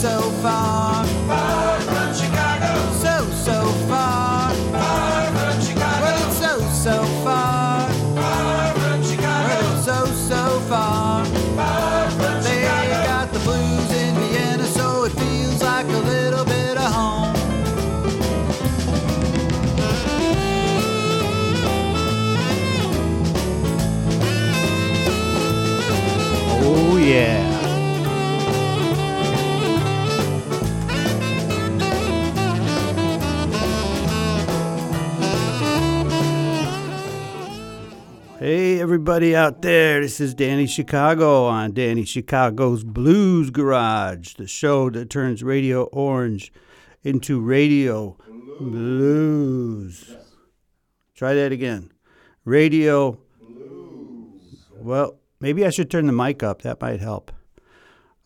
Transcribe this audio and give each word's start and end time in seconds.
so 0.00 0.18
far. 0.40 1.19
Everybody 38.90 39.36
out 39.36 39.62
there. 39.62 40.00
This 40.00 40.18
is 40.18 40.34
Danny 40.34 40.66
Chicago 40.66 41.44
on 41.44 41.70
Danny 41.70 42.04
Chicago's 42.04 42.82
Blues 42.82 43.50
Garage, 43.50 44.34
the 44.34 44.48
show 44.48 44.90
that 44.90 45.08
turns 45.08 45.44
Radio 45.44 45.84
Orange 45.92 46.52
into 47.04 47.40
Radio 47.40 48.16
Blues. 48.58 50.16
Try 51.14 51.34
that 51.34 51.52
again. 51.52 51.92
Radio 52.44 53.20
Well, 54.74 55.20
maybe 55.38 55.64
I 55.64 55.70
should 55.70 55.88
turn 55.88 56.06
the 56.06 56.12
mic 56.12 56.42
up. 56.42 56.62
That 56.62 56.80
might 56.80 56.98
help. 56.98 57.30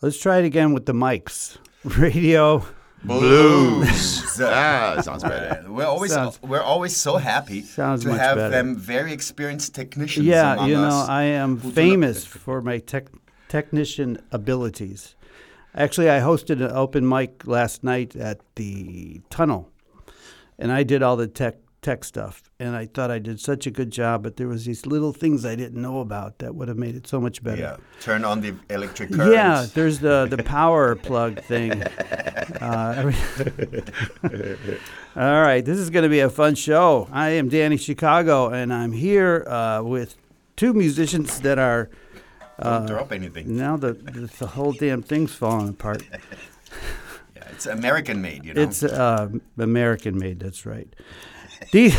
Let's 0.00 0.18
try 0.18 0.38
it 0.38 0.46
again 0.46 0.72
with 0.72 0.86
the 0.86 0.94
mics. 0.94 1.58
Radio 1.84 2.64
Blues. 3.04 4.40
ah, 4.40 5.00
sounds 5.02 5.22
better. 5.22 5.64
We're 5.70 5.84
always 5.86 6.12
Sounds- 6.12 6.38
we're 6.42 6.62
always 6.62 6.96
so 6.96 7.16
happy 7.16 7.62
to 7.62 7.82
have 7.82 8.36
better. 8.36 8.48
them 8.50 8.76
very 8.76 9.12
experienced 9.12 9.74
technicians 9.74 10.26
Yeah, 10.26 10.54
among 10.54 10.68
you 10.68 10.74
know, 10.76 10.88
us. 11.02 11.08
I 11.08 11.24
am 11.24 11.58
who 11.60 11.70
famous 11.70 12.24
for 12.24 12.60
my 12.62 12.78
tech 12.78 13.06
technician 13.48 14.18
abilities. 14.32 15.14
Actually, 15.74 16.08
I 16.10 16.20
hosted 16.20 16.62
an 16.64 16.70
open 16.70 17.06
mic 17.08 17.46
last 17.46 17.82
night 17.84 18.14
at 18.16 18.40
the 18.56 19.20
tunnel, 19.30 19.70
and 20.58 20.70
I 20.72 20.82
did 20.84 21.02
all 21.02 21.16
the 21.16 21.26
tech 21.26 21.56
tech 21.84 22.02
stuff. 22.02 22.42
And 22.58 22.74
I 22.74 22.86
thought 22.86 23.10
I 23.10 23.18
did 23.18 23.38
such 23.38 23.66
a 23.66 23.70
good 23.70 23.90
job, 23.90 24.22
but 24.24 24.36
there 24.36 24.48
was 24.48 24.64
these 24.64 24.86
little 24.86 25.12
things 25.12 25.44
I 25.44 25.54
didn't 25.54 25.80
know 25.80 26.00
about 26.00 26.38
that 26.38 26.54
would 26.54 26.68
have 26.68 26.78
made 26.78 26.96
it 26.96 27.06
so 27.06 27.20
much 27.20 27.44
better. 27.44 27.60
yeah, 27.60 27.76
turn 28.00 28.24
on 28.24 28.40
the 28.40 28.54
electric 28.70 29.12
current. 29.12 29.32
Yeah, 29.32 29.66
there's 29.74 30.00
the 30.00 30.26
the 30.28 30.42
power 30.56 30.96
plug 30.96 31.40
thing. 31.42 31.82
Uh, 32.60 33.12
all 35.16 35.42
right, 35.42 35.64
this 35.64 35.78
is 35.78 35.90
going 35.90 36.04
to 36.04 36.08
be 36.08 36.20
a 36.20 36.30
fun 36.30 36.54
show. 36.54 37.08
I 37.12 37.30
am 37.30 37.48
Danny 37.48 37.76
Chicago, 37.76 38.48
and 38.48 38.72
I'm 38.72 38.92
here 38.92 39.44
uh, 39.46 39.82
with 39.82 40.16
two 40.56 40.72
musicians 40.72 41.40
that 41.40 41.58
are 41.58 41.90
Don't 42.62 42.86
drop 42.86 43.12
anything. 43.12 43.56
now 43.56 43.76
the 43.76 43.92
the, 43.92 44.30
the 44.38 44.46
whole 44.46 44.72
damn 44.72 45.02
thing's 45.02 45.34
falling 45.34 45.68
apart. 45.68 46.02
Yeah, 47.36 47.48
it's 47.50 47.66
American 47.66 48.22
made, 48.22 48.44
you 48.44 48.54
know. 48.54 48.62
It's 48.62 48.84
uh, 48.84 49.28
American 49.58 50.16
made. 50.18 50.38
That's 50.38 50.64
right. 50.64 50.88
These, 51.72 51.96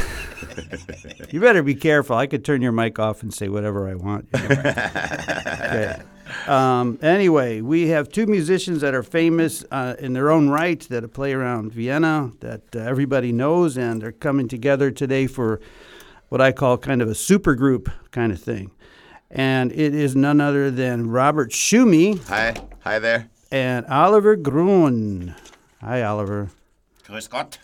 you 1.32 1.40
better 1.40 1.64
be 1.64 1.76
careful. 1.76 2.16
I 2.16 2.28
could 2.28 2.46
turn 2.46 2.62
your 2.62 2.72
mic 2.72 3.00
off 3.00 3.24
and 3.24 3.34
say 3.34 3.50
whatever 3.50 3.88
I 3.90 3.96
want. 3.96 4.28
you 4.34 4.48
know. 4.48 4.56
okay. 4.56 6.02
Um, 6.48 6.98
anyway, 7.02 7.62
we 7.62 7.88
have 7.90 8.10
two 8.10 8.26
musicians 8.26 8.82
that 8.82 8.94
are 8.94 9.04
famous 9.04 9.64
uh, 9.72 9.96
in 10.00 10.14
their 10.14 10.32
own 10.32 10.50
right 10.50 10.80
that 10.90 11.08
play 11.14 11.34
around 11.34 11.72
Vienna 11.74 12.32
that 12.40 12.62
uh, 12.76 12.80
everybody 12.80 13.32
knows, 13.32 13.78
and 13.78 14.02
they're 14.02 14.12
coming 14.12 14.48
together 14.48 14.92
today 14.92 15.28
for 15.28 15.60
what 16.30 16.42
I 16.42 16.52
call 16.52 16.78
kind 16.78 17.02
of 17.02 17.08
a 17.10 17.16
super 17.16 17.56
group 17.56 17.90
kind 18.12 18.32
of 18.32 18.42
thing. 18.42 18.72
And 19.30 19.72
it 19.72 19.94
is 19.94 20.16
none 20.16 20.40
other 20.42 20.72
than 20.72 21.10
Robert 21.10 21.52
Schumy 21.52 22.24
Hi, 22.28 22.56
hi 22.80 23.00
there. 23.00 23.30
and 23.52 23.86
Oliver 23.88 24.36
Grun. 24.36 25.36
Hi, 25.82 26.02
Oliver. 26.04 26.50
Grüß 27.08 27.30
Gott. 27.30 27.58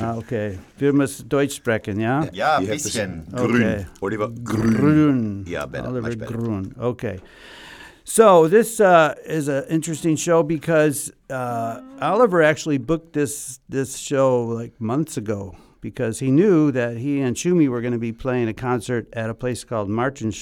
Ah, 0.00 0.16
okay. 0.16 0.58
Wir 0.78 0.92
müssen 0.92 1.28
Deutsch 1.28 1.56
sprechen, 1.56 2.00
ja? 2.00 2.26
Ja, 2.32 2.60
You 2.60 2.68
have 2.68 2.76
to 2.76 2.88
say 2.88 3.06
bisschen. 3.06 3.26
Okay. 3.34 3.86
Oliver 4.00 4.28
Grün. 4.28 4.74
Grun. 4.74 5.44
Yeah, 5.46 5.66
better, 5.66 5.88
Oliver 5.88 6.08
much 6.08 6.18
better. 6.18 6.36
Grun. 6.36 6.74
Okay. 6.78 7.20
So 8.04 8.48
this 8.48 8.80
uh, 8.80 9.14
is 9.24 9.48
an 9.48 9.64
interesting 9.68 10.16
show 10.16 10.42
because 10.42 11.12
uh, 11.30 11.80
Oliver 12.00 12.42
actually 12.42 12.78
booked 12.78 13.12
this 13.12 13.60
this 13.68 13.96
show 13.96 14.42
like 14.44 14.80
months 14.80 15.16
ago 15.16 15.54
because 15.80 16.18
he 16.18 16.30
knew 16.30 16.72
that 16.72 16.96
he 16.96 17.20
and 17.20 17.36
Schumy 17.36 17.68
were 17.68 17.80
going 17.80 17.92
to 17.92 17.98
be 17.98 18.12
playing 18.12 18.48
a 18.48 18.54
concert 18.54 19.06
at 19.12 19.30
a 19.30 19.34
place 19.34 19.64
called 19.64 19.88
Martin 19.88 20.32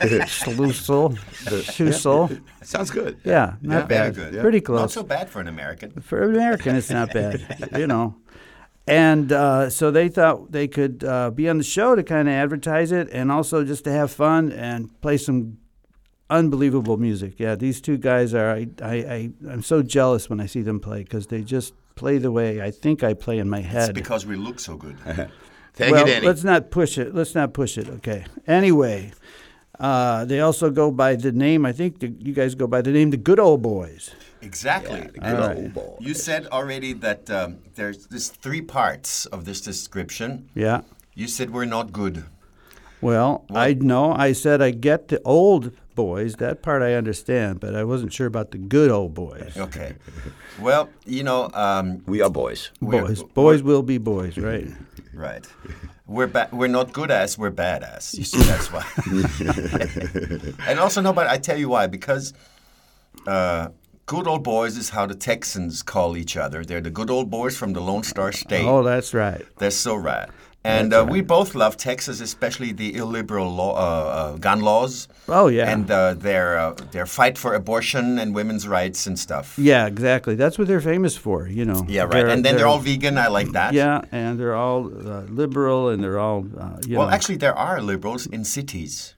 Schlussel. 0.00 1.16
Schlussel. 1.16 1.62
Schlussel. 1.62 2.40
Sounds 2.62 2.90
good. 2.90 3.18
Yeah, 3.24 3.54
not 3.62 3.82
Yeah. 3.82 3.86
bad. 3.86 4.14
Very 4.14 4.30
good. 4.32 4.40
Pretty 4.40 4.60
close. 4.60 4.80
Not 4.80 4.90
so 4.90 5.02
bad 5.02 5.28
for 5.28 5.40
an 5.40 5.48
American. 5.48 5.90
For 6.00 6.22
an 6.22 6.34
American, 6.34 6.76
it's 6.76 6.90
not 6.90 7.12
bad, 7.12 7.68
you 7.76 7.86
know. 7.86 8.16
And 8.86 9.30
uh, 9.32 9.70
so 9.70 9.90
they 9.90 10.08
thought 10.08 10.50
they 10.52 10.66
could 10.66 11.04
uh, 11.04 11.30
be 11.30 11.48
on 11.48 11.58
the 11.58 11.64
show 11.64 11.94
to 11.94 12.02
kind 12.02 12.28
of 12.28 12.34
advertise 12.34 12.90
it 12.92 13.08
and 13.12 13.30
also 13.30 13.64
just 13.64 13.84
to 13.84 13.92
have 13.92 14.10
fun 14.10 14.50
and 14.52 14.90
play 15.00 15.16
some 15.16 15.58
unbelievable 16.28 16.96
music. 16.96 17.34
Yeah, 17.38 17.54
these 17.54 17.80
two 17.80 17.98
guys 17.98 18.34
are, 18.34 18.50
I, 18.50 18.66
I, 18.82 18.92
I, 18.94 19.30
I'm 19.48 19.62
so 19.62 19.82
jealous 19.82 20.28
when 20.28 20.40
I 20.40 20.46
see 20.46 20.62
them 20.62 20.80
play 20.80 21.02
because 21.04 21.28
they 21.28 21.42
just 21.42 21.74
play 21.94 22.18
the 22.18 22.32
way 22.32 22.60
I 22.62 22.70
think 22.70 23.02
I 23.04 23.14
play 23.14 23.38
in 23.38 23.48
my 23.48 23.58
It's 23.60 23.68
head. 23.68 23.94
because 23.94 24.26
we 24.26 24.36
look 24.36 24.58
so 24.58 24.76
good. 24.76 24.98
Thank 25.00 25.30
well, 25.92 26.06
you, 26.08 26.14
Danny. 26.14 26.26
let's 26.26 26.42
not 26.44 26.70
push 26.70 26.98
it. 26.98 27.14
Let's 27.14 27.34
not 27.34 27.52
push 27.52 27.78
it. 27.78 27.88
Okay. 27.88 28.24
Anyway, 28.46 29.12
uh, 29.80 30.24
they 30.26 30.40
also 30.40 30.70
go 30.70 30.90
by 30.90 31.16
the 31.16 31.32
name, 31.32 31.64
I 31.66 31.72
think 31.72 31.98
the, 32.00 32.08
you 32.08 32.32
guys 32.34 32.54
go 32.54 32.66
by 32.66 32.82
the 32.82 32.90
name 32.92 33.10
The 33.10 33.16
Good 33.16 33.40
Old 33.40 33.62
Boys. 33.62 34.14
Exactly. 34.42 35.00
Good 35.00 35.18
And 35.22 35.58
old 35.58 35.74
boy. 35.74 35.96
You 36.00 36.14
said 36.14 36.46
already 36.46 36.92
that 36.94 37.28
um, 37.30 37.58
there's 37.74 38.06
there's 38.06 38.28
three 38.28 38.62
parts 38.62 39.26
of 39.26 39.44
this 39.44 39.60
description. 39.60 40.48
Yeah. 40.54 40.80
You 41.14 41.26
said 41.28 41.50
we're 41.50 41.66
not 41.66 41.92
good. 41.92 42.24
Well, 43.02 43.44
I 43.50 43.74
know. 43.74 44.12
I 44.12 44.32
said 44.32 44.60
I 44.62 44.70
get 44.70 45.08
the 45.08 45.20
old 45.24 45.72
boys. 45.94 46.36
That 46.36 46.62
part 46.62 46.82
I 46.82 46.94
understand, 46.94 47.60
but 47.60 47.74
I 47.74 47.84
wasn't 47.84 48.12
sure 48.12 48.26
about 48.26 48.50
the 48.50 48.58
good 48.58 48.90
old 48.90 49.14
boys. 49.14 49.56
Okay. 49.56 49.94
Well, 50.58 50.88
you 51.06 51.22
know, 51.22 51.50
um, 51.54 52.02
we 52.06 52.20
are 52.22 52.30
boys. 52.30 52.70
we're- 52.80 53.00
Boys, 53.06 53.22
boys 53.22 53.62
will 53.62 53.82
be 53.82 53.98
boys, 53.98 54.36
right? 54.38 54.68
Right. 55.12 55.44
We're 56.10 56.26
ba- 56.26 56.48
we're 56.50 56.66
not 56.66 56.92
good 56.92 57.12
ass, 57.12 57.38
we're 57.38 57.52
badass. 57.52 58.18
You 58.18 58.24
see, 58.24 58.42
that's 58.42 58.66
why. 58.72 58.84
and 60.68 60.80
also, 60.80 61.00
no, 61.00 61.12
but 61.12 61.28
I 61.28 61.38
tell 61.38 61.56
you 61.56 61.68
why. 61.68 61.86
Because 61.86 62.34
uh, 63.28 63.68
good 64.06 64.26
old 64.26 64.42
boys 64.42 64.76
is 64.76 64.90
how 64.90 65.06
the 65.06 65.14
Texans 65.14 65.84
call 65.84 66.16
each 66.16 66.36
other. 66.36 66.64
They're 66.64 66.80
the 66.80 66.90
good 66.90 67.10
old 67.10 67.30
boys 67.30 67.56
from 67.56 67.74
the 67.74 67.80
Lone 67.80 68.02
Star 68.02 68.32
State. 68.32 68.66
Oh, 68.66 68.82
that's 68.82 69.14
right. 69.14 69.46
They're 69.58 69.70
so 69.70 69.94
rad. 69.94 70.30
And 70.62 70.92
uh, 70.92 71.06
we 71.08 71.22
both 71.22 71.54
love 71.54 71.78
Texas, 71.78 72.20
especially 72.20 72.72
the 72.72 72.94
illiberal 72.94 73.50
law, 73.50 73.74
uh, 73.76 73.78
uh, 73.80 74.36
gun 74.36 74.60
laws. 74.60 75.08
Oh, 75.26 75.46
yeah. 75.48 75.72
And 75.72 75.90
uh, 75.90 76.12
their 76.12 76.58
uh, 76.58 76.74
their 76.92 77.06
fight 77.06 77.38
for 77.38 77.54
abortion 77.54 78.18
and 78.18 78.34
women's 78.34 78.68
rights 78.68 79.06
and 79.06 79.18
stuff. 79.18 79.58
Yeah, 79.58 79.86
exactly. 79.86 80.34
That's 80.34 80.58
what 80.58 80.68
they're 80.68 80.82
famous 80.82 81.16
for, 81.16 81.48
you 81.48 81.64
know. 81.64 81.86
Yeah, 81.88 82.02
right. 82.02 82.28
and 82.28 82.44
then 82.44 82.56
they're, 82.56 82.66
all 82.66 82.78
vegan. 82.78 83.16
I 83.16 83.28
like 83.28 83.52
that. 83.52 83.72
Yeah, 83.72 84.02
and 84.12 84.38
they're 84.38 84.54
all 84.54 84.86
uh, 84.88 85.22
liberal, 85.30 85.88
and 85.88 86.04
they're 86.04 86.18
all, 86.18 86.44
uh, 86.58 86.76
Well, 86.90 87.06
know. 87.06 87.10
actually, 87.10 87.38
there 87.38 87.56
are 87.56 87.80
liberals 87.80 88.26
in 88.26 88.44
cities. 88.44 89.14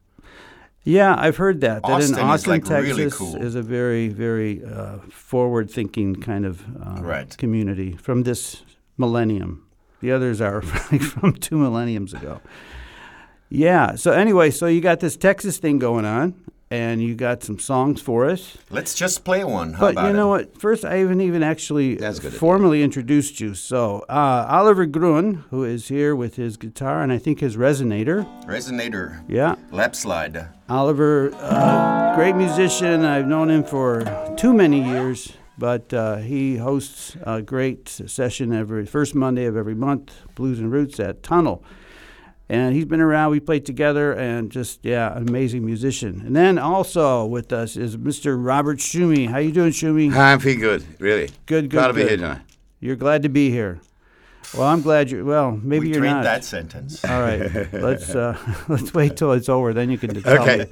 yeah, 0.84 1.12
I've 1.18 1.38
heard 1.38 1.60
that. 1.62 1.82
That 1.82 1.90
Austin 1.90 2.18
in 2.18 2.24
is, 2.24 2.30
Austin, 2.30 2.52
like, 2.52 2.64
Texas, 2.64 2.96
really 2.96 3.10
cool. 3.10 3.36
is 3.42 3.56
a 3.56 3.62
very, 3.62 4.06
very 4.08 4.62
forward-thinking 5.10 6.16
kind 6.22 6.44
of 6.46 6.62
Right. 7.02 7.36
community 7.36 7.96
from 7.96 8.22
this 8.22 8.62
millennium. 8.96 9.66
The 10.02 10.12
others 10.12 10.40
are 10.40 10.60
from 10.62 11.32
two 11.34 11.56
millenniums 11.56 12.12
ago. 12.12 12.40
Yeah. 13.48 13.94
So 13.96 14.12
anyway, 14.12 14.50
so 14.50 14.66
you 14.66 14.80
got 14.80 15.00
this 15.00 15.16
Texas 15.16 15.58
thing 15.58 15.78
going 15.78 16.04
on, 16.04 16.34
and 16.70 17.02
you 17.02 17.14
got 17.14 17.42
some 17.42 17.58
songs 17.58 18.00
for 18.00 18.26
us. 18.28 18.56
Let's 18.70 18.94
just 18.94 19.24
play 19.24 19.44
one. 19.44 19.74
How 19.74 19.80
But 19.80 19.92
about 19.92 20.06
you 20.08 20.12
know 20.14 20.34
it? 20.34 20.48
what? 20.48 20.60
First, 20.60 20.84
I 20.84 20.96
haven't 20.96 21.20
even 21.20 21.42
actually 21.42 21.98
formally 22.30 22.82
introduced 22.82 23.40
you. 23.40 23.54
So 23.54 24.04
uh, 24.08 24.46
Oliver 24.48 24.86
Grun, 24.86 25.44
who 25.50 25.64
is 25.64 25.88
here 25.88 26.16
with 26.16 26.36
his 26.36 26.56
guitar 26.56 27.02
and 27.02 27.12
I 27.12 27.18
think 27.18 27.40
his 27.40 27.56
resonator. 27.56 28.24
Resonator, 28.46 29.22
Yeah. 29.28 29.56
lap 29.70 29.94
slide. 29.94 30.48
Oliver, 30.70 31.30
uh, 31.34 32.14
great 32.16 32.34
musician. 32.36 33.04
I've 33.04 33.26
known 33.26 33.50
him 33.50 33.62
for 33.64 34.02
too 34.38 34.54
many 34.54 34.82
years, 34.82 35.34
but 35.58 35.92
uh, 35.92 36.16
he 36.16 36.56
hosts 36.56 37.16
a 37.22 37.42
great 37.42 37.88
session 37.88 38.52
every 38.52 38.86
first 38.86 39.14
Monday 39.14 39.44
of 39.44 39.56
every 39.56 39.74
month, 39.74 40.12
Blues 40.34 40.58
and 40.58 40.70
Roots 40.72 40.98
at 41.00 41.22
Tunnel. 41.22 41.62
and 42.48 42.74
he's 42.74 42.84
been 42.84 43.00
around. 43.00 43.30
We 43.30 43.40
played 43.40 43.64
together, 43.64 44.12
and 44.12 44.50
just 44.50 44.80
yeah, 44.84 45.16
an 45.16 45.28
amazing 45.28 45.64
musician. 45.64 46.22
And 46.26 46.34
then 46.36 46.58
also 46.58 47.24
with 47.24 47.52
us 47.52 47.76
is 47.76 47.96
Mr. 47.96 48.36
Robert 48.38 48.78
Schumy. 48.78 49.28
How 49.28 49.38
you 49.38 49.52
doing, 49.52 49.72
Schumy? 49.72 50.14
I'm 50.14 50.38
feeling 50.40 50.60
good, 50.60 50.84
really. 51.00 51.28
Good, 51.46 51.70
good, 51.70 51.70
Glad 51.70 51.86
to 51.88 51.92
be 51.94 52.00
good. 52.02 52.08
here 52.08 52.16
tonight. 52.18 52.40
You're 52.80 52.96
glad 52.96 53.22
to 53.22 53.28
be 53.28 53.48
here. 53.50 53.80
Well, 54.54 54.66
I'm 54.66 54.82
glad 54.82 55.10
you're. 55.10 55.24
Well, 55.24 55.52
maybe 55.52 55.86
we 55.86 55.92
you're 55.92 56.00
trade 56.00 56.10
not. 56.10 56.24
that 56.24 56.44
sentence. 56.44 57.02
All 57.04 57.20
right, 57.22 57.72
let's 57.72 58.14
uh, 58.14 58.36
let's 58.68 58.92
wait 58.92 59.16
till 59.16 59.32
it's 59.32 59.48
over. 59.48 59.72
Then 59.72 59.88
you 59.90 59.96
can 59.96 60.14
tell 60.22 60.42
Okay. 60.42 60.66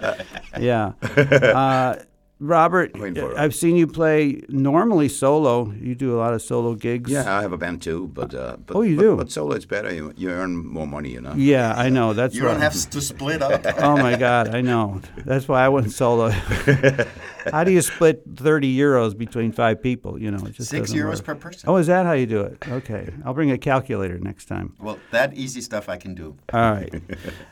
me. 0.58 0.64
Yeah, 0.66 0.92
uh, 1.00 1.96
Robert, 2.40 2.98
Waiting 2.98 3.22
for 3.22 3.32
it. 3.32 3.37
I've 3.38 3.54
seen 3.54 3.76
you 3.76 3.87
play 3.87 4.40
normally 4.48 5.08
solo. 5.10 5.72
You 5.72 5.94
do 5.94 6.16
a 6.16 6.19
lot 6.19 6.32
of 6.32 6.40
solo 6.40 6.75
gigs. 6.75 7.10
Yeah, 7.10 7.37
I 7.38 7.42
have 7.42 7.52
a 7.52 7.58
band 7.58 7.82
too, 7.82 8.08
but 8.14 8.34
uh, 8.34 8.56
but, 8.64 8.76
Oh, 8.76 8.81
you 8.82 8.96
but, 8.96 9.02
do? 9.02 9.16
But 9.16 9.31
solo 9.31 9.52
it's 9.54 9.66
better. 9.66 9.92
You, 9.92 10.14
you 10.16 10.31
earn 10.31 10.56
more 10.56 10.87
money, 10.87 11.10
you 11.10 11.20
know. 11.20 11.34
Yeah, 11.37 11.75
I 11.76 11.90
know. 11.90 12.14
That's 12.14 12.34
You 12.34 12.42
don't 12.42 12.54
why- 12.56 12.62
have 12.64 12.72
to 12.90 13.00
split 13.00 13.42
up. 13.42 13.66
Oh 13.78 13.96
my 13.98 14.16
God, 14.16 14.54
I 14.54 14.62
know. 14.62 15.00
That's 15.26 15.46
why 15.48 15.64
I 15.64 15.69
went 15.69 15.92
solo. 15.92 16.31
how 17.52 17.62
do 17.64 17.72
you 17.72 17.82
split 17.82 18.22
thirty 18.37 18.75
euros 18.75 19.16
between 19.16 19.52
five 19.52 19.82
people? 19.82 20.19
You 20.19 20.31
know, 20.31 20.44
it 20.46 20.52
just 20.54 20.70
Six 20.70 20.92
euros 20.92 21.16
work. 21.16 21.25
per 21.25 21.34
person. 21.34 21.69
Oh, 21.69 21.76
is 21.76 21.88
that 21.88 22.06
how 22.06 22.12
you 22.12 22.26
do 22.26 22.40
it? 22.40 22.56
Okay, 22.69 23.10
I'll 23.25 23.34
bring 23.34 23.50
a 23.50 23.58
calculator 23.58 24.19
next 24.19 24.46
time. 24.46 24.75
Well, 24.81 24.98
that 25.10 25.34
easy 25.34 25.60
stuff 25.60 25.88
I 25.88 25.96
can 25.98 26.14
do. 26.14 26.37
All 26.52 26.60
right. 26.60 26.90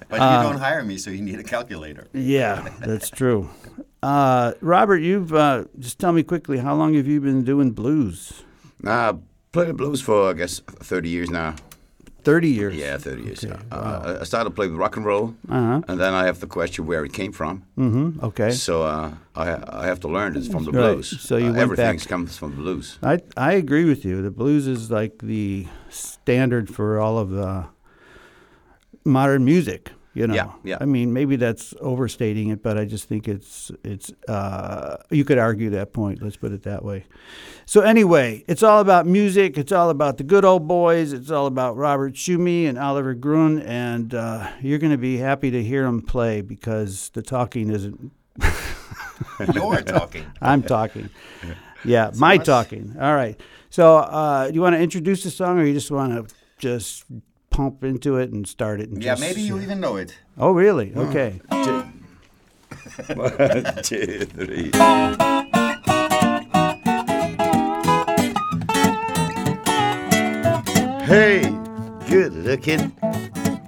But 0.09 0.21
Uh, 0.21 0.43
you 0.43 0.51
don't 0.51 0.61
hire 0.61 0.83
me, 0.83 0.97
so 0.99 1.11
you 1.11 1.21
need 1.23 1.39
a 1.39 1.45
calculator. 1.45 2.07
Yeah, 2.15 2.69
that's 2.81 3.11
true. 3.11 3.49
Uh, 4.03 4.53
Robert, 4.61 4.99
you've 4.99 5.35
uh, 5.35 5.65
just 5.79 5.99
tell 5.99 6.13
me 6.13 6.23
quickly 6.23 6.59
how 6.59 6.75
long 6.75 6.95
have 6.95 7.07
you 7.07 7.21
been 7.21 7.43
doing 7.45 7.73
blues? 7.73 8.45
Uh, 8.87 9.15
played 9.53 9.69
the 9.69 9.75
blues 9.75 10.01
for 10.01 10.31
I 10.31 10.35
guess 10.35 10.61
30 10.61 11.09
years 11.09 11.31
now. 11.31 11.55
Thirty 12.25 12.49
years. 12.51 12.75
Yeah, 12.75 12.99
30 12.99 13.23
years. 13.23 13.45
Okay, 13.45 13.55
yeah. 13.71 13.75
Uh, 13.77 14.19
I 14.21 14.25
started 14.25 14.51
playing 14.51 14.73
with 14.73 14.81
rock 14.81 14.97
and 14.97 15.07
roll, 15.07 15.35
Uh-huh. 15.49 15.81
and 15.89 15.99
then 15.99 16.13
I 16.13 16.27
have 16.27 16.41
the 16.41 16.47
question 16.47 16.85
where 16.85 17.03
it 17.05 17.13
came 17.15 17.33
from. 17.33 17.63
Mm-hmm. 17.79 18.23
Okay. 18.23 18.51
So 18.51 18.83
uh, 18.83 19.13
I 19.35 19.57
I 19.83 19.87
have 19.87 19.99
to 20.01 20.09
learn 20.09 20.37
it's 20.37 20.49
from 20.49 20.65
the 20.65 20.73
Right. 20.73 20.93
blues. 20.95 21.21
So 21.21 21.39
you 21.39 21.51
uh, 21.53 21.55
everything 21.63 21.99
comes 22.01 22.37
from 22.37 22.51
the 22.51 22.57
blues. 22.63 22.99
I 23.03 23.21
I 23.37 23.53
agree 23.55 23.85
with 23.89 24.05
you. 24.05 24.21
The 24.21 24.31
blues 24.31 24.67
is 24.67 24.91
like 24.91 25.19
the 25.23 25.67
standard 25.89 26.69
for 26.69 26.99
all 27.01 27.19
of 27.19 27.33
uh, 27.33 27.63
modern 29.05 29.45
music. 29.45 29.91
You 30.15 30.27
know. 30.27 30.35
Yeah, 30.35 30.53
yeah. 30.65 30.79
I 30.81 30.85
mean, 30.85 31.13
maybe 31.13 31.37
that's 31.37 31.75
overstating 31.81 32.49
it, 32.49 32.63
but 32.63 32.77
I 32.77 32.85
just 32.85 33.09
think 33.09 33.29
it's 33.29 33.71
it's. 33.85 34.13
Uh, 34.27 34.97
you 35.11 35.25
could 35.25 35.39
argue 35.39 35.71
that 35.71 35.93
point. 35.93 36.23
Let's 36.23 36.37
put 36.37 36.53
it 36.53 36.63
that 36.65 36.85
way. 36.85 37.05
So 37.67 37.83
anyway, 37.83 38.45
it's 38.49 38.63
all 38.63 38.81
about 38.81 39.07
music. 39.07 39.59
It's 39.59 39.73
all 39.73 39.91
about 39.91 40.17
the 40.17 40.25
good 40.25 40.45
old 40.45 40.67
boys. 40.67 41.13
It's 41.13 41.31
all 41.31 41.47
about 41.47 41.77
Robert 41.77 42.15
Schumy 42.15 42.69
and 42.69 42.79
Oliver 42.79 43.15
Grun, 43.15 43.61
and 43.61 44.15
uh, 44.15 44.51
you're 44.61 44.79
going 44.79 44.93
to 44.93 44.99
be 44.99 45.19
happy 45.19 45.51
to 45.51 45.63
hear 45.63 45.85
them 45.85 46.03
play 46.03 46.41
because 46.41 47.11
the 47.11 47.23
talking 47.23 47.71
isn't 47.71 48.11
You're 49.55 49.83
talking. 49.83 50.27
I'm 50.41 50.63
talking. 50.63 51.11
Yeah, 51.85 52.11
my 52.17 52.39
talking. 52.39 52.97
All 53.01 53.15
right. 53.15 53.41
So, 53.71 53.99
uh, 53.99 54.49
do 54.49 54.55
you 54.55 54.61
want 54.61 54.75
to 54.75 54.81
introduce 54.81 55.23
the 55.23 55.31
song, 55.31 55.61
or 55.61 55.65
you 55.65 55.73
just 55.73 55.93
want 55.93 56.13
to 56.29 56.35
just 56.59 57.05
pump 57.59 57.83
into 57.83 58.17
it 58.19 58.31
and 58.31 58.47
start 58.47 58.81
it? 58.81 58.89
And 58.89 59.03
Yeah, 59.03 59.17
just, 59.17 59.21
maybe 59.21 59.41
you 59.41 59.61
even 59.61 59.81
know 59.81 59.97
it. 59.97 60.17
Oh, 60.39 60.53
really? 60.53 60.91
Hmm. 60.91 61.01
Okay. 61.01 61.41
One, 63.17 63.83
two, 63.83 64.21
three. 64.27 64.71
Hey, 71.03 71.51
good 72.09 72.33
looking. 72.33 72.91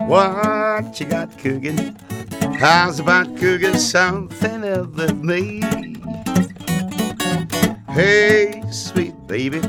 What 0.06 1.00
you 1.00 1.06
got 1.06 1.36
cooking? 1.36 1.96
How's 2.60 3.00
about 3.00 3.36
cooking 3.38 3.76
something 3.76 4.62
of 4.62 4.94
the 4.94 5.12
me? 5.14 5.62
Hey, 7.92 8.62
sweet 8.70 9.14
baby. 9.26 9.60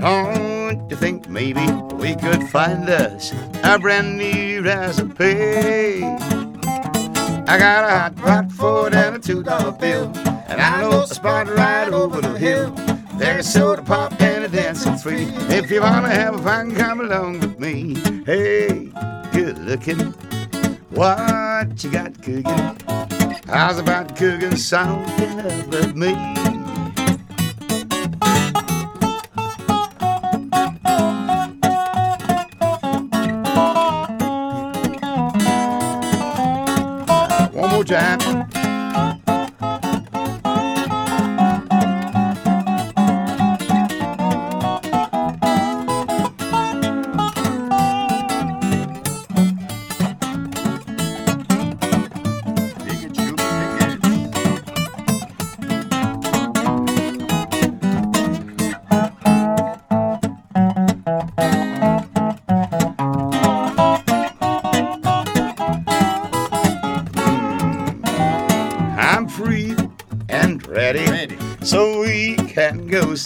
Don't 0.00 0.88
you 0.88 0.96
think 0.96 1.28
maybe 1.28 1.70
we 1.96 2.14
could 2.16 2.48
find 2.48 2.88
us 2.88 3.34
a 3.62 3.78
brand 3.78 4.16
new 4.16 4.62
recipe? 4.62 6.02
I 6.02 7.58
got 7.58 7.84
a 7.84 7.90
hot 7.90 8.16
pot 8.16 8.50
Ford 8.52 8.94
and 8.94 9.16
a 9.16 9.18
two 9.18 9.42
dollar 9.42 9.72
bill, 9.72 10.10
and 10.48 10.58
I 10.58 10.80
know 10.80 11.02
a 11.02 11.06
spot 11.06 11.48
right 11.48 11.92
over 11.92 12.22
the 12.22 12.38
hill. 12.38 12.70
There's 13.18 13.46
soda 13.46 13.82
pop 13.82 14.18
and 14.22 14.44
a 14.44 14.48
dancing 14.48 14.96
free. 14.96 15.26
If 15.54 15.70
you 15.70 15.82
wanna 15.82 16.08
have 16.08 16.34
a 16.34 16.42
fun, 16.42 16.74
come 16.74 17.00
along 17.00 17.40
with 17.40 17.58
me. 17.60 17.96
Hey, 18.24 18.90
good 19.32 19.58
looking, 19.58 20.14
what 20.88 21.84
you 21.84 21.90
got 21.90 22.14
cooking? 22.22 22.78
How's 23.46 23.78
about 23.78 24.16
cooking 24.16 24.56
something 24.56 25.40
up 25.40 25.66
with 25.66 25.94
me? 25.94 26.39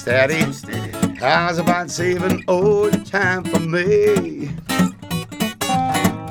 Steady. 0.04 0.44
How's 1.18 1.56
about 1.56 1.90
saving 1.90 2.44
all 2.46 2.90
the 2.90 2.98
time 2.98 3.42
for 3.42 3.58
me? 3.58 4.50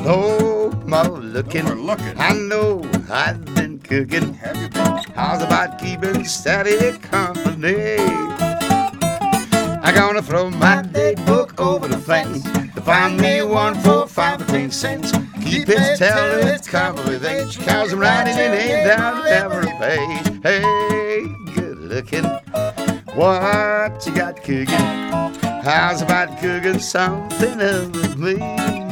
No 0.06 0.70
more 0.86 1.18
looking. 1.20 1.66
No 1.66 1.74
more 1.74 1.96
looking. 1.96 2.20
I 2.20 2.34
know 2.34 2.88
I've 3.10 3.44
been 3.56 3.80
cooking. 3.80 4.36
Have 4.36 4.58
you 4.62 4.70
been? 4.70 4.98
How's 5.16 5.42
about 5.42 5.80
keeping 5.80 6.24
steady 6.24 7.00
company? 7.00 7.98
I'm 9.82 9.96
gonna 9.96 10.22
throw 10.22 10.52
my 10.52 10.84
date 10.84 11.26
book 11.26 11.60
over 11.60 11.88
the 11.88 11.98
fence 11.98 12.44
to 12.76 12.82
find 12.82 13.20
me 13.20 13.42
one 13.42 13.74
for 13.80 14.06
five 14.06 14.40
or 14.40 14.46
ten 14.46 14.70
cents. 14.70 15.12
Keep 15.44 15.70
it 15.70 15.98
till 15.98 16.48
it's 16.48 16.68
covered 16.68 17.08
with 17.08 17.26
age, 17.26 17.58
cause 17.66 17.92
I'm 17.92 18.00
writing 18.00 18.38
your 18.38 18.50
name 18.50 18.88
down 18.88 19.26
every 19.26 19.72
page. 19.82 20.44
Hey, 20.44 21.24
good 21.56 21.80
looking, 21.80 22.26
what 23.16 23.54
got 23.54 23.63
How's 25.64 26.04
about 26.04 26.40
cooking 26.40 26.80
something 26.80 27.60
up 27.60 27.92
with 27.92 28.18
me? 28.18 28.83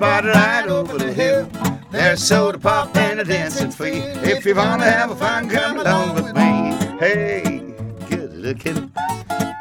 Spot 0.00 0.66
over 0.70 0.96
the 0.96 1.12
hill. 1.12 1.46
There's 1.90 2.22
soda 2.22 2.58
pop 2.58 2.96
and 2.96 3.20
a 3.20 3.24
dancing 3.24 3.70
free. 3.70 3.98
If 4.32 4.46
you 4.46 4.54
wanna 4.54 4.90
have 4.90 5.10
a 5.10 5.16
fun, 5.16 5.46
come 5.50 5.78
along 5.78 6.14
with 6.14 6.34
me. 6.34 6.72
Hey, 6.98 7.74
good 8.08 8.32
looking, 8.32 8.90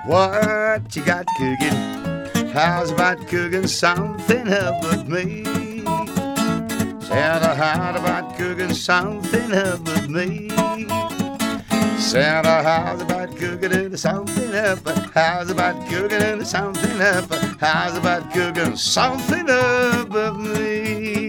what 0.06 0.96
you 0.96 1.04
got 1.04 1.26
cooking? 1.36 2.52
How's 2.54 2.90
about 2.90 3.28
cooking 3.28 3.68
something 3.68 4.48
up 4.48 4.82
with 4.82 5.10
me? 5.10 5.44
Said 7.02 7.44
I 7.44 7.54
heard 7.56 7.98
about 7.98 8.38
cooking 8.38 8.74
something 8.74 9.52
up 9.52 9.82
with 9.82 10.08
me. 10.08 11.09
Said 12.00 12.46
how's 12.46 13.02
about 13.02 13.36
cooking 13.36 13.96
something 13.96 14.56
up. 14.56 14.80
How's 15.14 15.52
about 15.52 15.88
cooking 15.90 16.44
something 16.46 17.02
up? 17.02 17.30
How's 17.60 17.98
about 17.98 18.32
cooking 18.34 18.76
something 18.78 19.50
up 19.50 20.10
with 20.10 20.38
me? 20.38 21.29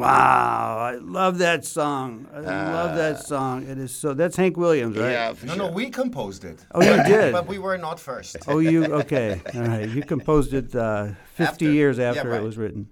Wow, 0.00 0.78
I 0.92 0.94
love 0.96 1.38
that 1.38 1.64
song. 1.64 2.26
I 2.34 2.40
love 2.40 2.96
that 2.96 3.24
song. 3.26 3.66
It 3.68 3.78
is 3.78 3.92
so. 3.94 4.14
That's 4.14 4.36
Hank 4.36 4.56
Williams, 4.56 4.96
right? 4.96 5.10
Yeah, 5.12 5.32
for 5.34 5.46
No, 5.46 5.54
sure. 5.54 5.66
no, 5.66 5.72
we 5.72 5.90
composed 5.90 6.44
it. 6.44 6.58
Oh, 6.74 6.82
you 6.82 7.02
did. 7.04 7.32
But 7.32 7.46
we 7.46 7.58
were 7.58 7.78
not 7.78 8.00
first. 8.00 8.36
Oh, 8.48 8.58
you 8.58 8.84
okay? 9.02 9.40
All 9.54 9.62
right. 9.62 9.88
You 9.88 10.02
composed 10.02 10.52
it 10.54 10.74
uh, 10.74 11.08
50 11.34 11.44
After. 11.44 11.64
years 11.70 11.98
Yeah, 11.98 12.10
after 12.10 12.34
it 12.34 12.42
was 12.42 12.56
written. 12.56 12.88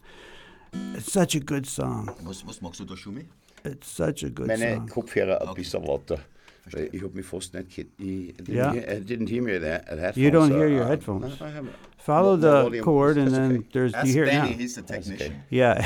It's 0.95 1.11
such 1.13 1.35
a 1.35 1.41
good 1.41 1.67
song. 1.67 2.15
Was, 2.25 2.45
was 2.45 2.61
magst 2.61 2.79
du 2.81 2.85
da, 2.85 2.95
Schumy? 2.95 3.25
It's 3.65 3.89
such 3.91 4.23
a 4.23 4.31
good 4.31 4.47
Meine 4.49 4.75
song. 4.77 4.89
Kopfhörer 4.89 5.41
ein 5.49 5.55
bisschen 5.55 5.83
lauter. 5.85 6.19
Ich 6.93 7.03
habe 7.03 7.15
mich 7.15 7.25
fast 7.25 7.55
nicht 7.55 7.75
gehört. 7.75 7.89
I, 7.99 8.35
I 8.39 8.43
didn't 8.43 8.55
Ja. 8.55 8.73
hear, 8.73 8.83
I 8.97 9.01
didn't 9.01 9.29
hear 9.31 9.43
me 9.43 9.53
at, 9.57 9.63
at 9.65 9.99
headphones. 9.99 10.17
You 10.19 10.31
don't 10.31 10.49
so, 10.51 10.57
hear 10.59 10.69
your 10.69 10.85
uh, 10.85 10.89
headphones. 10.89 11.41
no, 11.41 11.69
Follow 11.97 12.37
no- 12.37 12.41
no 12.43 12.53
the 12.57 12.63
volume. 12.65 12.85
chord 12.85 13.17
and 13.17 13.33
then 13.33 13.53
okay. 13.57 13.67
there's. 13.73 13.95
Ask 13.95 14.07
you 14.07 14.13
hear 14.13 14.25
it 14.25 14.31
Benny, 14.33 14.51
now? 14.51 14.57
he's 14.59 14.75
the 14.75 14.83
technician. 14.83 15.43
Yeah. 15.49 15.81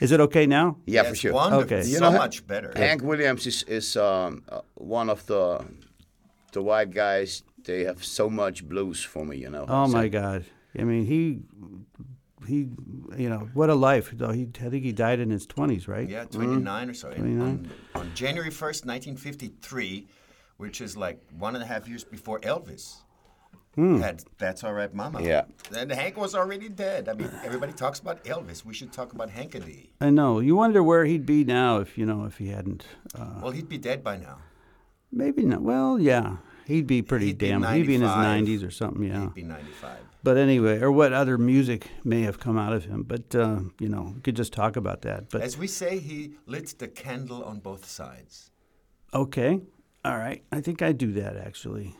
Is 0.00 0.10
it 0.10 0.20
okay 0.20 0.46
now? 0.46 0.78
Yeah, 0.86 1.04
for 1.04 1.14
sure. 1.14 1.32
wonderful. 1.32 1.64
Okay. 1.64 1.88
You 1.88 1.98
So 1.98 2.10
know, 2.10 2.18
much 2.18 2.44
better. 2.46 2.72
Hank 2.74 3.02
Williams 3.02 3.46
is, 3.46 3.62
is 3.64 3.96
um, 3.96 4.42
uh, 4.48 4.60
one 4.74 5.08
of 5.10 5.24
the 5.26 5.64
the 6.52 6.60
white 6.62 6.90
guys. 6.90 7.44
They 7.64 7.84
have 7.84 8.04
so 8.04 8.28
much 8.28 8.64
blues 8.68 9.00
for 9.04 9.24
me, 9.24 9.36
you 9.36 9.48
know. 9.50 9.64
Oh 9.68 9.86
So- 9.86 9.92
my 9.92 10.08
God! 10.08 10.44
I 10.76 10.82
mean, 10.82 11.04
he, 11.06 11.38
he, 12.48 12.66
you 13.16 13.28
know, 13.28 13.48
what 13.54 13.70
a 13.70 13.74
life. 13.74 14.10
Though 14.12 14.32
he, 14.32 14.48
I 14.60 14.68
think 14.70 14.82
he 14.84 14.92
died 14.92 15.20
in 15.20 15.30
his 15.30 15.46
twenties, 15.46 15.86
right? 15.86 16.08
Yeah, 16.08 16.24
29 16.24 16.90
or 16.90 16.94
so. 16.94 17.08
29. 17.12 17.40
On, 17.40 17.70
on 17.94 18.14
January 18.14 18.50
1st, 18.50 18.84
1953, 18.86 20.08
which 20.56 20.80
is 20.80 20.96
like 20.96 21.20
one 21.38 21.54
and 21.54 21.62
a 21.62 21.66
half 21.66 21.86
years 21.88 22.02
before 22.02 22.40
Elvis 22.40 22.96
had 23.76 24.22
That's 24.38 24.62
All 24.64 24.72
Right 24.74 24.92
Mama. 24.92 25.22
Yeah. 25.22 25.44
And 25.76 25.90
Hank 25.90 26.16
was 26.16 26.34
already 26.34 26.68
dead. 26.68 27.08
I 27.08 27.14
mean, 27.14 27.30
everybody 27.44 27.72
talks 27.72 27.98
about 28.00 28.22
Elvis. 28.24 28.64
We 28.64 28.74
should 28.74 28.92
talk 28.92 29.12
about 29.12 29.30
Hankady. 29.30 29.88
I 30.00 30.10
know. 30.10 30.40
You 30.40 30.56
wonder 30.56 30.82
where 30.82 31.04
he'd 31.06 31.24
be 31.26 31.44
now 31.44 31.78
if 31.80 31.96
you 31.96 32.04
know 32.04 32.24
if 32.24 32.38
he 32.38 32.48
hadn't. 32.48 32.84
Uh, 33.14 33.40
Well, 33.42 33.52
he'd 33.52 33.68
be 33.68 33.78
dead 33.78 34.04
by 34.04 34.16
now. 34.18 34.38
maybe 35.10 35.44
not. 35.44 35.62
Well, 35.62 35.98
yeah, 35.98 36.36
he'd 36.66 36.86
be 36.86 37.02
pretty 37.02 37.26
He'd 37.26 37.38
be 37.38 37.48
damn. 37.48 37.62
he'd 37.74 37.86
be 37.86 37.94
in 37.94 38.02
his 38.02 38.10
nineties 38.10 38.62
or 38.62 38.70
something. 38.70 39.04
Yeah. 39.04 39.22
He'd 39.24 39.34
be 39.34 39.42
95. 39.42 39.98
But 40.24 40.36
anyway, 40.36 40.78
or 40.80 40.92
what 40.92 41.12
other 41.12 41.36
music 41.36 41.88
may 42.04 42.20
have 42.22 42.38
come 42.38 42.56
out 42.56 42.72
of 42.72 42.84
him. 42.84 43.02
But 43.02 43.34
uh, 43.34 43.60
you 43.80 43.88
know, 43.88 44.12
we 44.14 44.20
could 44.20 44.36
just 44.36 44.52
talk 44.52 44.76
about 44.76 45.02
that. 45.02 45.30
But 45.30 45.40
As 45.42 45.56
we 45.58 45.66
say, 45.66 45.98
he 45.98 46.34
lit 46.46 46.74
the 46.78 46.88
candle 46.88 47.42
on 47.42 47.58
both 47.58 47.84
sides. 47.86 48.50
okay, 49.12 49.60
all 50.04 50.16
right. 50.18 50.42
I 50.52 50.60
think 50.60 50.80
I 50.82 50.92
do 50.92 51.12
that 51.14 51.36
actually. 51.36 51.96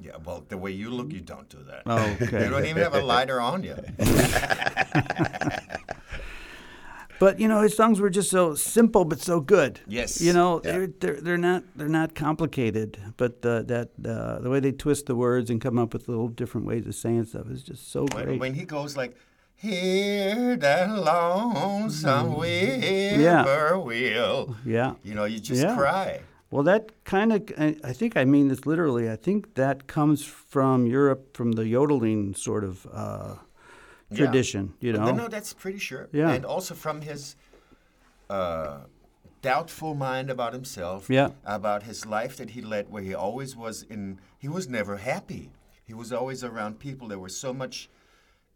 Yeah, 0.00 0.16
well, 0.24 0.44
the 0.48 0.56
way 0.58 0.70
you 0.72 0.90
look, 0.90 1.12
you 1.12 1.20
don't 1.20 1.48
do 1.48 1.58
that. 1.68 1.82
Oh, 1.86 2.16
okay. 2.22 2.44
You 2.44 2.50
don't 2.50 2.64
even 2.66 2.82
have 2.82 2.94
a 2.94 3.02
lighter 3.02 3.40
on 3.40 3.62
you. 3.62 3.76
But 7.18 7.38
you 7.38 7.46
know, 7.46 7.60
his 7.60 7.76
songs 7.76 8.00
were 8.00 8.10
just 8.10 8.30
so 8.30 8.56
simple 8.56 9.04
but 9.04 9.20
so 9.20 9.38
good. 9.40 9.78
Yes. 9.86 10.20
You 10.20 10.32
know, 10.32 10.60
Yeah. 10.64 10.72
they're, 10.72 10.86
they're 10.88 11.20
they're 11.20 11.38
not 11.38 11.62
they're 11.76 11.86
not 11.88 12.16
complicated, 12.16 12.98
but 13.16 13.34
uh, 13.46 13.62
that 13.62 13.90
uh, 14.04 14.40
the 14.40 14.50
way 14.50 14.58
they 14.58 14.72
twist 14.72 15.06
the 15.06 15.14
words 15.14 15.48
and 15.48 15.60
come 15.60 15.78
up 15.78 15.92
with 15.92 16.08
little 16.08 16.26
different 16.26 16.66
ways 16.66 16.84
of 16.84 16.96
saying 16.96 17.26
stuff 17.26 17.48
is 17.48 17.62
just 17.62 17.92
so 17.92 18.06
When, 18.12 18.24
great. 18.24 18.40
when 18.40 18.54
he 18.54 18.64
goes 18.64 18.96
like, 18.96 19.14
Hear 19.54 20.56
that 20.56 20.90
lonesome 20.90 22.34
Mm. 22.34 23.20
Yeah. 23.20 23.44
whippoorwill. 23.44 24.56
yeah. 24.66 24.94
You 25.04 25.14
know, 25.14 25.24
you 25.24 25.38
just 25.38 25.62
Yeah. 25.62 25.76
cry. 25.76 26.22
Well, 26.52 26.62
that 26.64 26.90
kind 27.04 27.32
of 27.32 27.40
I, 27.58 27.76
I 27.82 27.92
think 27.94 28.16
I 28.16 28.24
mean 28.24 28.48
this 28.48 28.66
literally. 28.66 29.10
I 29.10 29.16
think 29.16 29.54
that 29.54 29.86
comes 29.86 30.22
from 30.24 30.86
Europe, 30.86 31.34
from 31.36 31.52
the 31.52 31.66
yodeling 31.66 32.34
sort 32.34 32.62
of 32.62 32.86
uh, 32.92 33.36
Yeah. 34.10 34.18
tradition. 34.18 34.74
You 34.80 34.92
know. 34.92 35.10
No, 35.12 35.28
that's 35.28 35.54
pretty 35.54 35.78
sure. 35.78 36.08
Yeah. 36.12 36.30
And 36.34 36.44
also 36.44 36.74
from 36.74 37.00
his 37.00 37.36
uh, 38.28 38.80
doubtful 39.40 39.94
mind 39.94 40.30
about 40.30 40.52
himself. 40.52 41.08
Yeah. 41.08 41.30
About 41.46 41.82
his 41.84 42.04
life 42.06 42.36
that 42.36 42.50
he 42.50 42.60
led, 42.60 42.90
where 42.92 43.02
he 43.02 43.14
always 43.14 43.56
was 43.56 43.84
in. 43.88 44.18
He 44.38 44.48
was 44.48 44.68
never 44.68 44.98
happy. 44.98 45.50
He 45.84 45.94
was 45.94 46.12
always 46.12 46.44
around 46.44 46.78
people 46.78 47.08
that 47.08 47.18
were 47.18 47.30
so 47.30 47.52
much. 47.52 47.88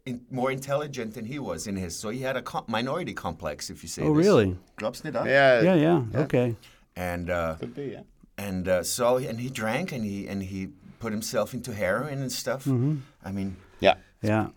In, 0.05 0.21
more 0.31 0.51
intelligent 0.53 1.15
than 1.15 1.25
he 1.25 1.37
was 1.37 1.67
in 1.67 1.75
his, 1.75 1.93
so 1.99 2.07
he 2.07 2.21
had 2.21 2.37
a 2.37 2.41
com- 2.41 2.63
minority 2.67 3.13
complex, 3.13 3.69
if 3.69 3.83
you 3.83 3.89
say. 3.89 4.03
Oh, 4.03 4.15
this. 4.15 4.25
really? 4.25 4.55
Drops 4.77 5.03
it 5.03 5.17
up. 5.17 5.25
Yeah, 5.25 5.61
yeah, 5.61 5.75
yeah, 5.75 6.21
Okay. 6.23 6.55
And 6.97 7.29
uh, 7.29 7.55
Could 7.59 7.75
be, 7.75 7.91
yeah. 7.93 8.01
and 8.39 8.67
uh, 8.67 8.83
so 8.83 9.17
and 9.17 9.39
he 9.39 9.49
drank 9.51 9.91
and 9.91 10.03
he 10.03 10.27
and 10.27 10.41
he 10.41 10.69
put 10.99 11.11
himself 11.13 11.53
into 11.53 11.71
heroin 11.73 12.21
and 12.21 12.31
stuff. 12.31 12.65
Mm-hmm. 12.65 12.95
I 13.23 13.31
mean, 13.31 13.55
Yeah. 13.79 13.95
Yeah. 14.23 14.47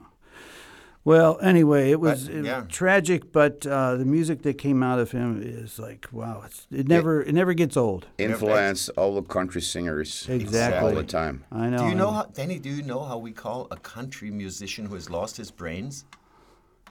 Well, 1.05 1.39
anyway, 1.43 1.91
it 1.91 2.01
was 2.01 2.29
But, 2.29 2.35
it 2.35 2.43
was 2.43 2.65
tragic, 2.69 3.33
but 3.33 3.67
uh, 3.67 3.97
the 3.97 4.05
music 4.05 4.43
that 4.43 4.59
came 4.59 4.83
out 4.83 4.99
of 4.99 5.13
him 5.13 5.41
is 5.43 5.79
like, 5.79 6.07
wow, 6.13 6.43
it's, 6.47 6.67
it 6.71 6.89
never 6.89 7.23
it 7.23 7.35
never 7.35 7.53
gets 7.55 7.77
old. 7.77 8.07
Influence 8.19 8.89
all 8.91 9.15
the 9.15 9.23
country 9.23 9.63
singers 9.63 10.27
Exactly. 10.29 10.89
all 10.89 10.95
the 10.95 11.05
time. 11.05 11.45
I 11.53 11.69
know. 11.69 11.79
do 11.79 11.85
you 11.89 11.95
know 11.95 12.11
how, 12.11 12.25
Danny? 12.25 12.59
Do 12.59 12.71
you 12.71 12.83
know 12.83 13.05
how 13.05 13.19
we 13.19 13.33
call 13.33 13.67
a 13.71 13.77
country 13.77 14.31
musician 14.31 14.87
who 14.87 14.95
has 14.95 15.09
lost 15.11 15.37
his 15.37 15.51
brains? 15.51 16.05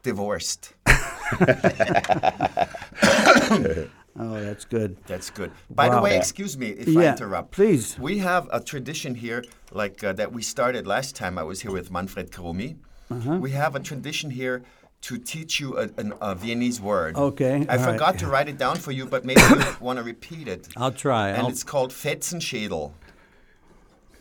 Divorced. 0.03 0.73
Oh, 4.19 4.43
that's 4.43 4.65
good. 4.65 4.97
That's 5.07 5.29
good. 5.29 5.51
By 5.69 5.87
the 5.87 6.01
way, 6.01 6.17
excuse 6.17 6.57
me 6.57 6.69
if 6.69 6.95
I 6.95 7.07
interrupt. 7.07 7.51
please. 7.51 7.97
We 7.97 8.17
have 8.19 8.49
a 8.51 8.59
tradition 8.59 9.15
here, 9.15 9.45
like 9.71 10.03
uh, 10.03 10.11
that 10.13 10.33
we 10.33 10.41
started 10.41 10.85
last 10.85 11.15
time 11.15 11.37
I 11.37 11.43
was 11.43 11.61
here 11.61 11.71
with 11.71 11.89
Manfred 11.89 12.31
Karumi. 12.31 12.77
Uh-huh. 13.09 13.37
We 13.37 13.51
have 13.51 13.75
a 13.75 13.79
tradition 13.79 14.29
here 14.29 14.61
to 15.01 15.17
teach 15.17 15.61
you 15.61 15.77
a, 15.77 15.83
an, 15.97 16.13
a 16.21 16.35
Viennese 16.35 16.81
word. 16.81 17.15
Okay, 17.15 17.65
I 17.69 17.77
all 17.77 17.85
right. 17.85 17.93
forgot 17.93 18.19
to 18.19 18.27
write 18.27 18.49
it 18.49 18.57
down 18.57 18.75
for 18.75 18.91
you, 18.91 19.05
but 19.05 19.23
maybe 19.23 19.41
you 19.41 19.63
want 19.79 19.97
to 19.97 20.03
repeat 20.03 20.47
it. 20.49 20.67
I'll 20.75 20.91
try. 20.91 21.29
And 21.29 21.43
I'll, 21.43 21.47
it's 21.47 21.63
called 21.63 21.91
Fetzenschädel. 21.91 22.91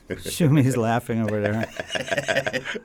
Schumy's 0.09 0.77
laughing 0.77 1.21
over 1.21 1.41
there. 1.41 1.69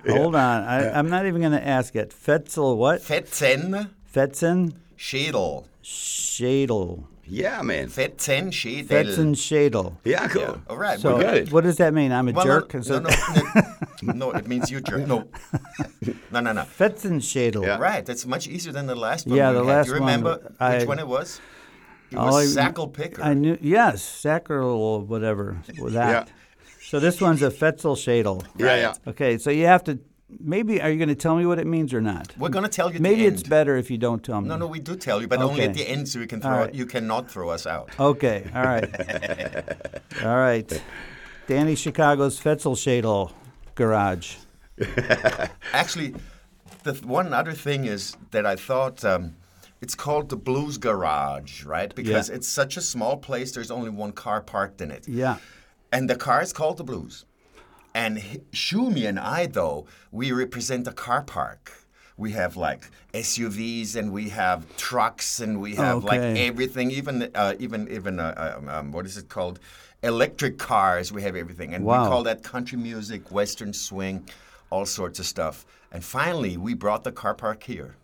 Hold 0.09 0.35
on. 0.35 0.63
I, 0.63 0.91
I'm 0.91 1.09
not 1.09 1.25
even 1.25 1.41
going 1.41 1.53
to 1.53 1.65
ask 1.65 1.95
it. 1.95 2.11
Fetzel 2.11 2.75
what? 2.77 3.01
Fetzen 3.01 3.91
Fetzen 4.13 4.73
Schädel. 4.97 5.63
Schädel. 5.83 7.03
Yeah, 7.25 7.63
man. 7.63 7.87
Fetzen 7.89 8.51
Schädel. 8.51 8.87
Fetzen 8.87 9.33
Schädel. 9.35 9.93
Yeah, 10.05 10.27
cool. 10.27 10.41
Yeah. 10.41 10.55
All 10.69 10.77
right. 10.77 10.99
So 10.99 11.17
we're 11.17 11.23
good. 11.23 11.51
what 11.51 11.63
does 11.63 11.77
that 11.77 11.93
mean? 11.93 12.11
I'm 12.11 12.27
a 12.27 12.31
Well, 12.31 12.45
jerk? 12.45 12.73
No, 12.75 12.79
Is 12.79 12.89
no, 12.89 12.97
it- 12.97 13.65
no, 14.03 14.13
no, 14.13 14.31
it 14.31 14.47
means 14.47 14.69
you 14.69 14.81
jerk. 14.81 15.07
No, 15.07 15.23
no, 16.31 16.39
no, 16.41 16.51
no. 16.53 16.61
Fetzenschädel. 16.61 17.63
Yeah. 17.65 17.79
Right, 17.79 18.05
that's 18.05 18.25
much 18.27 18.47
easier 18.47 18.71
than 18.71 18.85
the 18.85 18.95
last 18.95 19.25
one. 19.25 19.35
Yeah, 19.37 19.51
the 19.51 19.59
had. 19.63 19.67
last 19.67 19.85
Do 19.87 19.93
you 19.93 19.99
remember 19.99 20.37
one, 20.37 20.55
I- 20.59 20.77
which 20.77 20.87
one 20.87 20.99
it 20.99 21.07
was? 21.07 21.41
It 22.11 22.17
was 22.17 22.55
I- 22.55 22.61
Sackle 22.71 22.93
Picker. 22.93 23.23
I 23.23 23.33
knew. 23.33 23.57
Yes, 23.61 24.03
sacral 24.03 25.01
whatever. 25.07 25.57
That. 25.67 26.27
Yeah. 26.27 26.33
So 26.83 26.99
this 26.99 27.19
one's 27.19 27.41
a 27.41 27.49
Fetzelschädel. 27.49 28.45
Yeah, 28.57 28.75
yeah. 28.75 28.93
Okay, 29.07 29.39
so 29.39 29.49
you 29.49 29.65
have 29.65 29.83
to. 29.85 29.97
Maybe 30.39 30.81
are 30.81 30.89
you 30.89 30.97
going 30.97 31.09
to 31.09 31.15
tell 31.15 31.35
me 31.35 31.45
what 31.45 31.59
it 31.59 31.67
means 31.67 31.93
or 31.93 32.01
not? 32.01 32.33
We're 32.37 32.49
gonna 32.49 32.67
tell 32.69 32.91
you. 32.93 32.99
Maybe 32.99 33.25
it's 33.25 33.43
better 33.43 33.75
if 33.77 33.89
you 33.91 33.97
don't 33.97 34.23
tell 34.23 34.41
me. 34.41 34.47
No, 34.49 34.57
no, 34.57 34.67
we 34.67 34.79
do 34.79 34.95
tell 34.95 35.21
you, 35.21 35.27
but 35.27 35.41
only 35.41 35.63
at 35.63 35.73
the 35.73 35.87
end, 35.87 36.07
so 36.09 36.19
you 36.19 36.27
can 36.27 36.41
throw. 36.41 36.51
Right. 36.51 36.73
You 36.73 36.85
cannot 36.85 37.29
throw 37.29 37.49
us 37.49 37.65
out. 37.67 37.89
Okay, 37.99 38.49
all 38.53 38.63
right. 38.63 38.89
all 40.23 40.37
right. 40.37 40.83
Danny 41.47 41.75
Chicago's 41.75 42.39
Fetzelschädel 42.39 43.31
garage. 43.75 44.37
Actually, 45.73 46.15
the 46.83 46.93
one 47.05 47.33
other 47.33 47.53
thing 47.53 47.85
is 47.85 48.15
that 48.31 48.45
I 48.45 48.55
thought 48.55 49.03
um, 49.03 49.35
it's 49.81 49.95
called 49.95 50.29
the 50.29 50.37
Blues 50.37 50.77
Garage, 50.77 51.65
right? 51.65 51.93
Because 51.93 52.29
Yeah. 52.29 52.35
it's 52.35 52.47
such 52.47 52.77
a 52.77 52.81
small 52.81 53.17
place. 53.17 53.51
There's 53.51 53.71
only 53.71 53.89
one 53.89 54.11
car 54.13 54.41
parked 54.41 54.81
in 54.81 54.91
it. 54.91 55.07
Yeah. 55.07 55.37
And 55.91 56.09
the 56.09 56.15
car 56.15 56.41
is 56.41 56.53
called 56.53 56.77
the 56.77 56.83
Blues. 56.83 57.25
And 57.93 58.17
Schumy 58.51 59.07
and 59.07 59.19
I, 59.19 59.45
though, 59.45 59.85
we 60.11 60.31
represent 60.31 60.87
a 60.87 60.91
car 60.91 61.21
park. 61.21 61.71
We 62.17 62.31
have 62.31 62.55
like 62.55 62.89
SUVs 63.13 63.95
and 63.95 64.11
we 64.11 64.29
have 64.29 64.75
trucks 64.77 65.39
and 65.39 65.59
we 65.59 65.75
have 65.75 66.03
like 66.03 66.19
everything, 66.21 66.91
even 66.91 67.29
uh, 67.33 67.53
even 67.59 67.87
even 67.91 68.19
uh, 68.19 68.55
um, 68.57 68.69
um, 68.69 68.91
what 68.91 69.05
is 69.05 69.17
it 69.17 69.29
called? 69.29 69.59
Electric 70.03 70.57
cars. 70.57 71.11
We 71.11 71.21
have 71.23 71.35
everything, 71.35 71.73
and 71.73 71.85
Wow. 71.85 72.03
we 72.03 72.09
call 72.09 72.23
that 72.23 72.43
country 72.43 72.77
music, 72.77 73.31
western 73.31 73.73
swing, 73.73 74.27
all 74.69 74.85
sorts 74.85 75.19
of 75.19 75.25
stuff. 75.25 75.65
And 75.91 76.03
finally, 76.03 76.55
we 76.57 76.73
brought 76.75 77.03
the 77.03 77.11
car 77.11 77.33
park 77.33 77.63
here. 77.63 77.95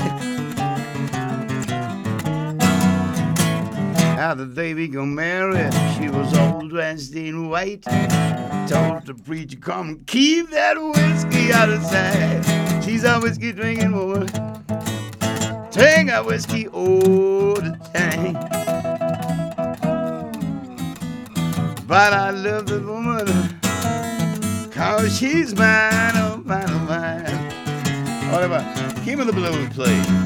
How 4.17 4.35
the 4.35 4.47
day 4.47 4.75
we 4.75 4.87
got 4.87 5.07
married, 5.07 5.75
she 5.97 6.09
was 6.09 6.33
all 6.39 6.69
dressed 6.69 7.17
in 7.17 7.49
white. 7.49 7.83
Told 8.69 9.07
the 9.07 9.21
preacher, 9.27 9.59
come 9.59 10.05
keep 10.07 10.51
that 10.51 10.77
whiskey 10.81 11.53
out 11.53 11.69
of 11.69 11.83
sight. 11.83 12.85
She's 12.85 13.03
a 13.03 13.19
whiskey 13.19 13.51
drinking 13.51 13.91
woman. 13.91 14.29
Drink 15.73 16.13
a 16.13 16.23
whiskey 16.23 16.69
all 16.69 17.55
the 17.55 17.77
time. 17.93 18.35
But 21.89 22.13
I 22.13 22.31
love 22.31 22.67
the 22.67 22.79
woman, 22.79 23.60
cause 24.81 25.19
she's 25.19 25.55
mine, 25.55 26.13
oh 26.15 26.43
mine, 26.47 26.65
oh 26.69 26.79
mine. 26.89 28.33
Whatever. 28.33 28.65
give 29.05 29.19
me 29.19 29.27
the 29.27 29.33
blues, 29.33 29.69
please. 29.75 30.20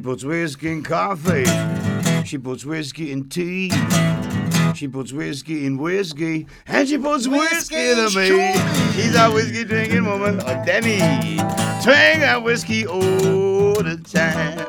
She 0.00 0.04
puts 0.04 0.24
whiskey 0.24 0.72
in 0.72 0.82
coffee. 0.82 1.44
She 2.24 2.38
puts 2.38 2.64
whiskey 2.64 3.12
in 3.12 3.28
tea. 3.28 3.70
She 4.74 4.88
puts 4.88 5.12
whiskey 5.12 5.66
in 5.66 5.76
whiskey. 5.76 6.46
And 6.66 6.88
she 6.88 6.96
puts 6.96 7.28
whiskey, 7.28 7.76
in 7.76 7.98
me. 8.14 8.54
She's 8.94 9.14
a 9.14 9.30
whiskey 9.30 9.62
drinking 9.64 10.06
woman. 10.06 10.40
Oh, 10.40 10.64
Danny. 10.64 10.96
Drink 11.84 12.20
that 12.22 12.42
whiskey 12.42 12.86
all 12.86 13.74
the 13.74 14.00
time. 14.02 14.66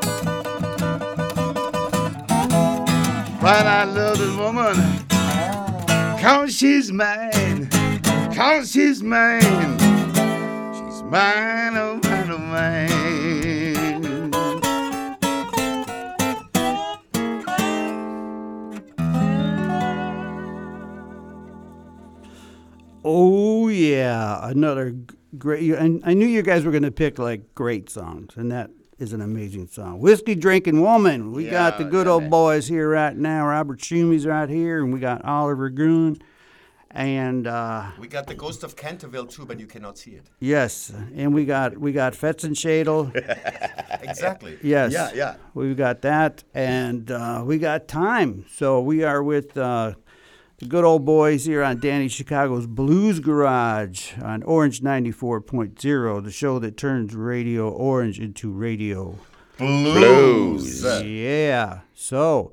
But 3.39 3.65
I 3.65 3.85
love 3.85 4.17
this 4.17 4.35
woman. 4.35 4.75
Cause 6.19 6.53
she's 6.53 6.91
mine. 6.91 7.69
Cause 8.35 8.69
she's 8.69 9.01
mine. 9.01 9.39
She's 10.73 11.03
mine, 11.03 11.77
oh 11.77 12.01
mine, 12.03 12.31
oh 12.31 12.37
mine. 12.37 13.00
Oh 23.03 23.67
yeah, 23.67 24.47
another 24.49 24.95
great. 25.37 25.71
And 25.73 26.01
I 26.05 26.13
knew 26.13 26.27
you 26.27 26.41
guys 26.41 26.63
were 26.63 26.71
going 26.71 26.83
to 26.83 26.91
pick 26.91 27.17
like 27.17 27.55
great 27.55 27.89
songs, 27.89 28.33
and 28.35 28.51
that 28.51 28.69
is 28.99 29.13
an 29.13 29.21
amazing 29.21 29.67
song. 29.67 29.99
Whiskey 29.99 30.35
drinking 30.35 30.81
woman. 30.81 31.31
We 31.31 31.49
got 31.49 31.77
the 31.77 31.83
good 31.83 32.05
yeah, 32.05 32.13
old 32.13 32.29
boys 32.29 32.67
here 32.67 32.89
right 32.89 33.15
now. 33.15 33.47
Robert 33.47 33.79
Schumy's 33.79 34.25
right 34.25 34.49
here, 34.49 34.83
and 34.83 34.93
we 34.93 34.99
got 34.99 35.25
Oliver 35.25 35.69
Gruen, 35.71 36.21
and 36.91 37.47
uh, 37.47 37.89
We 37.99 38.07
got 38.07 38.27
the 38.27 38.35
Ghost 38.35 38.63
of 38.63 38.75
Canterville 38.75 39.25
too, 39.25 39.45
but 39.45 39.59
you 39.59 39.65
cannot 39.65 39.97
see 39.97 40.11
it. 40.11 40.27
yes, 40.39 40.93
and 41.15 41.33
we 41.33 41.45
got 41.45 41.77
we 41.77 41.91
got 41.93 42.13
Fetzenschädel. 42.13 43.11
Exactly. 44.03 44.57
Yes. 44.63 44.91
Yeah, 44.91 45.11
yeah. 45.13 45.35
We've 45.53 45.77
got 45.77 46.01
that, 46.01 46.43
and 46.55 47.09
uh, 47.11 47.43
we 47.45 47.59
got 47.59 47.87
time. 47.87 48.45
So 48.51 48.81
we 48.81 49.03
are 49.03 49.21
with 49.23 49.55
uh, 49.55 49.93
the 50.61 50.67
good 50.67 50.83
old 50.83 51.03
boys 51.03 51.45
here 51.45 51.63
on 51.63 51.79
Danny 51.79 52.07
Chicago's 52.07 52.67
Blues 52.67 53.19
Garage 53.19 54.13
on 54.21 54.43
Orange 54.43 54.81
94.0, 54.81 56.23
the 56.23 56.31
show 56.31 56.59
that 56.59 56.77
turns 56.77 57.15
Radio 57.15 57.67
Orange 57.67 58.19
into 58.19 58.51
radio. 58.51 59.17
Blues. 59.57 60.83
Yeah. 60.83 61.79
So, 61.95 62.51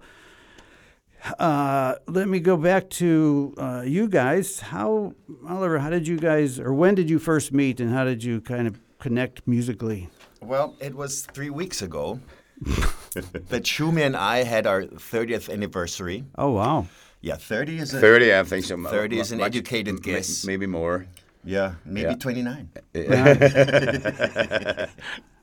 uh, 1.39 1.97
let 2.07 2.29
me 2.29 2.41
go 2.41 2.57
back 2.57 2.89
to 2.91 3.55
uh, 3.59 3.83
you 3.85 4.09
guys. 4.09 4.61
How, 4.61 5.13
Oliver, 5.47 5.79
how 5.79 5.91
did 5.91 6.09
you 6.09 6.17
guys, 6.17 6.59
or 6.59 6.73
when 6.73 6.95
did 6.95 7.11
you 7.11 7.19
first 7.19 7.53
meet 7.53 7.79
and 7.79 7.93
how 7.93 8.05
did 8.05 8.25
you 8.25 8.41
kind 8.41 8.67
of 8.67 8.81
connect 8.99 9.47
musically? 9.47 10.09
Well, 10.41 10.77
it 10.81 10.95
was 10.95 11.27
three 11.27 11.51
weeks 11.51 11.83
ago 11.83 12.21
that 12.63 13.65
Schumy 13.65 14.07
and 14.07 14.17
I 14.17 14.45
had 14.45 14.67
our 14.67 14.85
30th 14.85 15.53
anniversary. 15.53 16.25
Oh, 16.39 16.53
wow. 16.53 16.87
Yeah, 17.21 17.37
30 17.37 17.79
is 17.79 17.95
a, 17.95 18.01
30, 18.01 18.35
I 18.35 18.43
think 18.45 18.65
so. 18.65 18.77
30 18.83 19.19
is 19.21 19.33
an 19.33 19.39
Much- 19.39 19.47
educated 19.49 19.89
m- 19.95 19.97
guess. 20.03 20.45
Maybe 20.45 20.67
more. 20.67 21.07
Yeah, 21.45 21.75
maybe 21.85 22.11
Yeah. 22.11 22.17
29. 22.17 22.69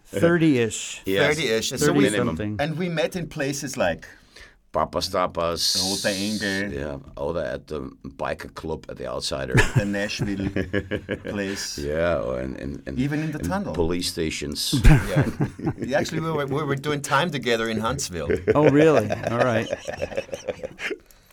30 0.08 0.60
ish. 0.60 1.02
Yes. 1.06 1.36
30-ish. 1.38 1.72
And 1.72 1.80
30 1.82 1.86
so 1.88 1.94
we, 1.94 2.04
minimum. 2.04 2.28
something. 2.28 2.58
and 2.60 2.78
we 2.78 2.90
met 2.90 3.16
in 3.16 3.28
places 3.28 3.76
like 3.76 4.08
Papas 4.72 5.10
Tapas. 5.10 5.76
Old 5.84 6.06
Engel. 6.06 6.72
Yeah, 6.72 6.98
Oda 7.18 7.52
at 7.54 7.68
the 7.68 7.90
biker 8.06 8.54
club 8.54 8.86
at 8.90 8.98
the 8.98 9.08
Outsider. 9.08 9.56
the 9.76 9.86
Nashville 9.86 10.50
place. 11.32 11.78
yeah, 11.78 12.20
or 12.20 12.40
in, 12.42 12.56
in, 12.58 12.84
in, 12.86 13.00
Even 13.00 13.22
in 13.24 13.32
the 13.32 13.40
tunnel. 13.40 13.74
Police 13.74 14.08
stations. 14.10 14.76
Yeah. 14.86 15.26
Yeah, 15.80 15.98
Actually, 16.00 16.22
we 16.22 16.32
were, 16.32 16.46
we 16.46 16.64
were 16.64 16.76
doing 16.76 17.02
time 17.02 17.32
together 17.32 17.68
in 17.70 17.80
Huntsville. 17.80 18.30
Oh, 18.54 18.70
really? 18.70 19.10
All 19.32 19.40
right. 19.40 19.68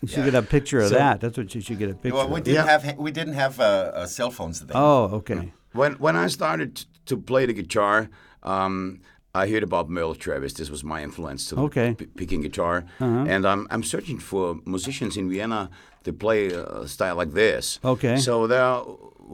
You 0.03 0.07
should 0.13 0.25
get 0.25 0.35
a 0.35 0.41
picture 0.55 0.79
of 0.83 0.89
So- 0.89 0.95
that. 1.03 1.15
That's 1.21 1.37
what 1.37 1.49
you 1.55 1.61
should 1.61 1.79
get 1.79 1.89
a 1.89 1.93
picture 1.95 2.15
Well, 2.17 2.27
we 2.35 2.39
of. 2.39 2.43
didn't 2.45 2.65
Yeah. 2.65 2.71
have 2.79 2.97
we 3.05 3.11
didn't 3.19 3.37
have 3.43 3.55
uh, 3.59 3.63
uh, 4.01 4.05
cell 4.17 4.31
phones 4.37 4.59
then. 4.59 4.75
Oh, 4.75 5.03
okay. 5.19 5.41
when 5.79 5.91
when 6.05 6.15
I 6.25 6.27
started 6.39 6.71
to 7.09 7.15
play 7.17 7.43
the 7.49 7.53
guitar, 7.61 7.97
um, 8.53 8.99
I 9.41 9.43
heard 9.51 9.63
about 9.63 9.89
Merle 9.89 10.15
Travis. 10.25 10.53
This 10.53 10.69
was 10.69 10.83
my 10.83 10.99
influence 11.03 11.41
to 11.49 11.55
Okay. 11.67 11.87
Uh-huh. 11.89 11.95
p- 11.99 12.05
picking 12.19 12.41
guitar, 12.47 12.75
and 12.99 13.41
I'm 13.51 13.61
I'm 13.73 13.83
searching 13.83 14.19
for 14.21 14.43
musicians 14.65 15.15
in 15.17 15.25
Vienna 15.29 15.69
to 16.03 16.11
play 16.13 16.39
a 16.83 16.87
style 16.95 17.15
like 17.21 17.31
this. 17.33 17.79
Okay. 17.83 18.17
So 18.17 18.47
there 18.53 18.73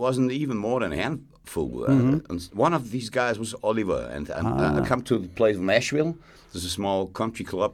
wasn't 0.06 0.32
even 0.32 0.58
more 0.58 0.80
than 0.84 0.92
a 0.94 1.02
handful. 1.04 1.70
Uh, 1.84 1.92
Mm-hmm. 1.92 2.32
and 2.32 2.40
one 2.54 2.74
of 2.76 2.84
these 2.92 3.10
guys 3.10 3.36
was 3.40 3.52
Oliver, 3.70 4.02
and, 4.16 4.30
and 4.30 4.48
Ah. 4.48 4.78
I 4.78 4.88
come 4.92 5.02
to 5.12 5.16
the 5.18 5.28
place 5.40 5.56
in 5.58 5.66
Nashville. 5.66 6.14
There's 6.52 6.66
a 6.66 6.70
small 6.80 7.08
country 7.22 7.46
club. 7.46 7.74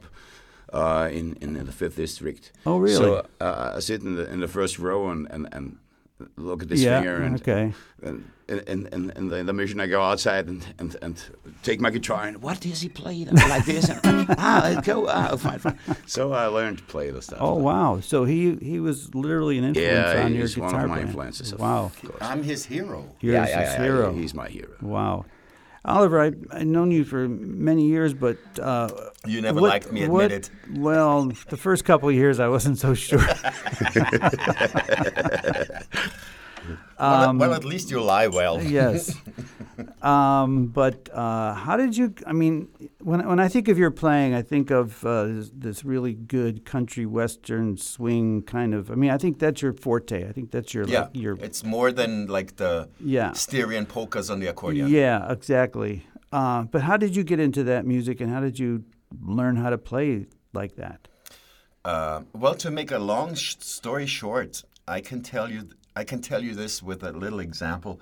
Uh, 0.72 1.08
in, 1.12 1.36
in 1.40 1.54
the 1.64 1.72
fifth 1.72 1.96
district. 1.96 2.52
Oh, 2.66 2.78
really? 2.78 2.96
So 2.96 3.26
uh, 3.40 3.72
I 3.76 3.80
sit 3.80 4.02
in 4.02 4.16
the 4.16 4.28
in 4.32 4.40
the 4.40 4.48
first 4.48 4.78
row 4.80 5.10
and, 5.10 5.28
and, 5.30 5.48
and 5.52 5.76
look 6.36 6.62
at 6.62 6.68
this 6.68 6.80
Yeah, 6.80 6.98
finger 7.00 7.22
and 7.22 7.36
okay. 7.40 7.72
and 8.02 8.24
and 8.48 8.88
and, 8.92 9.12
and 9.16 9.30
the, 9.30 9.44
the 9.44 9.52
mission 9.52 9.80
I 9.80 9.86
go 9.86 10.02
outside 10.02 10.48
and, 10.48 10.66
and, 10.78 10.96
and 11.02 11.22
take 11.62 11.80
my 11.80 11.90
guitar 11.90 12.24
and 12.26 12.42
what 12.42 12.60
does 12.60 12.80
he 12.80 12.88
play 12.88 13.24
like 13.26 13.64
this? 13.64 13.88
And, 13.88 14.00
ah, 14.38 14.80
go 14.84 15.06
ah, 15.08 15.36
fine, 15.36 15.58
fine. 15.58 15.78
So 16.06 16.32
I 16.32 16.46
learned 16.46 16.78
to 16.78 16.84
play 16.84 17.10
the 17.10 17.22
stuff. 17.22 17.38
Oh, 17.40 17.54
wow. 17.54 18.00
So 18.00 18.24
he 18.24 18.56
he 18.56 18.80
was 18.80 19.14
literally 19.14 19.58
an 19.58 19.64
influence 19.64 20.14
Yeah, 20.14 20.24
on 20.24 20.32
your 20.32 20.42
he's 20.42 20.54
guitar 20.54 20.72
one 20.72 20.82
of 20.84 20.88
my 20.88 20.94
playing. 20.96 21.06
influences. 21.08 21.54
Wow. 21.54 21.92
course. 22.02 22.18
I'm 22.20 22.42
his 22.42 22.64
hero. 22.64 23.14
You're 23.20 23.34
yeah, 23.34 23.42
his 23.46 23.50
yeah, 23.50 23.72
yeah, 23.72 23.82
hero. 23.82 24.12
He's 24.12 24.34
my 24.34 24.48
hero. 24.48 24.74
Wow. 24.80 25.26
Oliver, 25.86 26.20
I, 26.20 26.32
I've 26.50 26.66
known 26.66 26.90
you 26.90 27.04
for 27.04 27.28
many 27.28 27.86
years, 27.86 28.12
but 28.12 28.36
uh, 28.60 28.88
You 29.24 29.40
never 29.40 29.60
what- 29.60 29.70
liked 29.70 29.92
me, 29.92 30.02
admit 30.02 30.10
what- 30.12 30.32
it. 30.32 30.50
Well, 30.74 31.26
the 31.48 31.56
first 31.56 31.84
couple 31.84 32.08
of 32.08 32.14
years, 32.14 32.40
I 32.40 32.48
wasn't 32.48 32.78
so 32.78 32.92
sure. 32.94 33.20
well, 36.98 37.34
well, 37.34 37.54
at 37.54 37.64
least 37.64 37.90
you 37.90 38.00
lie 38.02 38.26
well. 38.26 38.62
yes. 38.78 39.14
Um, 40.02 40.68
but 40.68 41.08
uh, 41.12 41.54
how 41.54 41.76
did 41.76 41.96
you? 41.96 42.14
I 42.26 42.32
mean, 42.32 42.68
when 43.00 43.26
when 43.26 43.40
I 43.40 43.48
think 43.48 43.68
of 43.68 43.78
your 43.78 43.90
playing, 43.90 44.34
I 44.34 44.42
think 44.42 44.70
of 44.70 45.04
uh, 45.04 45.24
this, 45.24 45.50
this 45.54 45.84
really 45.84 46.14
good 46.14 46.64
country 46.64 47.06
western 47.06 47.76
swing 47.76 48.42
kind 48.42 48.74
of. 48.74 48.90
I 48.90 48.94
mean, 48.94 49.10
I 49.10 49.18
think 49.18 49.38
that's 49.38 49.60
your 49.62 49.72
forte. 49.74 50.28
I 50.28 50.32
think 50.32 50.50
that's 50.50 50.72
your 50.72 50.86
Yeah, 50.86 51.02
like, 51.02 51.10
your 51.14 51.36
it's 51.40 51.62
more 51.64 51.92
than 51.92 52.26
like 52.26 52.56
the 52.56 52.88
Yeah. 53.00 53.32
Styrian 53.32 53.86
polkas 53.86 54.30
on 54.30 54.40
the 54.40 54.46
accordion. 54.46 54.88
Yeah, 54.88 55.30
exactly. 55.30 56.06
Uh, 56.32 56.62
but 56.62 56.82
how 56.82 56.96
did 56.96 57.14
you 57.16 57.24
get 57.24 57.40
into 57.40 57.62
that 57.64 57.86
music, 57.86 58.20
and 58.20 58.30
how 58.30 58.40
did 58.40 58.58
you 58.58 58.84
learn 59.22 59.56
how 59.56 59.70
to 59.70 59.78
play 59.78 60.26
like 60.52 60.76
that? 60.76 61.08
Uh, 61.84 62.22
well, 62.32 62.54
to 62.54 62.70
make 62.70 62.90
a 62.90 62.98
long 62.98 63.34
sh- 63.34 63.56
story 63.60 64.06
short, 64.06 64.64
I 64.88 65.00
can 65.00 65.22
tell 65.22 65.48
you 65.50 65.68
I 65.96 66.04
can 66.04 66.20
tell 66.20 66.42
you 66.44 66.54
this 66.54 66.82
with 66.82 67.02
a 67.02 67.10
little 67.12 67.40
example. 67.40 68.00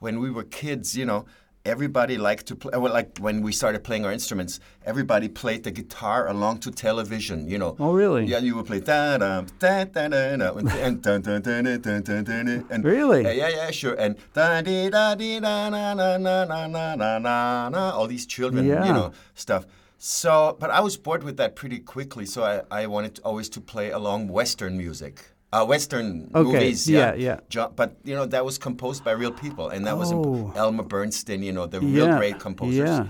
When 0.00 0.18
we 0.18 0.28
were 0.30 0.42
kids, 0.42 0.96
you 0.96 1.06
know, 1.06 1.24
everybody 1.64 2.18
liked 2.18 2.46
to 2.46 2.56
play. 2.56 2.76
Well, 2.76 2.92
like 2.92 3.18
when 3.18 3.42
we 3.42 3.52
started 3.52 3.84
playing 3.84 4.04
our 4.04 4.12
instruments, 4.12 4.58
everybody 4.84 5.28
played 5.28 5.62
the 5.62 5.70
guitar 5.70 6.28
along 6.28 6.58
to 6.60 6.70
television. 6.72 7.48
You 7.48 7.58
know. 7.58 7.76
Oh, 7.78 7.92
really? 7.92 8.26
Yeah, 8.26 8.38
you 8.38 8.56
would 8.56 8.66
play 8.66 8.80
da 8.80 9.18
da 9.18 9.42
da 9.58 9.84
da 9.84 10.08
da 10.08 10.36
da 10.36 10.54
and 10.56 11.00
dun 11.02 11.20
dun 11.22 11.42
dun 11.42 11.64
dun 11.64 11.80
dun 11.80 12.02
dun 12.02 12.24
dun 12.24 12.66
and 12.70 12.84
Really? 12.84 13.22
Yeah, 13.22 13.32
yeah, 13.32 13.48
yeah, 13.48 13.70
sure. 13.70 13.94
And 13.94 14.16
da 14.34 14.60
di 14.62 14.90
da 14.90 15.14
di 15.14 15.38
da 15.40 15.68
na 15.70 15.94
na 15.94 16.16
na 16.16 16.44
na 16.44 16.66
na 16.66 16.94
na 16.96 17.18
na 17.18 17.68
na 17.68 17.90
all 17.90 18.08
these 18.08 18.26
children, 18.26 18.66
Yeah. 18.66 18.84
you 18.84 18.92
know, 18.92 19.12
stuff. 19.34 19.64
So, 19.98 20.56
but 20.60 20.70
I 20.70 20.80
was 20.80 20.96
bored 20.96 21.22
with 21.24 21.36
that 21.38 21.56
pretty 21.56 21.78
quickly. 21.80 22.24
So 22.26 22.42
I, 22.44 22.82
I 22.82 22.86
wanted 22.86 23.18
always 23.24 23.48
to 23.50 23.60
play 23.60 23.90
along 23.90 24.28
Western 24.28 24.76
music, 24.78 25.24
uh, 25.52 25.64
Western 25.64 26.30
Okay, 26.34 26.52
movies. 26.52 26.88
yeah, 26.88 27.14
yeah. 27.14 27.40
Jo- 27.48 27.72
but 27.74 27.96
you 28.04 28.14
know 28.14 28.26
that 28.26 28.44
was 28.44 28.58
composed 28.58 29.02
by 29.04 29.12
real 29.12 29.32
people, 29.32 29.68
and 29.70 29.86
that 29.86 29.96
was 29.96 30.12
Oh. 30.12 30.22
imp- 30.48 30.56
Elmer 30.56 30.82
Bernstein. 30.84 31.42
You 31.42 31.52
know 31.52 31.66
the 31.66 31.80
real 31.80 32.16
great 32.16 32.38
composers. 32.38 32.88
yeah. 32.88 33.06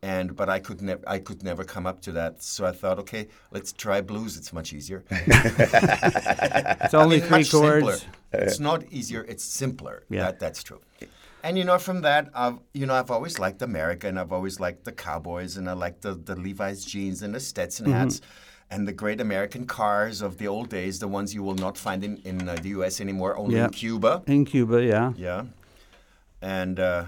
And 0.00 0.36
but 0.36 0.48
I 0.48 0.60
could 0.60 0.80
never 0.80 1.02
I 1.08 1.18
could 1.18 1.42
never 1.42 1.64
come 1.64 1.84
up 1.84 2.00
to 2.02 2.12
that. 2.12 2.40
So 2.42 2.64
I 2.64 2.72
thought, 2.72 2.98
okay, 3.00 3.26
let's 3.50 3.72
try 3.72 4.00
blues. 4.00 4.36
It's 4.36 4.52
much 4.52 4.72
easier. 4.72 5.02
It's 5.10 6.94
only 6.94 7.16
I 7.16 7.20
mean, 7.20 7.28
three 7.28 7.38
much 7.38 7.46
simpler. 7.50 7.80
chords. 7.80 8.06
It's 8.32 8.60
not 8.60 8.84
easier. 8.92 9.24
It's 9.28 9.44
simpler. 9.44 10.04
Yeah. 10.08 10.24
That, 10.26 10.38
that's 10.38 10.62
true. 10.62 10.80
And 11.42 11.56
you 11.58 11.64
know, 11.64 11.78
from 11.78 12.02
that, 12.02 12.28
I've 12.34 12.58
you 12.74 12.86
know, 12.86 12.94
I've 12.94 13.10
always 13.10 13.38
liked 13.38 13.62
America, 13.62 14.06
and 14.08 14.18
I've 14.18 14.32
always 14.32 14.60
liked 14.60 14.84
the 14.84 14.92
cowboys, 14.92 15.56
and 15.56 15.68
I 15.68 15.72
like 15.72 16.00
the, 16.00 16.14
the 16.14 16.36
Levi's 16.36 16.84
jeans 16.84 17.22
and 17.22 17.34
the 17.34 17.40
Stetson 17.40 17.86
Mm-hmm. 17.86 17.94
And 18.70 18.86
the 18.86 18.92
great 18.92 19.20
American 19.20 19.66
cars 19.66 20.20
of 20.22 20.36
the 20.38 20.46
old 20.48 20.68
days, 20.68 20.98
the 20.98 21.08
ones 21.08 21.34
you 21.34 21.42
will 21.42 21.54
not 21.66 21.76
find 21.78 22.04
in 22.04 22.16
in 22.24 22.48
uh, 22.48 22.54
the 22.62 22.68
U.S. 22.80 23.00
anymore, 23.00 23.36
only 23.36 23.56
Yeah. 23.56 23.64
in 23.66 23.70
Cuba. 23.70 24.22
In 24.26 24.44
Cuba, 24.44 24.82
yeah. 24.84 25.12
Yeah. 25.16 25.44
And 26.42 26.78
uh, 26.78 27.04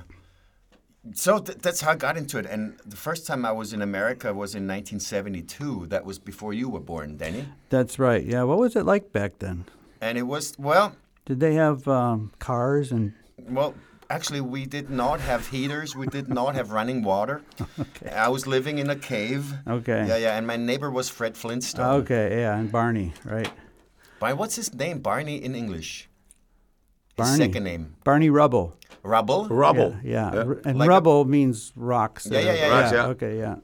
so 1.15 1.39
th- 1.39 1.59
that's 1.59 1.81
how 1.81 1.93
I 1.93 1.97
got 1.97 2.17
into 2.17 2.39
it. 2.39 2.47
And 2.47 2.77
the 2.87 2.97
first 2.97 3.27
time 3.27 3.45
I 3.45 3.53
was 3.53 3.73
in 3.73 3.83
America 3.83 4.29
was 4.35 4.55
in 4.55 4.67
1972. 4.67 5.87
That 5.89 6.05
was 6.05 6.19
before 6.19 6.53
you 6.53 6.69
were 6.69 6.81
born, 6.81 7.17
Danny. 7.17 7.47
That's 7.69 7.99
right. 7.99 8.25
Yeah. 8.25 8.43
What 8.45 8.59
was 8.59 8.77
it 8.77 8.85
like 8.85 9.13
back 9.13 9.39
then? 9.39 9.65
And 10.01 10.19
it 10.19 10.27
was 10.27 10.55
well, 10.59 10.93
Did 11.27 11.41
they 11.41 11.55
have 11.55 11.87
um, 11.87 12.33
cars 12.39 12.91
and? 12.93 13.13
Well, 13.49 13.75
actually, 14.11 14.41
we 14.41 14.67
did 14.67 14.91
not 14.91 15.21
have 15.21 15.47
heaters. 15.49 15.97
We 15.97 16.07
did 16.07 16.29
not 16.29 16.55
have 16.55 16.71
running 16.73 17.03
water. 17.03 17.43
I 18.13 18.29
was 18.29 18.47
living 18.47 18.79
in 18.79 18.91
a 18.91 18.97
cave. 18.97 19.55
Okay. 19.67 20.05
Yeah, 20.07 20.17
yeah. 20.17 20.37
And 20.37 20.47
my 20.47 20.57
neighbor 20.57 20.91
was 20.91 21.09
Fred 21.09 21.37
Flintstone. 21.37 22.01
Okay, 22.03 22.41
yeah, 22.41 22.59
and 22.59 22.71
Barney, 22.71 23.13
right? 23.25 23.51
By 24.19 24.35
what's 24.35 24.57
his 24.57 24.75
name? 24.75 24.99
Barney 24.99 25.37
in 25.43 25.55
English. 25.55 26.09
His 27.17 27.27
Barney. 27.27 27.37
second 27.39 27.65
name. 27.65 27.95
Barney 28.05 28.29
Rubble. 28.31 28.77
Rubble. 29.03 29.49
Rubble. 29.49 29.97
Yeah, 30.03 30.35
yeah. 30.35 30.43
R- 30.43 30.61
and 30.67 30.79
Like 30.79 30.87
a- 30.87 30.91
rubble 30.91 31.25
means 31.25 31.73
rocks. 31.75 32.27
Yeah, 32.31 32.41
yeah, 32.41 32.53
yeah, 32.55 32.69
Rocks, 32.81 32.93
yeah. 32.93 33.07
Okay, 33.07 33.39
yeah. 33.39 33.57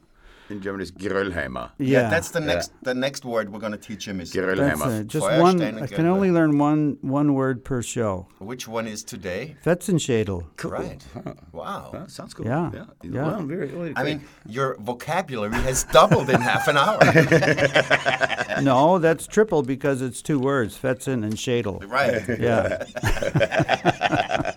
In 0.49 0.61
German, 0.61 0.81
is 0.81 0.91
Geröllheimer. 0.91 1.71
Yeah, 1.77 2.09
That's 2.09 2.29
the 2.31 2.39
next. 2.39 2.71
The 2.83 2.93
next 2.93 3.25
word 3.25 3.51
we're 3.51 3.59
going 3.59 3.73
to 3.73 3.77
teach 3.77 4.07
him 4.07 4.21
is 4.21 4.31
That's 4.31 4.45
Geröllheimer. 4.45 5.05
Just 5.05 5.25
Feuerstein 5.27 5.75
one. 5.75 5.83
I 5.83 5.87
can 5.87 6.05
only 6.05 6.31
learn 6.31 6.57
one 6.57 6.97
one 7.01 7.33
word 7.33 7.63
per 7.65 7.81
show. 7.81 8.27
which 8.39 8.67
one 8.67 8.87
is 8.87 9.03
today? 9.03 9.57
Fetzenschädel. 9.65 10.45
Right. 10.63 11.03
Wow. 11.51 11.91
Huh, 11.93 12.07
sounds 12.07 12.33
cool. 12.33 12.45
Yeah, 12.45 12.71
yeah. 12.73 12.85
yeah. 13.03 13.25
Well, 13.25 13.41
very, 13.43 13.67
very 13.67 13.89
I 13.91 13.93
quick. 13.93 14.05
mean, 14.05 14.27
your 14.45 14.77
vocabulary 14.79 15.55
has 15.55 15.83
doubled 15.85 16.29
in 16.29 16.39
half 16.41 16.67
an 16.67 16.77
hour. 16.77 16.99
no, 18.61 18.99
that's 18.99 19.27
triple 19.27 19.63
because 19.63 20.01
it's 20.01 20.21
two 20.21 20.39
words, 20.39 20.77
Fetzen 20.77 21.23
and 21.23 21.33
Schädel. 21.33 21.77
right. 21.89 22.23
Yeah, 22.39 22.83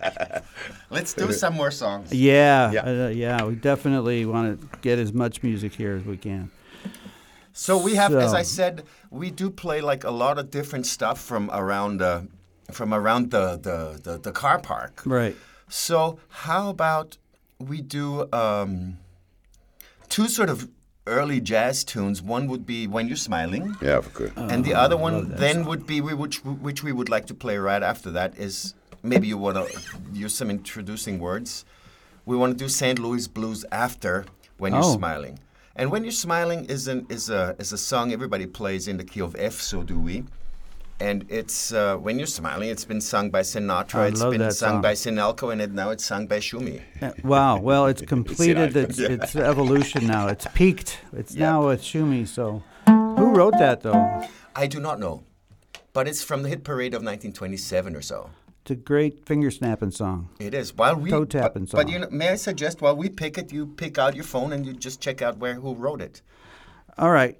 Let's 0.91 1.13
do 1.13 1.31
some 1.31 1.53
more 1.55 1.71
songs. 1.71 2.11
yeah, 2.13 2.71
Yeah. 2.71 3.05
uh, 3.05 3.07
yeah. 3.09 3.43
We 3.45 3.55
definitely 3.55 4.25
want 4.25 4.45
to 4.61 4.77
get 4.81 4.99
as 4.99 5.11
much 5.13 5.41
music 5.43 5.73
here 5.73 5.95
as 5.95 6.03
we 6.05 6.17
can. 6.17 6.51
So 7.53 7.77
we 7.77 7.95
have, 7.95 8.13
as 8.13 8.33
I 8.33 8.43
said, 8.43 8.83
we 9.09 9.29
do 9.31 9.49
play 9.49 9.81
like 9.81 10.03
a 10.03 10.11
lot 10.11 10.37
of 10.37 10.51
different 10.51 10.85
stuff 10.85 11.19
from 11.19 11.49
around 11.51 12.01
uh, 12.01 12.21
from 12.71 12.93
around 12.93 13.31
the, 13.31 13.57
the, 13.57 13.99
the, 14.01 14.17
the 14.17 14.31
car 14.31 14.59
park. 14.59 15.01
Right. 15.05 15.35
So 15.67 16.19
how 16.45 16.69
about 16.69 17.17
we 17.59 17.81
do 17.81 18.27
um, 18.33 18.97
two 20.09 20.27
sort 20.27 20.49
of 20.49 20.69
early 21.07 21.41
jazz 21.41 21.83
tunes. 21.83 22.21
One 22.21 22.47
would 22.47 22.65
be 22.65 22.87
"When 22.87 23.07
You're 23.07 23.17
Smiling," 23.17 23.75
Yeah, 23.81 23.97
of 23.97 24.13
course. 24.13 24.31
and 24.37 24.63
the 24.63 24.73
other 24.73 24.95
one 24.95 25.29
then 25.35 25.65
would 25.65 25.85
be 25.85 25.99
we- 25.99 26.13
which 26.13 26.37
which 26.45 26.83
we 26.83 26.91
would 26.91 27.09
like 27.09 27.25
to 27.27 27.33
play 27.33 27.57
right 27.57 27.83
after 27.83 28.11
that 28.11 28.37
is 28.37 28.75
maybe 29.03 29.27
you 29.27 29.37
want 29.37 29.57
to 29.57 29.67
use 30.13 30.33
some 30.35 30.49
introducing 30.49 31.19
words. 31.19 31.65
We 32.25 32.35
want 32.37 32.57
to 32.57 32.63
do 32.63 32.69
St. 32.69 32.99
Louis 32.99 33.27
Blues 33.27 33.65
after 33.71 34.25
"When 34.57 34.73
You're 34.73 34.83
Oh. 34.83 34.95
Smiling," 34.95 35.39
and 35.75 35.89
"When 35.91 36.03
You're 36.03 36.11
Smiling" 36.11 36.65
is 36.65 36.87
an 36.87 37.05
is 37.09 37.29
a 37.29 37.55
is 37.59 37.73
a 37.73 37.77
song 37.77 38.11
everybody 38.13 38.45
plays 38.45 38.87
in 38.87 38.97
the 38.97 39.03
key 39.03 39.21
of 39.21 39.35
F. 39.37 39.55
So 39.61 39.83
do 39.83 39.99
we. 39.99 40.23
And 40.99 41.25
it's 41.29 41.73
uh, 41.73 41.95
when 41.97 42.19
you're 42.19 42.27
smiling. 42.27 42.69
It's 42.69 42.85
been 42.85 43.01
sung 43.01 43.31
by 43.31 43.41
Sinatra. 43.41 43.95
I 44.01 44.07
It's 44.09 44.21
been 44.23 44.51
sung 44.51 44.73
song. 44.73 44.81
by 44.83 44.93
Sinelco, 44.93 45.51
and 45.51 45.59
it, 45.59 45.71
now 45.71 45.89
it's 45.89 46.05
sung 46.05 46.27
by 46.27 46.37
Schumy. 46.37 46.81
Uh, 47.01 47.09
Wow. 47.23 47.59
Well, 47.59 47.87
it's 47.87 48.03
completed 48.03 48.77
its, 48.83 48.99
its 48.99 49.35
evolution 49.35 50.05
now. 50.05 50.27
It's 50.27 50.45
peaked. 50.53 50.99
It's 51.11 51.33
now 51.33 51.65
with 51.69 51.81
Schumy. 51.81 52.27
So, 52.27 52.61
who 52.85 53.33
wrote 53.33 53.55
that 53.57 53.81
though? 53.81 54.21
I 54.55 54.67
do 54.67 54.79
not 54.79 54.99
know, 54.99 55.23
but 55.91 56.07
it's 56.07 56.21
from 56.21 56.43
the 56.43 56.49
hit 56.49 56.63
parade 56.63 56.93
of 56.93 57.01
1927 57.01 57.95
or 57.95 58.03
so. 58.03 58.29
It's 58.61 58.71
a 58.71 58.75
great 58.75 59.25
finger 59.25 59.49
snapping 59.49 59.89
song. 59.91 60.29
It 60.39 60.53
is. 60.53 60.75
While 60.75 60.95
we 60.95 61.09
Toe 61.09 61.21
but, 61.21 61.29
tapping 61.31 61.65
but 61.65 61.89
you 61.89 61.97
know, 61.99 62.07
may 62.11 62.29
I 62.29 62.35
suggest 62.35 62.79
while 62.81 62.95
we 62.95 63.09
pick 63.09 63.37
it, 63.39 63.51
you 63.51 63.65
pick 63.65 63.97
out 63.97 64.13
your 64.15 64.23
phone 64.23 64.53
and 64.53 64.65
you 64.65 64.73
just 64.73 65.01
check 65.01 65.21
out 65.23 65.37
where 65.39 65.55
who 65.55 65.73
wrote 65.73 65.99
it, 66.01 66.21
All 66.97 67.09
right. 67.09 67.39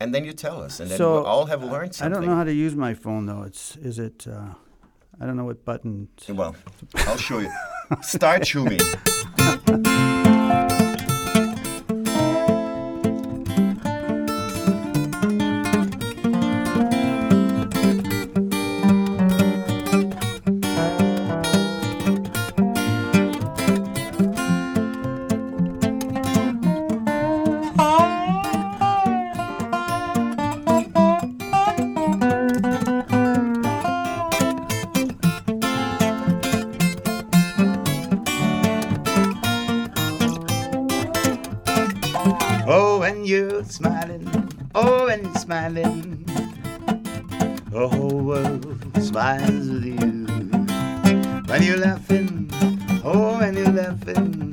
and 0.00 0.12
then 0.12 0.24
you 0.24 0.32
tell 0.32 0.60
us, 0.60 0.80
and 0.80 0.90
then 0.90 0.98
So 0.98 1.12
we'll 1.12 1.26
all 1.26 1.46
have 1.46 1.62
learned 1.62 1.94
something. 1.94 2.12
I 2.12 2.14
don't 2.20 2.28
know 2.28 2.34
how 2.34 2.44
to 2.44 2.52
use 2.52 2.74
my 2.74 2.94
phone 2.94 3.26
though. 3.26 3.42
It's 3.42 3.76
is 3.76 4.00
it? 4.00 4.26
Uh, 4.26 4.54
I 5.20 5.26
don't 5.26 5.36
know 5.36 5.44
what 5.44 5.64
button. 5.64 6.08
Well, 6.28 6.56
I'll 7.06 7.16
show 7.16 7.38
you. 7.38 7.50
Start 8.02 8.42
Schumy. 8.42 8.78
smiling, 45.48 46.24
the 47.70 47.88
whole 47.88 48.20
world 48.20 48.66
smiles 49.00 49.66
with 49.70 49.86
you. 49.86 50.26
When 51.48 51.62
you're 51.62 51.78
laughing, 51.78 52.50
oh, 53.02 53.38
when 53.38 53.56
you're 53.56 53.72
laughing, 53.72 54.52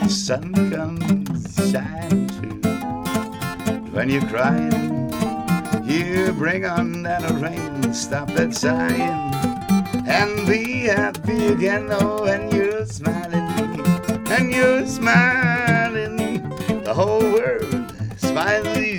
the 0.00 0.08
sun 0.08 0.54
comes 0.70 1.72
shining 1.72 2.28
through. 2.28 2.62
When 3.90 4.08
you're 4.08 4.28
crying, 4.28 5.10
you 5.82 6.32
bring 6.34 6.64
on 6.64 7.02
that 7.02 7.28
rain, 7.42 7.92
stop 7.92 8.28
that 8.34 8.54
sighing, 8.54 9.34
and 10.06 10.46
be 10.46 10.82
happy 10.94 11.48
again. 11.48 11.88
Oh, 11.90 12.22
when 12.22 12.52
you're 12.52 12.86
smiling, 12.86 13.82
and 14.30 14.52
you're 14.54 14.86
smiling, 14.86 16.16
the 16.84 16.94
whole 16.94 17.18
world 17.18 17.92
smiles 18.16 18.91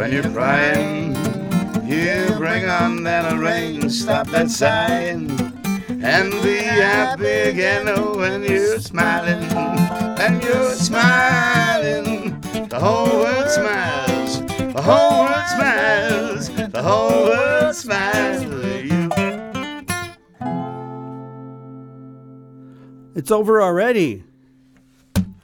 When 0.00 0.12
you're 0.12 0.22
crying, 0.22 1.14
you 1.86 2.34
bring 2.38 2.64
on 2.64 3.02
that 3.02 3.38
rain, 3.38 3.90
stop 3.90 4.28
that 4.28 4.48
sighing, 4.48 5.30
and 6.02 6.32
be 6.42 6.56
happy 6.56 7.26
again. 7.26 7.86
Oh, 7.86 8.16
when 8.16 8.42
you're 8.42 8.78
smiling, 8.78 9.44
and 10.18 10.42
you're 10.42 10.72
smiling, 10.72 12.40
the 12.70 12.78
whole 12.80 13.10
world 13.18 13.50
smiles, 13.50 14.40
the 14.72 14.80
whole 14.80 15.24
world 15.24 15.46
smiles, 15.50 16.48
the 16.72 16.82
whole 16.82 17.24
world 17.24 17.76
smiles. 17.76 18.54
It's 23.14 23.30
over 23.30 23.60
already. 23.60 24.24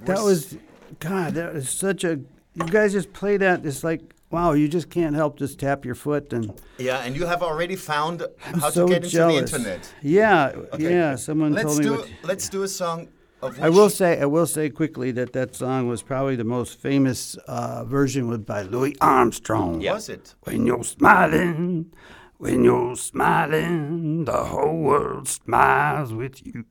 That 0.07 0.23
was, 0.23 0.57
God, 0.99 1.35
that 1.35 1.53
was 1.53 1.69
such 1.69 2.05
a. 2.05 2.21
You 2.55 2.64
guys 2.64 2.92
just 2.92 3.12
play 3.12 3.37
that. 3.37 3.66
It's 3.66 3.85
like, 3.85 4.16
wow, 4.31 4.53
you 4.53 4.69
just 4.69 4.91
can't 4.91 5.15
help 5.17 5.39
just 5.39 5.59
tap 5.59 5.85
your 5.85 5.95
foot 5.95 6.33
and. 6.33 6.53
Yeah, 6.79 6.99
and 7.05 7.17
you 7.17 7.27
have 7.27 7.43
already 7.43 7.77
found 7.77 8.23
I'm 8.47 8.61
how 8.61 8.71
so 8.71 8.87
to 8.87 8.93
get 8.93 9.05
into 9.05 9.17
jealous. 9.17 9.51
the 9.51 9.57
internet. 9.59 9.93
Yeah, 10.03 10.53
Okay. 10.75 10.91
yeah. 10.93 11.15
Someone 11.17 11.53
Let's 11.53 11.67
told 11.67 11.79
me. 11.79 11.85
do 11.85 11.93
what, 11.93 12.09
let's 12.23 12.49
do 12.49 12.62
a 12.62 12.69
song 12.69 13.09
of 13.43 13.61
I 13.62 13.69
will 13.69 13.91
say, 13.91 14.21
I 14.21 14.27
will 14.27 14.47
say 14.47 14.71
quickly 14.71 15.11
that 15.12 15.33
that 15.35 15.55
song 15.55 15.89
was 15.89 16.03
probably 16.03 16.37
the 16.37 16.45
most 16.45 16.79
famous 16.81 17.37
uh, 17.47 17.85
version 17.85 18.29
was 18.29 18.39
by 18.41 18.62
Louis 18.62 18.95
Armstrong. 19.01 19.81
was 19.83 20.09
it? 20.09 20.35
When 20.45 20.67
you're 20.67 20.85
smiling, 20.85 21.93
when 22.39 22.65
you're 22.65 22.97
smiling, 22.97 24.25
the 24.25 24.45
whole 24.45 24.79
world 24.79 25.29
smiles 25.29 26.12
with 26.15 26.45
you. 26.47 26.65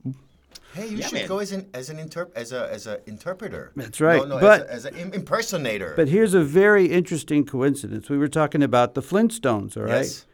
Hey, 0.76 0.88
you 0.88 0.98
Yeah, 0.98 1.06
should 1.06 1.18
man. 1.20 1.28
go 1.28 1.38
as 1.38 1.52
an 1.52 1.68
as 1.72 1.88
an 1.88 1.96
interp 1.96 2.32
as 2.36 2.52
a 2.52 2.70
as 2.70 2.86
an 2.86 2.98
interpreter. 3.06 3.72
That's 3.76 3.98
right, 4.00 4.20
No, 4.20 4.34
no, 4.36 4.40
but- 4.40 4.66
as, 4.68 4.84
a, 4.84 4.92
as 4.92 5.00
an 5.02 5.14
impersonator. 5.14 5.94
But 5.96 6.08
here's 6.08 6.34
a 6.34 6.42
very 6.42 6.86
interesting 6.86 7.46
coincidence. 7.46 8.10
We 8.10 8.18
were 8.18 8.28
talking 8.28 8.62
about 8.62 8.94
the 8.94 9.00
Flintstones, 9.00 9.76
all 9.76 9.84
right? 9.84 10.04
yes. 10.04 10.26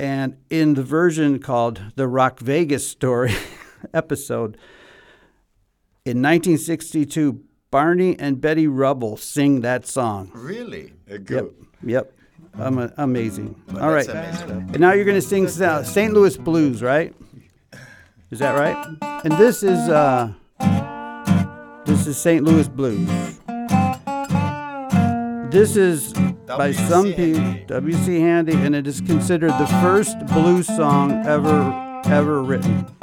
And 0.00 0.36
in 0.50 0.74
the 0.74 0.82
version 0.82 1.38
called 1.38 1.80
the 1.96 2.06
Rock 2.08 2.40
Vegas 2.40 2.86
Story 2.88 3.32
episode, 3.94 4.56
in 6.04 6.18
1962, 6.22 7.40
Barney 7.70 8.18
and 8.18 8.40
Betty 8.40 8.66
Rubble 8.66 9.16
sing 9.16 9.60
that 9.62 9.86
song. 9.86 10.30
Really? 10.34 10.92
Yep, 11.08 11.50
yep. 11.84 12.12
Ama- 12.58 12.92
amazing. 12.96 13.60
Well, 13.72 13.84
All 13.84 13.92
right. 13.92 14.08
amazing. 14.08 14.50
And 14.72 14.80
now 14.80 14.92
you're 14.92 15.04
going 15.04 15.20
to 15.20 15.26
sing 15.26 15.46
uh, 15.62 15.82
St. 15.82 16.12
Louis 16.14 16.36
Blues, 16.36 16.82
right? 16.82 17.14
Is 18.30 18.40
that 18.40 18.58
right? 18.58 19.22
And 19.24 19.32
this 19.38 19.62
is 19.62 19.88
uh, 19.88 20.30
this 21.86 22.06
is 22.06 22.18
St. 22.18 22.44
Louis 22.44 22.68
Blues. 22.68 23.08
This 25.50 25.76
is 25.76 26.12
by 26.46 26.72
some 26.72 27.14
people. 27.14 27.54
W.C. 27.68 28.20
Handy, 28.20 28.52
and 28.52 28.76
it 28.76 28.86
is 28.86 29.00
considered 29.00 29.52
the 29.52 29.66
first 29.80 30.18
blues 30.26 30.66
song 30.66 31.24
ever 31.26 32.02
ever 32.04 32.42
written. 32.42 32.97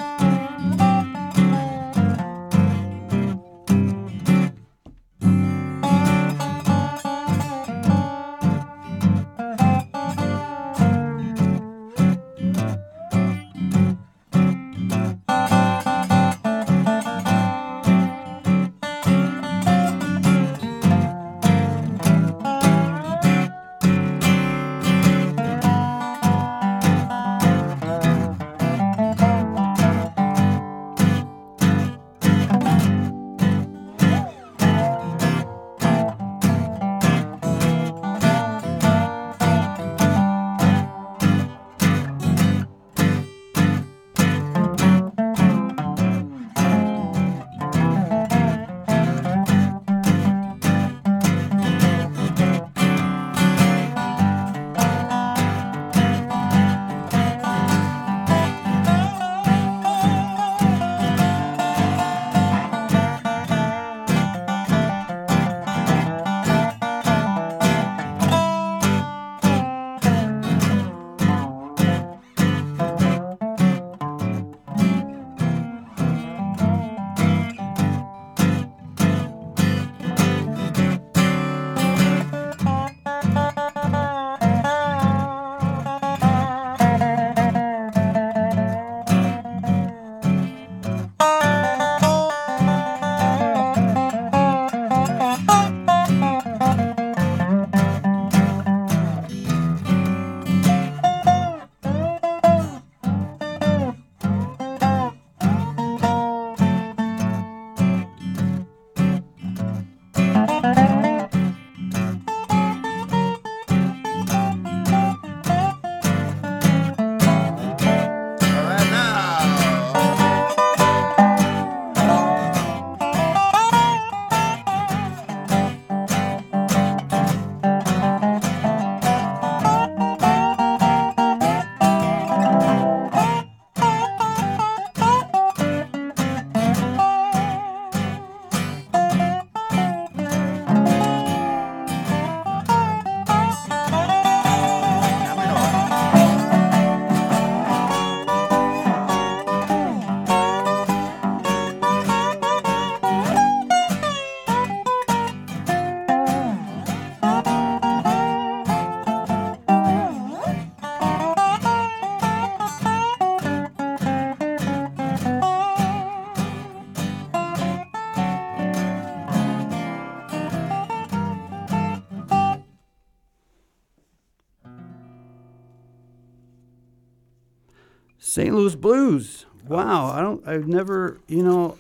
St. 178.46 178.56
Louis 178.56 178.76
Blues. 178.76 179.48
Wow, 179.68 180.12
I 180.12 180.22
don't. 180.22 180.48
I've 180.48 180.68
never. 180.68 181.20
You 181.28 181.42
know, 181.42 181.80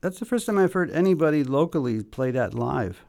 that's 0.00 0.20
the 0.20 0.24
first 0.24 0.46
time 0.46 0.58
I've 0.58 0.72
heard 0.72 0.92
anybody 0.92 1.42
locally 1.42 2.04
play 2.04 2.30
that 2.30 2.54
live. 2.54 3.04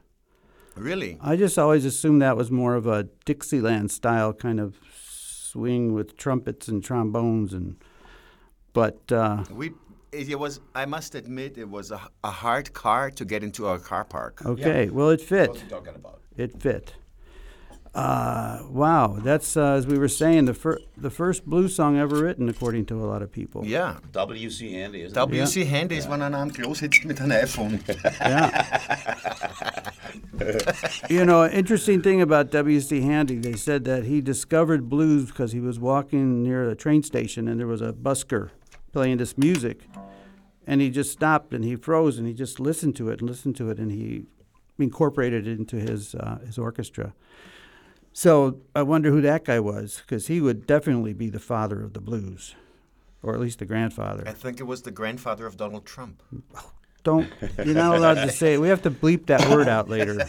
Really? 0.74 1.16
I 1.20 1.36
just 1.36 1.56
always 1.56 1.84
assumed 1.84 2.20
that 2.22 2.36
was 2.36 2.50
more 2.50 2.74
of 2.74 2.88
a 2.88 3.04
Dixieland 3.24 3.92
style 3.92 4.32
kind 4.32 4.58
of 4.58 4.80
swing 4.98 5.94
with 5.94 6.16
trumpets 6.16 6.66
and 6.66 6.82
trombones 6.82 7.52
and. 7.52 7.76
But 8.72 9.12
uh, 9.12 9.44
We. 9.52 9.70
It 10.10 10.36
was. 10.36 10.58
I 10.74 10.84
must 10.84 11.14
admit, 11.14 11.58
it 11.58 11.68
was 11.68 11.92
a, 11.92 12.00
a 12.24 12.30
hard 12.32 12.72
car 12.72 13.12
to 13.12 13.24
get 13.24 13.44
into 13.44 13.66
our 13.68 13.78
car 13.78 14.04
park. 14.04 14.44
okay, 14.44 14.88
well 14.90 15.10
it 15.10 15.20
fit. 15.20 15.50
What 15.50 15.58
are 15.58 15.62
you 15.62 15.70
talking 15.70 15.94
about? 15.94 16.22
It 16.36 16.60
fit. 16.60 16.94
Uh, 17.96 18.62
wow, 18.68 19.16
that's 19.22 19.56
uh, 19.56 19.72
as 19.72 19.86
we 19.86 19.96
were 19.96 20.06
saying 20.06 20.44
the 20.44 20.52
fir- 20.52 20.80
the 20.98 21.08
first 21.08 21.46
blues 21.46 21.74
song 21.74 21.96
ever 21.96 22.22
written, 22.22 22.46
according 22.46 22.84
to 22.84 23.02
a 23.02 23.06
lot 23.06 23.22
of 23.22 23.32
people. 23.32 23.64
Yeah. 23.64 23.96
W.C. 24.12 24.74
Handy, 24.74 25.00
isn't 25.00 25.12
it? 25.12 25.14
W.C. 25.14 25.64
Handy 25.64 25.96
ist, 25.96 26.10
wenn 26.10 26.20
einer 26.20 26.36
am 26.36 26.50
Klo 26.50 26.74
sitzt 26.74 27.06
mit 27.06 27.18
einem 27.22 27.32
iPhone. 27.32 27.80
Yeah. 28.20 29.82
You 31.08 31.24
know, 31.24 31.46
interesting 31.46 32.02
thing 32.02 32.20
about 32.20 32.50
W.C. 32.50 33.00
Handy, 33.00 33.38
they 33.38 33.54
said 33.54 33.84
that 33.84 34.04
he 34.04 34.20
discovered 34.20 34.88
blues 34.88 35.26
because 35.26 35.52
he 35.52 35.60
was 35.60 35.78
walking 35.78 36.42
near 36.42 36.68
a 36.68 36.76
train 36.76 37.02
station 37.02 37.48
and 37.48 37.58
there 37.58 37.66
was 37.66 37.80
a 37.80 37.92
busker 37.92 38.50
playing 38.92 39.16
this 39.16 39.38
music. 39.38 39.80
And 40.66 40.80
he 40.82 40.90
just 40.90 41.12
stopped 41.12 41.54
and 41.54 41.64
he 41.64 41.76
froze 41.76 42.18
and 42.18 42.26
he 42.28 42.34
just 42.34 42.60
listened 42.60 42.96
to 42.96 43.08
it 43.08 43.20
and 43.20 43.28
listened 43.30 43.56
to 43.56 43.70
it 43.70 43.78
and 43.78 43.90
he 43.90 44.26
incorporated 44.78 45.46
it 45.46 45.58
into 45.58 45.76
his, 45.76 46.14
uh, 46.14 46.38
his 46.44 46.58
orchestra. 46.58 47.14
So 48.16 48.62
I 48.74 48.80
wonder 48.80 49.10
who 49.10 49.20
that 49.20 49.44
guy 49.44 49.60
was 49.60 50.00
because 50.00 50.28
he 50.28 50.40
would 50.40 50.66
definitely 50.66 51.12
be 51.12 51.28
the 51.28 51.38
father 51.38 51.82
of 51.82 51.92
the 51.92 52.00
blues, 52.00 52.54
or 53.22 53.34
at 53.34 53.40
least 53.40 53.58
the 53.58 53.66
grandfather. 53.66 54.24
I 54.26 54.32
think 54.32 54.58
it 54.58 54.62
was 54.62 54.80
the 54.80 54.90
grandfather 54.90 55.44
of 55.44 55.58
Donald 55.58 55.84
Trump. 55.84 56.22
Don't, 57.04 57.30
you're 57.62 57.74
not 57.74 57.94
allowed 57.94 58.14
to 58.14 58.30
say 58.30 58.54
it. 58.54 58.60
We 58.62 58.68
have 58.68 58.80
to 58.84 58.90
bleep 58.90 59.26
that 59.26 59.46
word 59.50 59.68
out 59.68 59.90
later. 59.90 60.26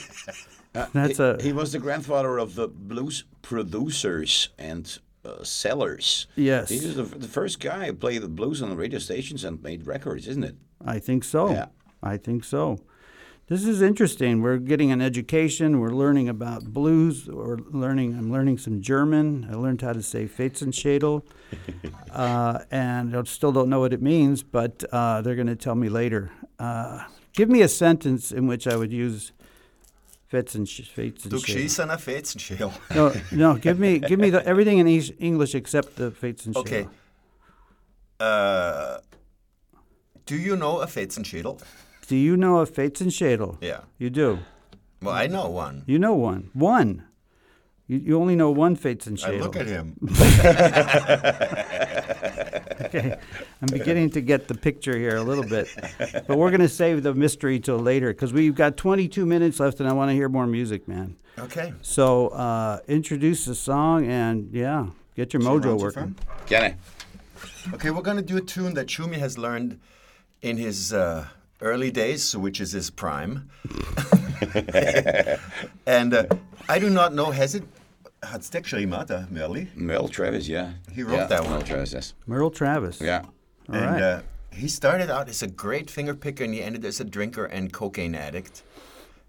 That's 0.73 1.17
he, 1.17 1.23
a. 1.23 1.41
he 1.41 1.53
was 1.53 1.71
the 1.71 1.79
grandfather 1.79 2.37
of 2.39 2.55
the 2.55 2.67
blues 2.67 3.23
producers 3.41 4.49
and 4.59 4.99
uh, 5.23 5.45
sellers. 5.45 6.27
Yes. 6.35 6.67
He 6.67 6.85
was 6.85 6.97
the, 6.97 7.03
the 7.03 7.29
first 7.29 7.61
guy 7.61 7.85
who 7.85 7.93
played 7.93 8.21
the 8.21 8.27
blues 8.27 8.61
on 8.61 8.69
the 8.69 8.75
radio 8.75 8.99
stations 8.99 9.45
and 9.45 9.63
made 9.63 9.87
records, 9.87 10.27
isn't 10.27 10.43
it? 10.43 10.57
I 10.85 10.99
think 10.99 11.23
so. 11.23 11.51
Yeah. 11.51 11.67
I 12.03 12.17
think 12.17 12.43
so. 12.43 12.79
This 13.49 13.65
is 13.65 13.81
interesting. 13.81 14.41
We're 14.41 14.57
getting 14.57 14.91
an 14.91 15.01
education. 15.01 15.79
We're 15.79 15.91
learning 15.93 16.27
about 16.27 16.65
blues. 16.65 17.27
We're 17.27 17.55
learning. 17.55 18.17
I'm 18.17 18.29
learning 18.29 18.57
some 18.57 18.81
German. 18.81 19.47
I 19.49 19.55
learned 19.55 19.81
how 19.81 19.93
to 19.93 20.03
say 20.03 20.27
Fetzenschädel, 20.27 21.23
uh, 22.11 22.59
and 22.71 23.15
I 23.15 23.23
still 23.23 23.53
don't 23.53 23.69
know 23.69 23.79
what 23.79 23.93
it 23.93 24.01
means, 24.01 24.43
but 24.43 24.83
uh, 24.91 25.21
they're 25.21 25.35
going 25.35 25.47
to 25.47 25.55
tell 25.55 25.75
me 25.75 25.87
later. 25.87 26.29
Uh, 26.59 27.05
give 27.31 27.47
me 27.47 27.61
a 27.61 27.69
sentence 27.69 28.33
in 28.33 28.47
which 28.47 28.67
I 28.67 28.75
would 28.75 28.91
use 28.91 29.31
Fetzensch- 30.29 30.93
Du 30.93 31.37
Fetzenschädel. 31.37 31.39
schießt 31.39 31.79
an 31.79 31.89
a 31.89 31.97
Fetzenschäl. 31.97 32.73
No, 32.93 33.13
no. 33.31 33.55
Give 33.61 33.79
me, 33.79 33.99
give 33.99 34.19
me 34.19 34.29
the, 34.29 34.45
everything 34.45 34.79
in 34.79 34.87
English 35.19 35.55
except 35.55 35.95
the 35.95 36.11
Fetzenschädel. 36.11 36.57
Okay. 36.57 36.87
Uh, 38.19 38.97
do 40.25 40.35
you 40.35 40.57
know 40.57 40.81
a 40.81 40.85
Fetzenschädel? 40.85 41.61
Do 42.07 42.15
you 42.15 42.37
know 42.37 42.59
a 42.59 42.65
Fetzenschädel? 42.65 43.57
Yeah. 43.61 43.81
You 43.97 44.09
do. 44.09 44.39
Well, 45.01 45.13
I 45.13 45.27
know 45.27 45.49
one. 45.49 45.83
You 45.85 45.99
know 45.99 46.13
one. 46.13 46.49
One. 46.53 47.03
You, 47.87 47.97
you 47.97 48.19
only 48.19 48.35
know 48.35 48.49
one 48.51 48.75
Fates 48.75 49.07
and 49.07 49.21
I 49.23 49.31
look 49.31 49.55
at 49.55 49.67
him. 49.67 49.97
Okay, 52.79 53.17
I'm 53.61 53.67
beginning 53.69 54.11
to 54.11 54.21
get 54.21 54.47
the 54.47 54.53
picture 54.53 54.97
here 54.97 55.17
a 55.17 55.23
little 55.23 55.43
bit, 55.43 55.67
but 56.27 56.37
we're 56.37 56.51
going 56.51 56.61
to 56.61 56.69
save 56.69 57.03
the 57.03 57.13
mystery 57.13 57.59
till 57.59 57.79
later 57.79 58.13
because 58.13 58.31
we've 58.31 58.55
got 58.55 58.77
22 58.77 59.25
minutes 59.25 59.59
left, 59.59 59.79
and 59.79 59.89
I 59.89 59.93
want 59.93 60.09
to 60.09 60.13
hear 60.13 60.29
more 60.29 60.47
music, 60.47 60.87
man. 60.87 61.17
Okay. 61.37 61.73
So 61.81 62.27
uh, 62.29 62.79
introduce 62.87 63.45
the 63.45 63.55
song 63.55 64.07
and 64.07 64.49
yeah, 64.53 64.87
get 65.15 65.33
your 65.33 65.41
mojo 65.41 65.65
Rounds 65.65 65.83
working. 65.83 66.01
fun. 66.13 66.15
Kenny. 66.45 66.75
Okay, 67.73 67.89
we're 67.89 68.01
gonna 68.03 68.21
do 68.21 68.37
a 68.37 68.41
tune 68.41 68.73
that 68.75 68.87
Schumy 68.87 69.17
has 69.17 69.37
learned 69.37 69.79
in 70.41 70.57
his 70.57 70.93
uh, 70.93 71.27
early 71.61 71.91
days, 71.91 72.23
so 72.23 72.39
which 72.39 72.61
is 72.61 72.71
his 72.71 72.89
prime. 72.89 73.49
and 75.85 76.13
uh, 76.13 76.25
I 76.69 76.79
do 76.79 76.89
not 76.89 77.13
know, 77.13 77.31
has 77.31 77.55
it 77.55 77.63
had 78.23 78.41
Stekshrimata, 78.41 79.27
Merli? 79.29 79.75
Merle 79.75 80.07
Travis, 80.07 80.47
yeah. 80.47 80.73
He 80.91 81.03
wrote 81.03 81.15
yeah, 81.17 81.25
that 81.27 81.43
one. 81.43 81.51
Merle 81.51 81.61
Travis, 81.61 81.93
yes. 81.93 82.13
Merle 82.25 82.51
Travis. 82.51 83.01
Yeah. 83.01 83.23
All 83.69 83.75
and 83.75 83.85
right. 83.85 84.01
uh, 84.01 84.21
he 84.51 84.67
started 84.67 85.09
out 85.09 85.29
as 85.29 85.41
a 85.43 85.47
great 85.47 85.89
finger 85.89 86.15
picker 86.15 86.43
and 86.43 86.53
he 86.53 86.61
ended 86.61 86.85
as 86.85 86.99
a 86.99 87.03
drinker 87.03 87.45
and 87.45 87.71
cocaine 87.71 88.15
addict. 88.15 88.63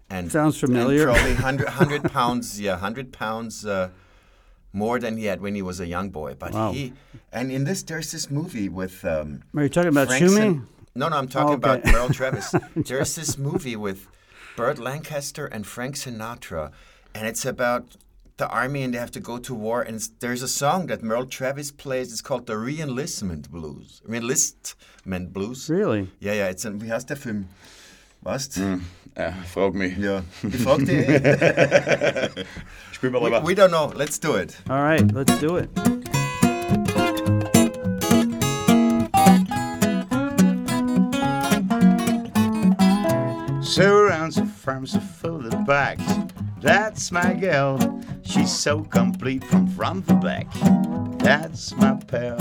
And 0.09 0.31
Sounds 0.31 0.59
familiar. 0.59 1.07
And 1.07 1.15
probably 1.17 1.33
100, 1.65 1.65
100 1.65 2.11
pounds, 2.11 2.59
yeah, 2.59 2.71
100 2.71 3.13
pounds 3.13 3.65
uh, 3.65 3.89
more 4.73 4.99
than 4.99 5.17
he 5.17 5.25
had 5.25 5.41
when 5.41 5.53
he 5.55 5.61
was 5.61 5.79
a 5.79 5.85
young 5.87 6.09
boy. 6.09 6.35
But 6.37 6.53
Wow. 6.53 6.71
he, 6.71 6.93
and 7.31 7.51
in 7.51 7.63
this, 7.63 7.83
there's 7.83 8.11
this 8.11 8.31
movie 8.31 8.69
with. 8.69 9.05
Um, 9.05 9.43
Are 9.55 9.63
you 9.63 9.69
talking 9.69 9.89
about 9.89 10.07
Frank 10.07 10.25
Schumy? 10.25 10.65
Sin- 10.93 10.99
no, 10.99 11.09
no, 11.09 11.17
I'm 11.17 11.27
talking 11.27 11.55
Okay. 11.55 11.79
about 11.79 11.85
Merle 11.85 12.09
Travis. 12.09 12.53
There's 12.75 13.15
this 13.15 13.37
movie 13.37 13.75
with 13.75 14.07
Burt 14.55 14.79
Lancaster 14.79 15.45
and 15.45 15.65
Frank 15.65 15.95
Sinatra, 15.95 16.71
and 17.15 17.27
it's 17.27 17.45
about 17.45 17.95
the 18.37 18.47
army 18.47 18.83
and 18.83 18.93
they 18.93 18.97
have 18.99 19.11
to 19.11 19.19
go 19.19 19.37
to 19.37 19.53
war. 19.53 19.81
And 19.81 19.99
there's 20.21 20.41
a 20.41 20.47
song 20.47 20.87
that 20.87 21.03
Merle 21.03 21.25
Travis 21.25 21.71
plays. 21.71 22.11
It's 22.13 22.21
called 22.21 22.45
the 22.47 22.53
Reenlistment 22.53 23.49
Blues. 23.49 24.01
Reenlistment 24.07 25.33
Blues. 25.33 25.69
Really? 25.69 26.09
Ja, 26.19 26.31
ja, 26.33 26.47
jetzt, 26.47 26.65
wie 26.65 26.89
heißt 26.89 27.09
der 27.09 27.17
Film? 27.17 27.47
Was? 28.21 28.49
Uh, 28.57 28.79
frag 29.51 29.73
mich. 29.73 29.97
Ja, 29.97 30.21
ich 30.43 30.55
fragte 30.57 30.91
eh. 30.91 32.45
Spiel 32.91 33.09
mal 33.11 33.21
we, 33.21 33.27
rüber. 33.29 33.43
we 33.45 33.55
don't 33.55 33.71
know. 33.71 33.91
Let's 33.95 34.19
do 34.19 34.35
it. 34.35 34.57
All 34.69 34.81
right, 34.81 35.11
let's 35.13 35.37
do 35.39 35.57
it. 35.57 35.69
So 44.69 44.99
full 44.99 45.47
of 45.47 45.65
back. 45.65 45.97
That's 46.61 47.11
my 47.11 47.33
girl. 47.33 48.03
She's 48.21 48.55
so 48.55 48.83
complete 48.83 49.43
from 49.43 49.67
front 49.67 50.07
to 50.07 50.13
back. 50.13 50.47
That's 51.17 51.75
my 51.75 51.95
pal. 51.95 52.37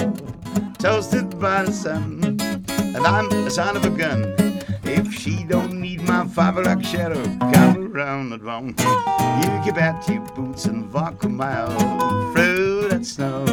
Toasted 0.79 1.41
by 1.41 1.65
the 1.65 1.73
sun. 1.73 2.39
And 2.69 2.99
I'm 2.99 3.31
the 3.31 3.51
son 3.51 3.79
of 3.79 3.85
a 3.87 3.91
gun. 3.91 4.35
If 4.85 5.11
she 5.13 5.43
don't 5.45 5.81
need 5.81 6.03
my 6.03 6.27
five 6.29 6.59
o'clock 6.59 6.85
shadow, 6.85 7.25
come 7.55 7.97
around 7.97 8.31
the 8.31 8.39
wrong. 8.39 8.69
You 8.69 9.63
keep 9.65 9.81
at 9.81 10.07
your 10.07 10.21
boots 10.37 10.67
and 10.67 10.93
walk 10.93 11.25
a 11.25 11.31
mile 11.31 11.75
through 12.35 12.91
that 12.91 13.07
snow. 13.07 13.47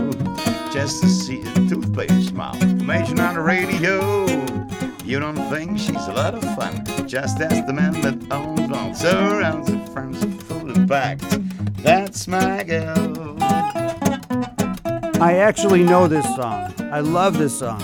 Just 0.73 1.01
to 1.01 1.07
see 1.07 1.41
a 1.41 1.53
toothpaste 1.69 2.27
smile. 2.27 2.61
Information 2.61 3.21
on 3.21 3.35
the 3.35 3.41
radio. 3.41 4.74
You 5.05 5.19
don't 5.19 5.37
think 5.51 5.77
she's 5.77 6.07
a 6.07 6.13
lot 6.13 6.33
of 6.33 6.43
fun? 6.55 6.83
Just 7.07 7.39
ask 7.39 7.63
the 7.67 7.73
man 7.73 8.01
that 8.01 8.31
owns. 8.31 8.99
Surrounds 8.99 9.69
her 9.69 9.85
friends 9.93 10.23
are 10.25 10.31
full 10.45 10.71
of 10.71 10.87
back. 10.87 11.19
That's 11.83 12.27
my 12.27 12.63
girl. 12.63 13.37
I 15.21 15.35
actually 15.37 15.83
know 15.83 16.07
this 16.07 16.25
song. 16.35 16.73
I 16.91 17.01
love 17.01 17.37
this 17.37 17.59
song. 17.59 17.83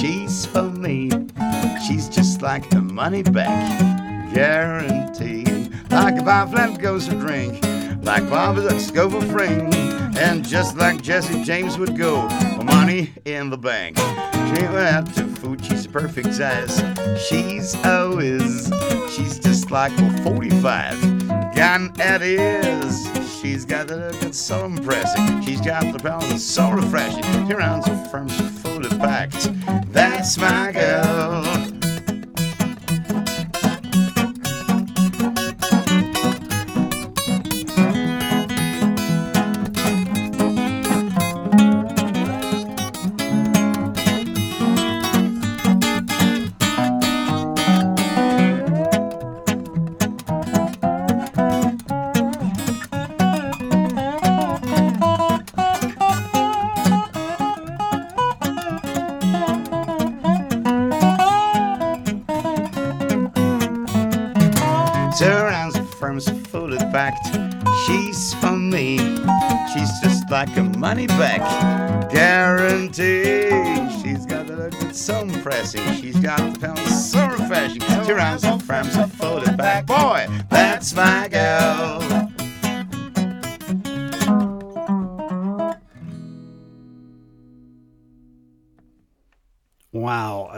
She's 0.00 0.46
for 0.46 0.62
me. 0.62 1.10
She's 1.86 2.08
just 2.08 2.40
like 2.40 2.70
the 2.70 2.80
money 2.80 3.22
back. 3.22 4.32
guarantee. 4.32 5.44
Like 5.90 6.14
a 6.14 6.24
five 6.24 6.50
flat 6.50 6.80
goes 6.80 7.06
a 7.08 7.14
drink. 7.16 7.62
Like 8.02 8.30
Bob's 8.30 8.64
a 8.64 8.92
go 8.94 9.10
for 9.10 9.20
fring. 9.26 9.74
And 10.16 10.42
just 10.42 10.78
like 10.78 11.02
Jesse 11.02 11.44
James 11.44 11.76
would 11.76 11.98
go 11.98 12.26
for 12.56 12.64
money 12.64 13.12
in 13.26 13.50
the 13.50 13.58
bank. 13.58 13.98
She 13.98 14.62
went 14.68 15.14
to 15.16 15.24
a 15.52 15.88
perfect 15.88 16.32
size. 16.32 16.82
She's 17.28 17.74
a 17.84 18.08
whiz. 18.08 18.72
She's 19.14 19.38
just 19.38 19.70
like 19.70 19.92
a 19.98 20.22
45. 20.22 21.28
Gun 21.54 21.92
at 22.00 22.22
is. 22.22 23.06
She's 23.38 23.66
got 23.66 23.88
the 23.88 23.96
look 23.96 24.20
that's 24.20 24.38
so 24.38 24.64
impressive. 24.64 25.44
She's 25.44 25.60
got 25.60 25.92
the 25.92 25.98
that's 25.98 26.42
so 26.42 26.70
refreshing. 26.70 27.22
She 27.46 27.52
runs 27.52 27.86
her 27.86 28.08
firm 28.10 28.28
That's 29.92 30.38
my 30.38 30.72
girl. 30.72 31.49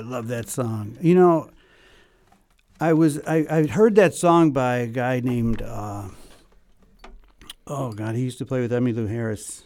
Love 0.03 0.29
that 0.29 0.49
song. 0.49 0.97
You 1.01 1.15
know, 1.15 1.51
I 2.81 2.93
was 2.93 3.21
I 3.27 3.47
I 3.51 3.67
heard 3.67 3.95
that 3.97 4.15
song 4.15 4.51
by 4.53 4.77
a 4.79 4.87
guy 4.87 5.21
named 5.21 5.63
uh, 5.63 6.09
oh 7.67 7.93
god, 7.93 8.15
he 8.15 8.23
used 8.23 8.39
to 8.39 8.47
play 8.47 8.61
with 8.61 8.73
Emmylou 8.73 9.09
Harris. 9.09 9.65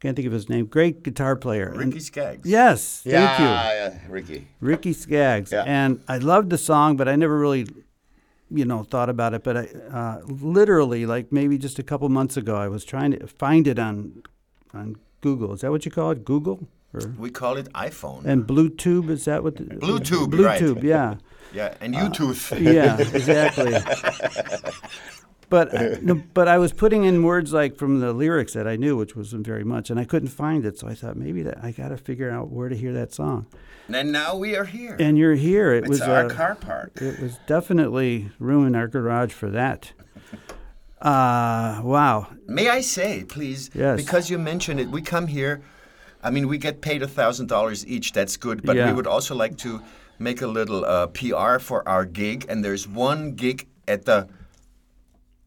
Can't 0.00 0.14
think 0.14 0.26
of 0.26 0.32
his 0.32 0.48
name. 0.48 0.66
Great 0.66 1.02
guitar 1.02 1.36
player. 1.36 1.68
And- 1.68 1.78
Ricky 1.78 2.00
Skaggs. 2.00 2.46
yes, 2.48 3.00
thank 3.02 3.38
you. 3.38 3.46
yeah, 3.46 3.98
Ricky. 4.08 4.46
Ricky 4.60 4.92
Skaggs. 4.92 5.52
Yeah. 5.52 5.64
And 5.66 6.02
I 6.06 6.18
loved 6.18 6.50
the 6.50 6.58
song, 6.58 6.98
but 6.98 7.08
I 7.08 7.16
never 7.16 7.38
really, 7.38 7.66
you 8.50 8.66
know, 8.66 8.82
thought 8.82 9.08
about 9.08 9.32
it. 9.32 9.42
But 9.42 9.56
I 9.56 9.62
uh, 9.90 10.20
literally, 10.26 11.06
like 11.06 11.32
maybe 11.32 11.56
just 11.56 11.78
a 11.78 11.82
couple 11.82 12.08
months 12.10 12.36
ago, 12.36 12.56
I 12.56 12.68
was 12.68 12.84
trying 12.84 13.12
to 13.12 13.26
find 13.26 13.66
it 13.66 13.78
on 13.78 14.22
on 14.74 14.96
Google. 15.22 15.54
Is 15.54 15.62
that 15.62 15.70
what 15.70 15.84
you 15.86 15.90
call 15.90 16.10
it? 16.10 16.24
Google 16.24 16.68
or 16.94 17.12
We 17.18 17.30
call 17.30 17.56
it 17.56 17.72
iPhone. 17.72 18.24
and 18.24 18.46
Bluetooth? 18.46 19.08
Is 19.10 19.24
that 19.26 19.42
what? 19.42 19.56
The, 19.56 19.64
Bluetooth, 19.64 20.42
right. 20.42 20.60
Bluetooth, 20.60 20.82
yeah. 20.82 21.16
yeah, 21.52 21.74
and 21.80 21.94
YouTube. 21.94 22.36
Yeah, 22.60 22.98
exactly. 23.14 23.74
But 25.48 25.74
uh, 25.74 25.96
no, 26.02 26.20
but 26.34 26.48
I 26.48 26.58
was 26.58 26.72
putting 26.72 27.04
in 27.04 27.22
words 27.22 27.52
like 27.52 27.76
from 27.76 28.00
the 28.00 28.12
lyrics 28.12 28.52
that 28.54 28.66
I 28.66 28.74
knew, 28.76 28.96
which 28.96 29.14
wasn't 29.14 29.46
very 29.46 29.62
much, 29.62 29.90
and 29.90 30.00
I 30.00 30.04
couldn't 30.04 30.30
find 30.30 30.64
it. 30.66 30.78
So 30.78 30.88
I 30.88 30.94
thought 30.94 31.16
maybe 31.16 31.42
that 31.42 31.62
I 31.62 31.70
got 31.70 31.88
to 31.88 31.96
figure 31.96 32.30
out 32.30 32.50
where 32.50 32.68
to 32.68 32.76
hear 32.76 32.92
that 32.94 33.12
song. 33.12 33.46
and 33.88 34.10
now 34.10 34.34
we 34.36 34.56
are 34.56 34.64
here. 34.64 34.96
And 34.98 35.16
you're 35.16 35.36
here. 35.36 35.72
It 35.72 35.84
it's 35.84 35.88
was 35.88 36.00
our 36.00 36.26
uh, 36.26 36.30
car 36.30 36.56
park. 36.56 37.00
It 37.00 37.20
was 37.20 37.38
definitely 37.46 38.30
room 38.40 38.66
in 38.66 38.74
our 38.74 38.88
garage 38.88 39.32
for 39.32 39.50
that. 39.50 39.92
Uh, 40.98 41.78
wow. 41.84 42.26
May 42.46 42.70
I 42.70 42.80
say, 42.80 43.22
please? 43.22 43.70
Yes. 43.74 44.02
Because 44.02 44.30
you 44.30 44.38
mentioned 44.38 44.80
it, 44.80 44.88
we 44.88 45.02
come 45.02 45.26
here. 45.26 45.62
I 46.26 46.30
mean, 46.30 46.46
we 46.48 46.58
get 46.58 46.80
paid 46.88 47.00
a 47.02 47.08
thousand 47.20 47.46
dollars 47.48 47.86
each. 47.94 48.08
That's 48.12 48.36
good, 48.46 48.58
but 48.68 48.74
Yeah. 48.76 48.86
we 48.88 48.92
would 48.96 49.06
also 49.06 49.34
like 49.34 49.56
to 49.66 49.70
make 50.18 50.42
a 50.42 50.46
little 50.58 50.82
uh, 50.84 51.06
PR 51.18 51.58
for 51.68 51.78
our 51.92 52.04
gig. 52.22 52.38
And 52.50 52.64
there's 52.64 52.84
one 52.88 53.20
gig 53.42 53.58
at 53.86 54.00
the 54.08 54.18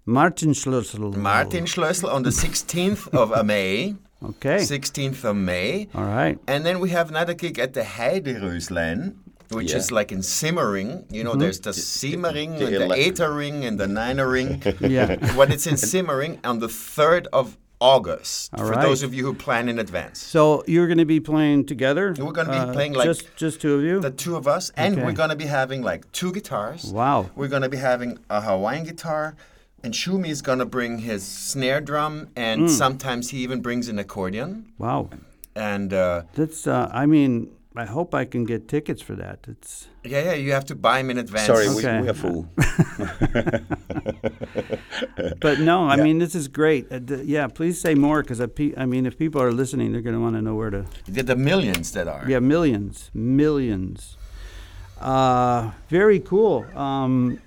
Martin 0.05 0.51
Schlössl. 0.53 1.15
Martin 1.15 1.65
Schlössl 1.65 2.11
on 2.11 2.23
the 2.23 2.29
16th 2.31 3.07
of 3.13 3.31
uh, 3.31 3.43
May. 3.53 3.95
Okay. 4.23 4.57
16th 4.57 5.23
of 5.23 5.35
May. 5.35 5.87
All 5.93 6.03
right. 6.05 6.37
And 6.47 6.65
then 6.65 6.79
we 6.79 6.89
have 6.89 7.09
another 7.09 7.33
gig 7.33 7.59
at 7.59 7.73
the 7.73 7.81
Heideröslein, 7.81 9.15
which 9.51 9.71
Yeah. 9.71 9.77
is 9.77 9.91
like 9.91 10.11
in 10.11 10.21
Simmering. 10.23 11.05
You 11.11 11.23
know, 11.23 11.35
there's 11.35 11.59
the 11.59 11.73
Simmering 11.73 12.57
the 12.59 12.65
and 12.67 12.75
the 12.75 12.83
ele- 12.85 13.11
Etering 13.11 13.65
and 13.67 13.79
the 13.79 13.87
Ninering. 13.87 14.49
Yeah. 14.97 15.35
when 15.39 15.51
it's 15.51 15.67
in 15.67 15.77
Simmering 15.77 16.39
on 16.43 16.59
the 16.59 16.67
3rd 16.67 17.27
of 17.31 17.57
August, 17.81 18.51
All 18.53 18.65
for 18.65 18.71
right. 18.71 18.81
those 18.81 19.03
of 19.03 19.13
you 19.13 19.23
who 19.25 19.33
plan 19.33 19.69
in 19.69 19.79
advance. 19.79 20.19
So 20.19 20.63
you're 20.67 20.87
going 20.87 20.97
to 20.97 21.05
be 21.05 21.19
playing 21.19 21.65
together? 21.65 22.13
We're 22.17 22.33
gonna 22.33 22.51
be 22.51 22.57
Uh, 22.57 22.73
playing 22.73 22.93
like 22.93 23.05
just 23.05 23.33
just 23.37 23.61
two 23.61 23.73
of 23.75 23.83
you. 23.83 24.01
The 24.01 24.11
two 24.11 24.35
of 24.35 24.47
us, 24.47 24.71
and 24.75 24.95
Okay. 24.95 25.05
we're 25.05 25.13
going 25.13 25.29
to 25.29 25.35
be 25.35 25.45
having 25.45 25.81
like 25.81 26.11
two 26.11 26.31
guitars. 26.33 26.85
Wow. 26.91 27.29
We're 27.35 27.47
going 27.47 27.61
to 27.61 27.69
be 27.69 27.77
having 27.77 28.19
a 28.29 28.41
Hawaiian 28.41 28.83
guitar, 28.83 29.35
and 29.83 29.93
Schumy 29.93 30.27
is 30.27 30.41
going 30.41 30.59
to 30.59 30.65
bring 30.65 30.99
his 30.99 31.23
snare 31.23 31.79
drum, 31.79 32.27
and 32.35 32.61
Hmm. 32.61 32.67
sometimes 32.67 33.29
he 33.29 33.37
even 33.39 33.61
brings 33.61 33.87
an 33.87 33.97
accordion. 33.97 34.65
wow. 34.77 35.09
And 35.55 35.93
uh, 35.93 36.23
That's. 36.35 36.67
Uh, 36.67 36.89
I 36.93 37.05
mean, 37.05 37.49
I 37.79 37.85
hope 37.85 38.13
I 38.13 38.25
can 38.25 38.43
get 38.43 38.67
tickets 38.67 39.01
for 39.01 39.15
that. 39.15 39.39
It's. 39.47 39.87
yeah, 40.03 40.23
yeah, 40.27 40.33
you 40.33 40.51
have 40.51 40.65
to 40.65 40.75
buy 40.75 40.97
them 40.99 41.09
in 41.11 41.17
advance. 41.17 41.47
Sorry, 41.47 41.67
Okay. 41.67 41.95
we, 41.97 42.03
we 42.03 42.09
are 42.09 42.13
full. 42.13 42.41
But 45.45 45.59
no, 45.59 45.87
I 45.87 45.95
mean 45.95 46.17
this 46.19 46.35
is 46.35 46.47
great. 46.47 46.91
Uh, 46.91 46.99
d- 46.99 47.23
yeah, 47.25 47.47
please 47.47 47.79
say 47.79 47.95
more 47.95 48.21
because 48.21 48.41
I, 48.41 48.47
pe- 48.47 48.73
I 48.77 48.85
mean 48.85 49.05
if 49.05 49.17
people 49.17 49.41
are 49.41 49.51
listening, 49.51 49.91
they're 49.91 50.01
going 50.09 50.15
to 50.15 50.21
want 50.21 50.35
to 50.35 50.41
know 50.41 50.55
where 50.55 50.69
to. 50.69 50.85
There 51.07 51.21
are 51.23 51.27
the 51.27 51.35
millions 51.35 51.91
that 51.93 52.07
are. 52.07 52.23
Yeah, 52.27 52.39
millions, 52.39 53.09
millions. 53.13 54.17
Uh, 54.99 55.71
very 55.89 56.19
cool. 56.19 56.65
Um, 56.75 57.39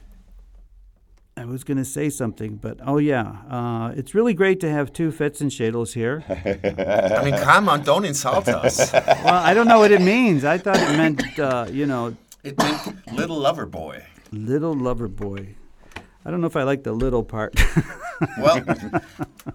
I 1.43 1.45
was 1.45 1.65
going 1.65 1.79
to 1.79 1.85
say 1.85 2.09
something, 2.09 2.55
but 2.55 2.79
oh 2.87 2.99
yeah, 2.99 3.25
uh, 3.51 3.93
it's 3.97 4.15
really 4.15 4.33
great 4.33 4.61
to 4.61 4.71
have 4.71 4.93
two 4.93 5.11
Fetzenschädels 5.11 5.93
here. 5.93 6.23
I 6.29 7.25
mean, 7.25 7.35
come 7.37 7.69
on, 7.69 7.83
don't 7.83 8.05
insult 8.05 8.47
us. 8.47 8.93
well, 8.93 9.43
I 9.43 9.53
don't 9.53 9.67
know 9.67 9.81
what 9.81 9.91
it 9.91 10.01
means. 10.01 10.45
I 10.45 10.59
thought 10.59 10.77
it 10.77 10.97
meant, 10.97 11.37
uh, 11.41 11.67
you 11.69 11.87
know, 11.87 12.15
It 12.45 12.57
meant 12.59 13.13
little 13.13 13.37
lover 13.39 13.67
boy. 13.67 14.05
little 14.31 14.73
lover 14.73 15.09
boy. 15.09 15.57
I 16.25 16.31
don't 16.31 16.41
know 16.41 16.47
if 16.47 16.55
I 16.55 16.63
like 16.63 16.85
the 16.85 16.93
little 16.93 17.25
part. 17.25 17.55
Well, 18.39 18.63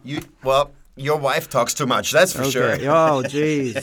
you 0.04 0.20
well, 0.44 0.72
your 0.98 1.16
wife 1.18 1.48
talks 1.48 1.74
too 1.74 1.86
much. 1.88 2.12
That's 2.12 2.34
for 2.34 2.44
sure. 2.44 2.74
Oh, 2.74 3.24
jeez. 3.24 3.76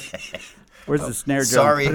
Where's 0.87 1.01
the 1.01 1.15
snare 1.15 1.39
drum? 1.39 1.47
sorry. 1.47 1.89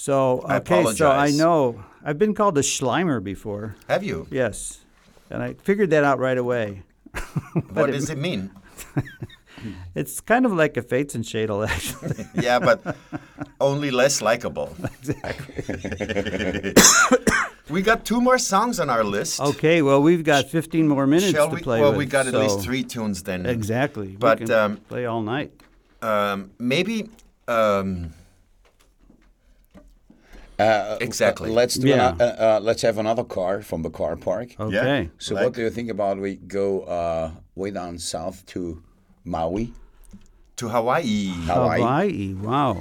So 0.00 0.40
I 0.46 0.56
okay, 0.56 0.86
so 0.94 1.10
I 1.10 1.30
know 1.30 1.84
I've 2.02 2.18
been 2.18 2.32
called 2.32 2.56
a 2.56 2.62
Schleimer 2.62 3.22
before. 3.22 3.76
Have 3.86 4.02
you? 4.02 4.26
Yes, 4.30 4.80
and 5.28 5.42
I 5.42 5.52
figured 5.52 5.90
that 5.90 6.04
out 6.04 6.18
right 6.18 6.38
away. 6.38 6.84
What 7.74 7.90
does 7.90 8.08
it 8.08 8.16
mean? 8.16 8.50
It's 9.94 10.22
kind 10.22 10.46
of 10.46 10.52
like 10.52 10.78
a 10.78 10.82
Fetzenschädel, 10.82 11.68
actually. 11.74 12.24
Yeah, 12.42 12.60
but 12.60 12.96
only 13.60 13.90
less 13.90 14.22
likable. 14.22 14.74
we 17.68 17.82
got 17.82 18.06
two 18.06 18.22
more 18.22 18.38
songs 18.38 18.80
on 18.80 18.88
our 18.88 19.04
list. 19.04 19.38
okay, 19.38 19.82
well 19.82 20.00
we've 20.00 20.24
got 20.24 20.48
15 20.48 20.88
more 20.88 21.06
minutes 21.06 21.32
Shall 21.32 21.50
to 21.50 21.56
we? 21.56 21.60
play 21.60 21.82
well, 21.82 21.90
with. 21.90 21.98
we 21.98 22.06
got 22.06 22.26
at 22.26 22.32
least 22.32 22.62
three 22.62 22.84
tunes 22.84 23.22
then. 23.22 23.44
Exactly. 23.44 24.08
We 24.08 24.16
But, 24.16 24.38
can 24.38 24.50
um, 24.50 24.76
play 24.88 25.04
all 25.04 25.20
night. 25.20 25.52
Um, 26.00 26.52
maybe. 26.58 27.10
Um, 27.46 28.14
Uh, 30.60 30.98
Exactly. 31.00 31.50
Let's 31.50 31.74
do 31.78 31.88
Yeah. 31.88 32.08
ano- 32.08 32.24
uh, 32.24 32.44
uh, 32.46 32.60
let's 32.62 32.82
have 32.82 32.98
another 32.98 33.24
car 33.24 33.62
from 33.62 33.82
the 33.82 33.90
car 33.90 34.16
park. 34.16 34.48
Okay. 34.58 35.10
So 35.18 35.34
like- 35.34 35.44
what 35.44 35.54
do 35.54 35.62
you 35.62 35.70
think 35.70 35.90
about 35.90 36.18
we 36.18 36.36
go 36.36 36.66
uh, 36.82 37.30
way 37.54 37.70
down 37.70 37.98
south 37.98 38.44
to 38.52 38.82
Maui, 39.24 39.72
to 40.56 40.68
Hawaii. 40.68 41.32
Hawaii? 41.46 41.80
Hawaii. 41.80 42.34
Wow. 42.34 42.76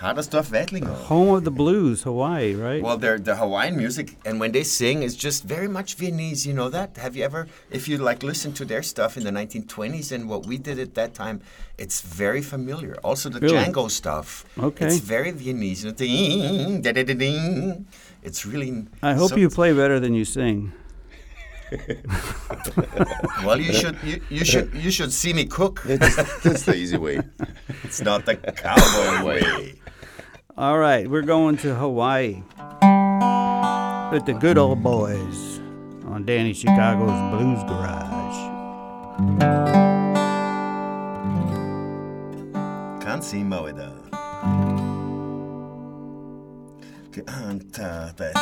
Hadersdorf 0.00 0.50
Wettlinger. 0.50 0.92
Home 1.04 1.34
of 1.36 1.44
the 1.44 1.50
blues, 1.52 2.02
Hawaii, 2.02 2.54
right? 2.54 2.82
Well, 2.82 2.96
they're 2.96 3.18
the 3.18 3.36
Hawaiian 3.36 3.76
music, 3.76 4.16
and 4.24 4.40
when 4.40 4.50
they 4.50 4.64
sing, 4.64 5.02
it's 5.04 5.14
just 5.14 5.44
very 5.44 5.68
much 5.68 5.94
Viennese. 5.94 6.44
You 6.46 6.52
know 6.52 6.68
that? 6.68 6.96
Have 6.96 7.14
you 7.16 7.22
ever, 7.24 7.46
if 7.70 7.86
you 7.86 7.96
like, 7.98 8.22
listen 8.24 8.52
to 8.54 8.64
their 8.64 8.82
stuff 8.82 9.16
in 9.16 9.22
the 9.22 9.30
1920s 9.30 10.10
and 10.10 10.28
what 10.28 10.46
we 10.46 10.58
did 10.58 10.80
at 10.80 10.94
that 10.94 11.14
time, 11.14 11.40
it's 11.78 12.00
very 12.00 12.42
familiar. 12.42 12.96
Also, 13.04 13.28
the 13.28 13.38
Really? 13.38 13.56
Django 13.56 13.88
stuff. 13.88 14.44
Okay. 14.58 14.86
It's 14.86 14.98
very 14.98 15.30
Viennese. 15.30 15.84
Ding, 15.92 16.82
da, 16.82 16.90
da, 16.92 17.04
da, 17.04 17.14
ding. 17.14 17.86
It's 18.22 18.44
really. 18.44 18.86
I 19.00 19.14
hope 19.14 19.30
so- 19.30 19.36
you 19.36 19.48
play 19.48 19.72
better 19.72 20.00
than 20.00 20.12
you 20.14 20.24
sing. 20.24 20.72
Well, 23.44 23.60
you 23.60 23.72
should. 23.72 23.96
You, 24.04 24.20
you 24.30 24.44
should. 24.44 24.72
You 24.74 24.90
should 24.90 25.12
see 25.12 25.32
me 25.32 25.44
cook. 25.46 25.82
That's 25.84 26.62
the 26.64 26.74
easy 26.76 26.96
way. 26.96 27.20
It's 27.82 28.00
not 28.00 28.24
the 28.26 28.36
cowboy 28.36 29.24
way. 29.28 29.74
All 30.56 30.78
right, 30.78 31.10
we're 31.10 31.22
going 31.22 31.56
to 31.58 31.74
Hawaii 31.74 32.42
with 34.12 34.24
the 34.24 34.36
good 34.40 34.56
old 34.56 34.82
boys 34.82 35.58
on 36.06 36.24
Danny 36.24 36.52
Chicago's 36.52 37.10
Blues 37.36 37.62
Garage. 37.64 38.14
See 43.24 43.38
Moeda. 43.38 43.90
Cantate. 47.10 48.34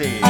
Gibt's 0.00 0.29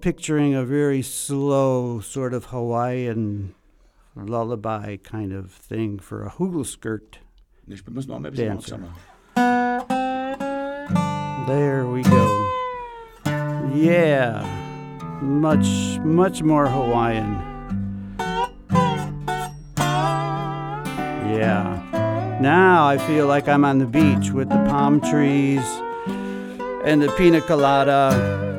picturing 0.00 0.54
a 0.54 0.64
very 0.64 1.02
slow, 1.02 2.00
sort 2.00 2.34
of 2.34 2.46
Hawaiian 2.46 3.54
lullaby 4.16 4.96
kind 4.96 5.32
of 5.32 5.50
thing 5.52 5.98
for 5.98 6.24
a 6.24 6.28
hula 6.28 6.64
skirt. 6.64 7.18
Nu 7.64 7.76
spelar 7.76 8.02
vi 8.02 8.08
nog 8.08 8.20
med 8.20 8.32
precis 8.32 8.46
Dancer. 8.46 8.80
There 11.46 11.86
we 11.86 12.02
go. 12.02 12.46
Yeah, 13.74 14.44
much, 15.22 15.98
much 16.04 16.42
more 16.42 16.66
Hawaiian. 16.66 17.38
Yeah. 21.36 22.38
Now 22.40 22.88
I 22.88 22.98
feel 22.98 23.26
like 23.26 23.48
I'm 23.48 23.64
on 23.64 23.78
the 23.78 23.86
beach 23.86 24.32
with 24.32 24.48
the 24.48 24.64
palm 24.68 25.00
trees 25.00 25.64
and 26.84 27.02
the 27.02 27.08
pina 27.16 27.40
colada 27.40 28.49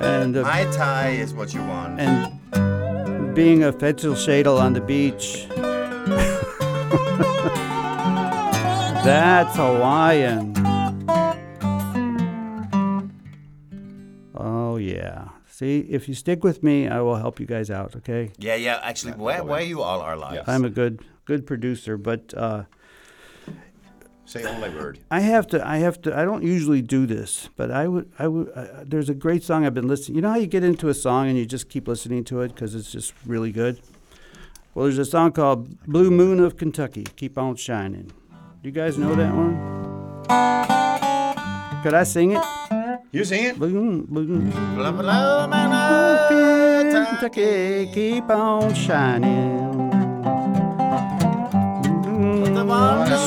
and 0.00 0.34
the 0.34 0.42
Mai 0.42 0.64
Tai 0.72 1.10
is 1.10 1.34
what 1.34 1.52
you 1.54 1.60
want. 1.60 2.00
and 2.00 3.34
being 3.34 3.62
a 3.64 3.72
Fetzenschädel 3.72 4.58
on 4.60 4.72
the 4.72 4.80
beach. 4.80 5.46
That's 9.04 9.56
Hawaiian. 9.56 10.52
Oh, 14.34 14.76
yeah. 14.76 15.28
See, 15.46 15.80
if 15.80 16.08
you 16.08 16.14
stick 16.14 16.44
with 16.44 16.62
me, 16.62 16.88
I 16.88 17.00
will 17.00 17.16
help 17.16 17.40
you 17.40 17.46
guys 17.46 17.70
out, 17.70 17.96
okay? 17.96 18.30
Yeah, 18.38 18.56
yeah. 18.56 18.80
Actually, 18.82 19.12
where, 19.14 19.42
where 19.44 19.62
you 19.62 19.82
all 19.82 20.00
our 20.00 20.16
lives? 20.16 20.46
I'm 20.46 20.64
a 20.64 20.70
good 20.70 21.00
good 21.24 21.46
producer, 21.46 21.96
but 21.96 22.34
uh, 22.36 22.64
Say 24.30 24.44
only 24.44 24.68
word. 24.68 25.00
I 25.10 25.18
have 25.22 25.48
to. 25.48 25.66
I 25.66 25.78
have 25.78 26.00
to. 26.02 26.16
I 26.16 26.24
don't 26.24 26.44
usually 26.44 26.82
do 26.82 27.04
this, 27.04 27.48
but 27.56 27.72
I 27.72 27.88
would. 27.88 28.12
I 28.16 28.28
would. 28.28 28.52
Uh, 28.54 28.84
there's 28.84 29.08
a 29.08 29.14
great 29.14 29.42
song 29.42 29.66
I've 29.66 29.74
been 29.74 29.88
listening. 29.88 30.14
You 30.14 30.22
know 30.22 30.30
how 30.30 30.36
you 30.36 30.46
get 30.46 30.62
into 30.62 30.88
a 30.88 30.94
song 30.94 31.26
and 31.28 31.36
you 31.36 31.44
just 31.44 31.68
keep 31.68 31.88
listening 31.88 32.22
to 32.26 32.42
it 32.42 32.54
because 32.54 32.76
it's 32.76 32.92
just 32.92 33.12
really 33.26 33.50
good. 33.50 33.80
Well, 34.72 34.84
there's 34.84 34.98
a 34.98 35.04
song 35.04 35.32
called 35.32 35.84
"Blue 35.84 36.12
Moon 36.12 36.38
of 36.38 36.56
Kentucky." 36.56 37.08
Keep 37.16 37.38
on 37.38 37.56
shining. 37.56 38.12
Do 38.62 38.68
you 38.68 38.70
guys 38.70 38.96
know 38.96 39.16
that 39.16 39.34
one? 39.34 39.56
Could 41.82 41.94
I 41.94 42.04
sing 42.04 42.30
it? 42.30 42.44
You 43.10 43.24
sing 43.24 43.46
it? 43.46 43.58
Blue, 43.58 44.02
blue, 44.04 44.42
blah, 44.76 44.92
blah, 44.92 45.48
blah, 45.48 46.28
Kentucky, 46.88 47.90
keep 47.92 48.30
on 48.30 48.74
shining. 48.74 49.79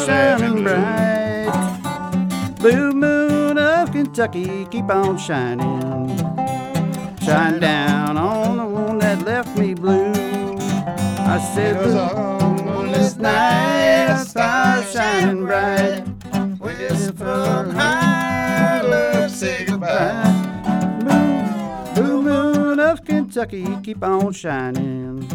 Shining 0.06 0.64
bright. 0.64 2.54
Blue 2.60 2.92
moon 2.94 3.58
of 3.58 3.92
Kentucky, 3.92 4.66
keep 4.72 4.90
on 4.90 5.18
shining. 5.18 6.18
Shine 7.22 7.60
down 7.60 8.18
on 8.18 8.58
the 8.58 8.66
one 8.66 9.00
that 9.00 9.22
left 9.26 9.58
me 9.58 9.74
blue. 9.74 10.12
I 11.26 11.40
said, 11.54 11.78
was 11.78 11.94
"Blue 11.94 12.00
on 12.02 12.66
moon 12.66 12.92
this 12.92 13.16
night, 13.18 14.08
a 14.10 14.26
star 14.26 14.84
shining 14.84 15.46
bright. 15.46 16.04
Whisper 16.60 17.72
high, 17.76 18.82
love, 18.82 19.32
say 19.32 19.66
goodbye. 19.66 21.02
Blue, 21.96 22.04
blue 22.04 22.22
moon 22.22 22.80
of 22.80 23.04
Kentucky, 23.04 23.66
keep 23.84 24.04
on 24.04 24.32
shining. 24.34 25.28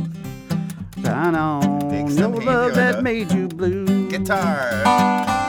Shine 1.03 1.35
on 1.35 2.11
some 2.11 2.35
love 2.35 2.75
that 2.75 3.03
made 3.03 3.33
you 3.33 3.49
blue. 3.49 3.98
Guitar. 4.19 5.48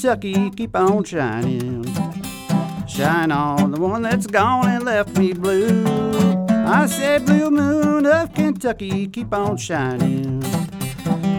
Kentucky, 0.00 0.48
keep 0.52 0.74
on 0.74 1.04
shining. 1.04 1.84
Shine 2.88 3.30
on 3.30 3.70
the 3.70 3.78
one 3.78 4.00
that's 4.00 4.26
gone 4.26 4.66
and 4.66 4.82
left 4.82 5.18
me 5.18 5.34
blue. 5.34 5.84
I 6.48 6.86
said, 6.86 7.26
Blue 7.26 7.50
moon 7.50 8.06
of 8.06 8.32
Kentucky, 8.32 9.08
keep 9.08 9.34
on 9.34 9.58
shining. 9.58 10.40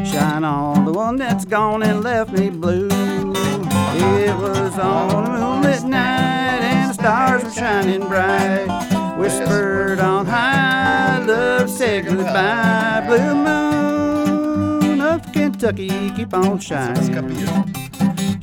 Shine 0.05 0.43
on 0.43 0.85
the 0.85 0.91
one 0.91 1.15
that's 1.15 1.43
gone 1.43 1.81
and 1.81 2.03
left 2.03 2.33
me 2.33 2.51
blue. 2.51 2.87
It 2.87 4.37
was 4.37 4.77
on 4.77 5.25
a 5.25 5.39
moonlit 5.39 5.81
night 5.81 6.61
and 6.61 6.91
the 6.91 6.93
stars 6.93 7.43
were 7.43 7.49
shining 7.49 8.07
bright. 8.07 8.67
Whispered 9.17 9.97
on 9.97 10.27
high, 10.27 11.25
love 11.25 11.67
said 11.67 12.05
goodbye. 12.05 13.05
Blue 13.07 13.33
moon 13.33 15.01
of 15.01 15.33
Kentucky, 15.33 16.11
keep 16.11 16.31
on 16.35 16.59
shining. 16.59 17.90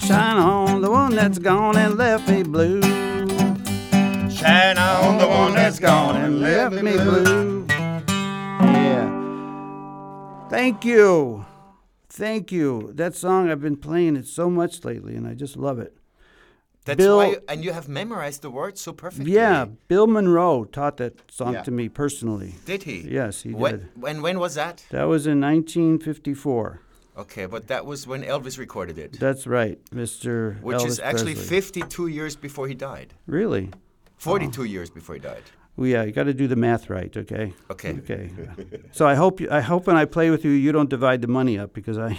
Shine 0.08 0.38
on 0.38 0.80
the 0.80 0.90
one 0.90 1.14
that's 1.14 1.38
gone 1.38 1.76
and 1.76 1.98
left 1.98 2.30
me 2.30 2.42
blue. 2.42 2.80
Shine 4.30 4.78
on 4.78 5.18
the 5.18 5.28
one 5.28 5.52
that's 5.52 5.78
gone 5.78 6.16
and 6.16 6.40
left 6.40 6.76
me 6.76 6.92
blue. 6.92 7.66
Yeah. 7.68 9.10
Thank 10.48 10.86
you. 10.86 11.44
Thank 12.08 12.50
you. 12.50 12.90
That 12.94 13.16
song 13.16 13.50
I've 13.50 13.60
been 13.60 13.76
playing 13.76 14.16
it 14.16 14.26
so 14.26 14.48
much 14.48 14.82
lately 14.82 15.14
and 15.14 15.26
I 15.26 15.34
just 15.34 15.58
love 15.58 15.78
it. 15.78 15.94
That's 16.86 16.96
Bill- 16.96 17.18
why, 17.18 17.36
and 17.46 17.62
you 17.62 17.72
have 17.74 17.86
memorized 17.86 18.40
the 18.40 18.50
words 18.50 18.80
so 18.80 18.94
perfectly. 18.94 19.30
Yeah, 19.32 19.66
Bill 19.88 20.06
Monroe 20.06 20.64
taught 20.64 20.96
that 20.96 21.30
song 21.30 21.52
Yeah. 21.52 21.62
to 21.64 21.70
me 21.70 21.90
personally. 21.90 22.54
Did 22.64 22.84
he? 22.84 23.00
Yes, 23.00 23.42
he 23.42 23.52
when, 23.52 23.72
did. 23.72 23.88
When, 23.94 24.22
when 24.22 24.38
was 24.38 24.54
that? 24.54 24.86
That 24.88 25.04
was 25.04 25.26
in 25.26 25.38
1954. 25.38 26.80
Okay, 27.18 27.46
but 27.46 27.66
that 27.66 27.84
was 27.84 28.06
when 28.06 28.22
Elvis 28.22 28.58
recorded 28.58 28.96
it, 28.96 29.18
That's 29.18 29.44
right, 29.44 29.78
Mr. 29.90 30.60
which 30.62 30.84
is 30.84 31.00
actually 31.00 31.34
Presley. 31.34 31.82
52 31.82 32.06
years 32.06 32.36
before 32.36 32.68
he 32.68 32.74
died. 32.74 33.12
Really? 33.26 33.70
42 34.18 34.64
years 34.64 34.88
before 34.88 35.16
he 35.16 35.20
died. 35.20 35.42
Well, 35.76 35.88
yeah, 35.88 36.04
you 36.04 36.12
got 36.12 36.24
to 36.24 36.34
do 36.34 36.46
the 36.46 36.56
math 36.56 36.88
right, 36.90 37.16
okay? 37.16 37.54
Okay. 37.70 37.98
Okay. 37.98 38.30
so 38.92 39.06
I 39.06 39.14
hope 39.14 39.40
you, 39.40 39.48
I 39.50 39.60
hope 39.60 39.86
when 39.86 39.96
I 39.96 40.04
play 40.04 40.30
with 40.30 40.44
you, 40.44 40.52
you 40.52 40.70
don't 40.70 40.90
divide 40.90 41.20
the 41.22 41.28
money 41.28 41.58
up 41.58 41.72
because 41.72 41.98
I. 41.98 42.18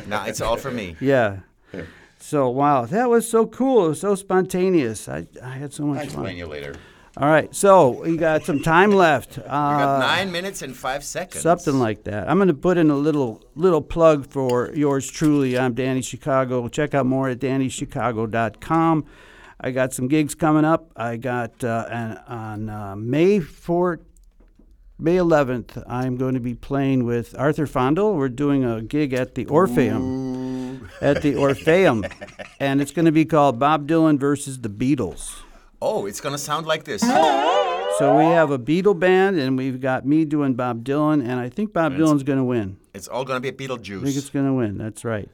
now 0.06 0.24
it's 0.26 0.40
all 0.40 0.56
for 0.56 0.70
me. 0.70 0.96
yeah. 1.00 1.40
So 2.18 2.48
wow, 2.48 2.84
that 2.86 3.08
was 3.08 3.28
so 3.28 3.46
cool. 3.46 3.86
It 3.86 3.88
was 3.90 4.00
so 4.00 4.14
spontaneous. 4.14 5.08
I, 5.08 5.26
I 5.42 5.50
had 5.50 5.72
so 5.72 5.84
much. 5.84 5.96
Fun. 5.96 5.98
I'll 5.98 6.04
explain 6.04 6.26
fun. 6.26 6.36
you 6.36 6.46
later. 6.46 6.74
All 7.20 7.28
right, 7.28 7.52
so 7.52 8.00
we 8.02 8.16
got 8.16 8.44
some 8.44 8.62
time 8.62 8.92
left. 8.92 9.38
Uh, 9.38 9.42
We 9.42 9.46
got 9.48 9.98
nine 9.98 10.30
minutes 10.30 10.62
and 10.62 10.76
five 10.76 11.02
seconds. 11.02 11.42
Something 11.42 11.80
like 11.80 12.04
that. 12.04 12.30
I'm 12.30 12.36
going 12.38 12.46
to 12.46 12.54
put 12.54 12.78
in 12.78 12.90
a 12.90 12.96
little 12.96 13.42
little 13.56 13.82
plug 13.82 14.24
for 14.24 14.72
yours 14.72 15.10
truly. 15.10 15.58
I'm 15.58 15.74
Danny 15.74 16.00
Chicago. 16.00 16.68
Check 16.68 16.94
out 16.94 17.06
more 17.06 17.28
at 17.28 17.40
DannyChicago.com. 17.40 19.04
I 19.60 19.70
got 19.72 19.92
some 19.92 20.06
gigs 20.06 20.36
coming 20.36 20.64
up. 20.64 20.92
I 20.94 21.16
got 21.16 21.64
uh, 21.64 21.86
an, 21.90 22.18
on 22.28 22.68
uh, 22.68 22.94
May 22.94 23.40
4th, 23.40 23.98
May 25.00 25.16
11th. 25.16 25.82
I'm 25.88 26.16
going 26.18 26.34
to 26.34 26.40
be 26.40 26.54
playing 26.54 27.04
with 27.04 27.36
Arthur 27.36 27.66
Fondel. 27.66 28.14
We're 28.14 28.28
doing 28.28 28.64
a 28.64 28.80
gig 28.80 29.12
at 29.12 29.34
the 29.34 29.46
Orpheum. 29.46 30.88
At 31.00 31.22
the 31.22 31.34
Orpheum, 31.34 32.04
and 32.60 32.80
it's 32.80 32.92
going 32.92 33.06
to 33.06 33.12
be 33.12 33.24
called 33.24 33.58
Bob 33.58 33.88
Dylan 33.88 34.20
versus 34.20 34.60
the 34.60 34.68
Beatles. 34.68 35.42
Oh, 35.80 36.06
it's 36.06 36.20
gonna 36.20 36.38
sound 36.38 36.66
like 36.66 36.84
this. 36.84 37.02
So 37.02 38.16
we 38.16 38.24
have 38.24 38.50
a 38.50 38.58
Beatle 38.58 38.98
band, 38.98 39.38
and 39.38 39.56
we've 39.56 39.80
got 39.80 40.06
me 40.06 40.24
doing 40.24 40.54
Bob 40.54 40.84
Dylan, 40.84 41.20
and 41.20 41.40
I 41.40 41.48
think 41.48 41.72
Bob 41.72 41.94
Dylan's 41.94 42.22
going 42.22 42.38
to 42.38 42.44
win. 42.44 42.76
It's 42.94 43.08
all 43.08 43.24
gonna 43.24 43.40
be 43.40 43.48
a 43.48 43.52
Beetlejuice. 43.52 44.02
I 44.02 44.04
think 44.04 44.16
it's 44.16 44.30
going 44.30 44.46
to 44.46 44.52
win. 44.52 44.78
That's 44.78 45.04
right. 45.04 45.28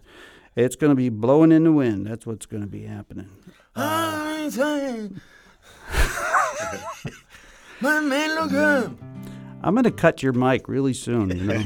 It's 0.57 0.77
going 0.77 0.91
to 0.91 0.97
be 0.97 1.09
blowing 1.09 1.51
in 1.53 1.65
the 1.65 1.73
wind. 1.73 2.07
That's 2.07 2.27
what's 2.27 2.47
going 2.47 2.63
to 2.63 2.69
be 2.69 2.85
happening. 2.85 3.29
My 3.77 4.49
man, 8.01 8.35
look 8.37 8.53
up. 8.53 8.93
I'm 9.63 9.75
going 9.75 9.85
to 9.85 9.91
cut 9.91 10.23
your 10.23 10.33
mic 10.33 10.69
really 10.69 10.95
soon. 10.95 11.31
You 11.31 11.45
know? 11.45 11.55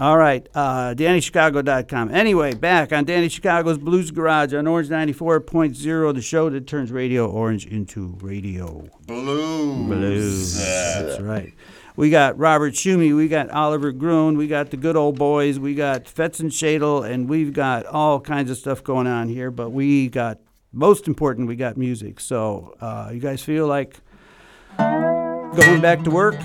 All 0.00 0.16
right, 0.16 0.48
uh, 0.54 0.94
DannyChicago.com. 0.94 2.10
Anyway, 2.10 2.54
back 2.54 2.90
on 2.90 3.04
Danny 3.04 3.28
Chicago's 3.28 3.76
Blues 3.76 4.10
Garage 4.10 4.54
on 4.54 4.66
Orange 4.66 4.88
94.0, 4.88 6.14
the 6.14 6.22
show 6.22 6.48
that 6.48 6.66
turns 6.66 6.90
Radio 6.90 7.28
Orange 7.28 7.66
into 7.66 8.16
radio. 8.22 8.88
Blue. 9.06 9.84
Blues. 9.84 10.56
That's 10.56 11.20
right. 11.20 11.52
We 11.96 12.08
got 12.08 12.38
Robert 12.38 12.72
Schumy, 12.72 13.14
we 13.14 13.28
got 13.28 13.50
Oliver 13.50 13.92
Gruen, 13.92 14.38
we 14.38 14.46
got 14.46 14.70
the 14.70 14.78
good 14.78 14.96
old 14.96 15.18
boys, 15.18 15.58
we 15.58 15.74
got 15.74 16.04
Fetzenschädel, 16.04 17.06
and 17.06 17.28
we've 17.28 17.52
got 17.52 17.84
all 17.84 18.20
kinds 18.20 18.50
of 18.50 18.56
stuff 18.56 18.82
going 18.82 19.06
on 19.06 19.28
here. 19.28 19.50
But 19.50 19.68
we 19.68 20.08
got 20.08 20.38
most 20.72 21.08
important, 21.08 21.46
we 21.46 21.56
got 21.56 21.76
music. 21.76 22.20
So 22.20 22.74
uh, 22.80 23.10
you 23.12 23.20
guys 23.20 23.42
feel 23.42 23.66
like 23.66 24.00
going 24.78 25.82
back 25.82 26.04
to 26.04 26.10
work? 26.10 26.36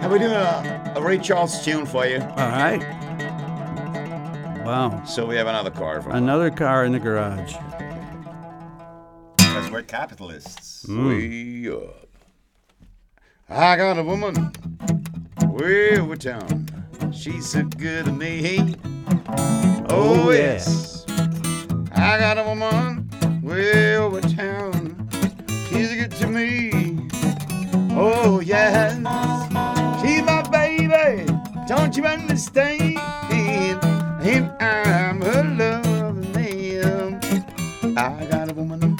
How 0.00 0.08
we 0.10 0.18
doing 0.18 0.32
a, 0.32 0.92
a 0.96 1.02
Ray 1.02 1.18
Charles 1.18 1.62
tune 1.64 1.84
for 1.86 2.06
you? 2.06 2.20
All 2.20 2.36
right. 2.36 2.80
Wow, 4.64 5.02
So 5.04 5.26
we 5.26 5.36
have 5.36 5.46
another 5.46 5.70
card 5.70 6.02
from 6.04 6.12
another 6.12 6.50
car 6.50 6.84
in 6.84 6.92
the 6.92 6.98
garage. 7.00 7.54
Because 9.36 9.70
we're 9.70 9.82
capitalists. 9.82 10.84
Hmm. 10.86 11.08
way 11.08 11.68
up. 11.70 12.06
I 13.48 13.76
got 13.76 13.98
a 13.98 14.02
woman 14.02 14.52
way 15.48 15.98
over 15.98 16.16
town. 16.16 16.66
She's 17.12 17.50
so 17.50 17.62
good 17.64 18.04
to 18.06 18.12
me. 18.12 18.76
Oh, 19.28 19.86
Oh, 19.90 20.30
yeah. 20.30 20.38
yes. 20.38 21.04
I 21.92 22.18
got 22.18 22.38
a 22.38 22.44
woman 22.44 23.10
way 23.42 23.96
over 23.96 24.20
town. 24.20 25.08
She's 25.68 25.92
good 25.94 26.12
to 26.12 26.26
me. 26.28 27.08
Oh, 27.92 28.40
yes. 28.40 28.96
Don't 31.70 31.96
you 31.96 32.04
understand? 32.04 32.98
And 33.30 34.50
I'm 34.60 35.20
her 35.20 35.44
loving 35.44 36.32
man. 36.32 37.20
I 37.96 38.26
got 38.26 38.50
a 38.50 38.54
woman 38.54 38.98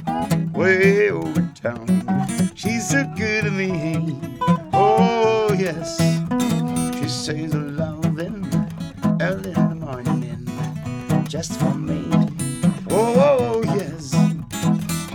way 0.52 1.10
over 1.10 1.50
town. 1.52 1.88
She's 2.54 2.88
so 2.88 3.12
good 3.16 3.46
to 3.46 3.50
me. 3.50 4.16
Oh, 4.72 5.52
yes. 5.58 5.98
She 6.96 7.08
says 7.08 7.54
a 7.54 7.58
loving 7.58 8.48
early 9.20 9.50
in 9.50 9.68
the 9.70 9.74
morning 9.74 10.46
just 11.26 11.58
for 11.58 11.74
me. 11.74 12.08
Oh, 12.88 13.64
yes. 13.64 14.12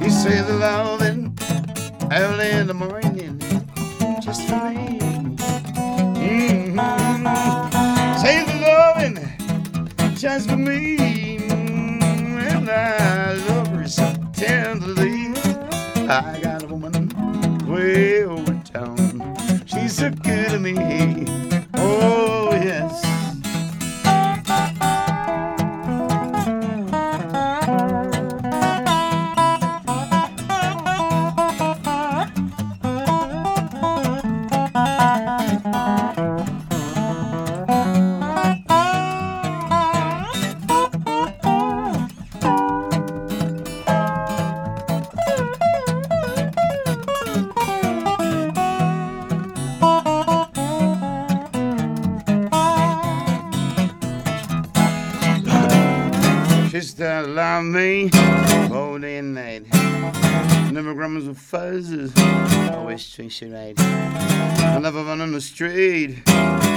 She 0.04 0.10
says 0.10 0.50
a 0.50 0.56
loving 0.56 1.40
early 2.12 2.50
in 2.50 2.68
the 2.68 2.74
morning 2.74 3.40
just 4.22 4.46
for 4.50 4.72
me. 4.72 5.15
Mm-hmm. 6.50 7.24
The 8.24 10.16
just 10.16 10.50
for 10.50 10.58
me. 10.58 11.38
And 11.48 12.70
I 12.70 13.34
love 13.34 13.68
her 13.68 13.88
so 13.88 14.14
tenderly. 14.34 15.34
I 16.08 16.40
got 16.42 16.64
a 16.64 16.68
woman 16.68 17.10
way 17.68 18.24
over 18.24 18.54
town. 18.64 19.36
She's 19.66 19.98
so 19.98 20.10
good 20.12 20.50
to 20.50 20.60
me. 20.60 20.76
Oh, 21.76 22.52
yes. 22.54 23.15
Grumbles 61.66 62.14
always 62.74 63.18
you 63.18 63.54
right. 63.54 63.80
I 63.80 64.80
never 64.82 65.04
run 65.04 65.22
on 65.22 65.32
the 65.32 65.42
street, 65.42 66.22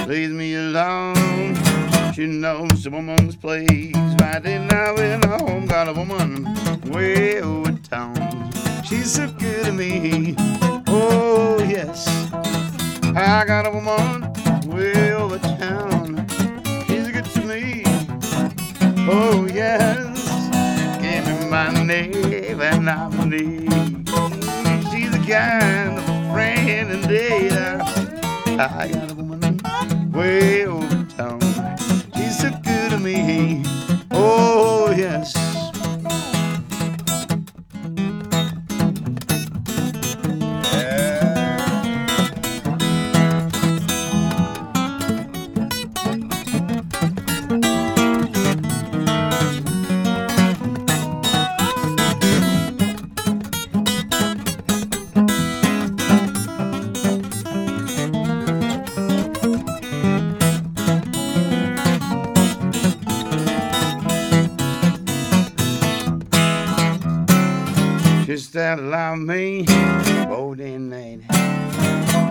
leaves 0.07 0.33
me 0.33 0.55
alone. 0.55 1.57
She 2.15 2.27
knows 2.27 2.85
the 2.85 2.91
woman's 2.91 3.37
place. 3.37 3.95
Right 4.21 4.43
now 4.45 4.97
in 4.97 5.23
her 5.23 5.39
home, 5.39 5.67
got 5.67 5.89
a 5.89 5.93
woman 5.93 6.45
way 6.91 7.41
over 7.41 7.73
town. 7.73 8.51
She's 8.85 9.13
so 9.13 9.31
good 9.39 9.67
to 9.67 9.73
me. 9.73 10.35
Oh, 10.87 11.59
yes. 11.69 12.07
I 13.15 13.45
got 13.47 13.67
a 13.67 13.71
woman 13.71 14.33
way 14.69 15.13
over 15.13 15.39
town. 15.39 16.27
She's 16.87 17.11
good 17.11 17.25
to 17.27 17.41
me. 17.43 17.83
Oh 19.11 19.49
yes, 19.51 20.21
give 21.01 21.27
me 21.27 21.49
my 21.49 21.73
name 21.83 22.61
and 22.61 22.91
I'm 22.91 23.31
need. 23.31 23.88
Kind 25.29 25.99
of 25.99 26.33
friend 26.33 26.91
and 26.91 27.07
data. 27.07 27.85
I 28.59 28.89
got 28.89 29.11
a 29.11 29.15
woman 29.15 29.61
way 30.11 30.65
over 30.65 31.05
town. 31.05 31.48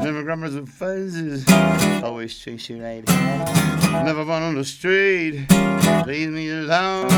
Never 0.04 0.24
grumbles 0.24 0.56
and 0.56 0.68
fuzzes, 0.68 1.44
always 2.04 2.38
treats 2.40 2.70
you 2.70 2.82
right. 2.82 3.04
Eh? 3.08 4.04
Never 4.04 4.24
run 4.24 4.42
on 4.42 4.56
the 4.56 4.64
street, 4.64 5.46
leave 6.06 6.30
me 6.30 6.50
alone. 6.50 7.10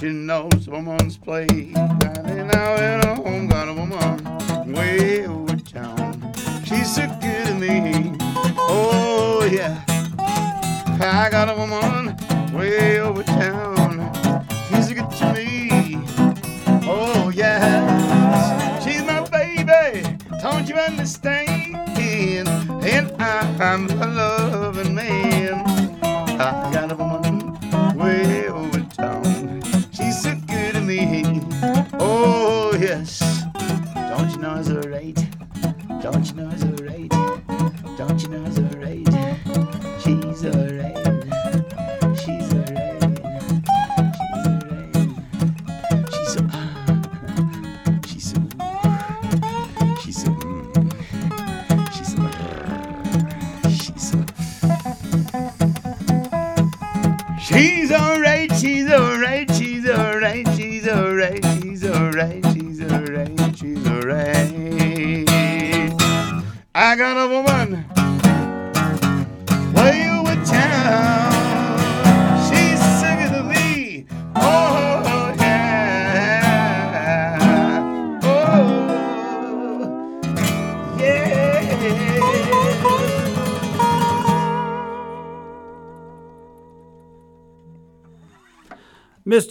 She 0.00 0.08
knows 0.08 0.66
woman's. 0.68 1.18
Right 1.26 1.48
now 1.50 2.74
in 2.76 3.00
her 3.02 3.14
home, 3.16 3.48
got 3.48 3.68
a 3.68 3.74
woman 3.74 4.72
way 4.72 5.26
over 5.26 5.56
town. 5.56 6.32
She's 6.64 6.94
so 6.94 7.06
good 7.20 7.46
to 7.48 7.54
me. 7.54 8.16
Oh 8.56 9.48
yeah, 9.50 9.84
I 11.00 11.28
got 11.30 11.48
a 11.50 11.54
woman 11.54 12.16
way 12.56 13.00
over 13.00 13.22
town. 13.22 13.79
I'm 23.60 23.90
a 23.90 24.69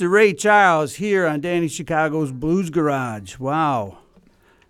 Ray 0.09 0.33
Charles 0.33 0.95
here 0.95 1.27
on 1.27 1.39
Danny 1.39 1.67
Chicago's 1.67 2.31
Blues 2.31 2.71
Garage. 2.71 3.37
Wow. 3.37 3.99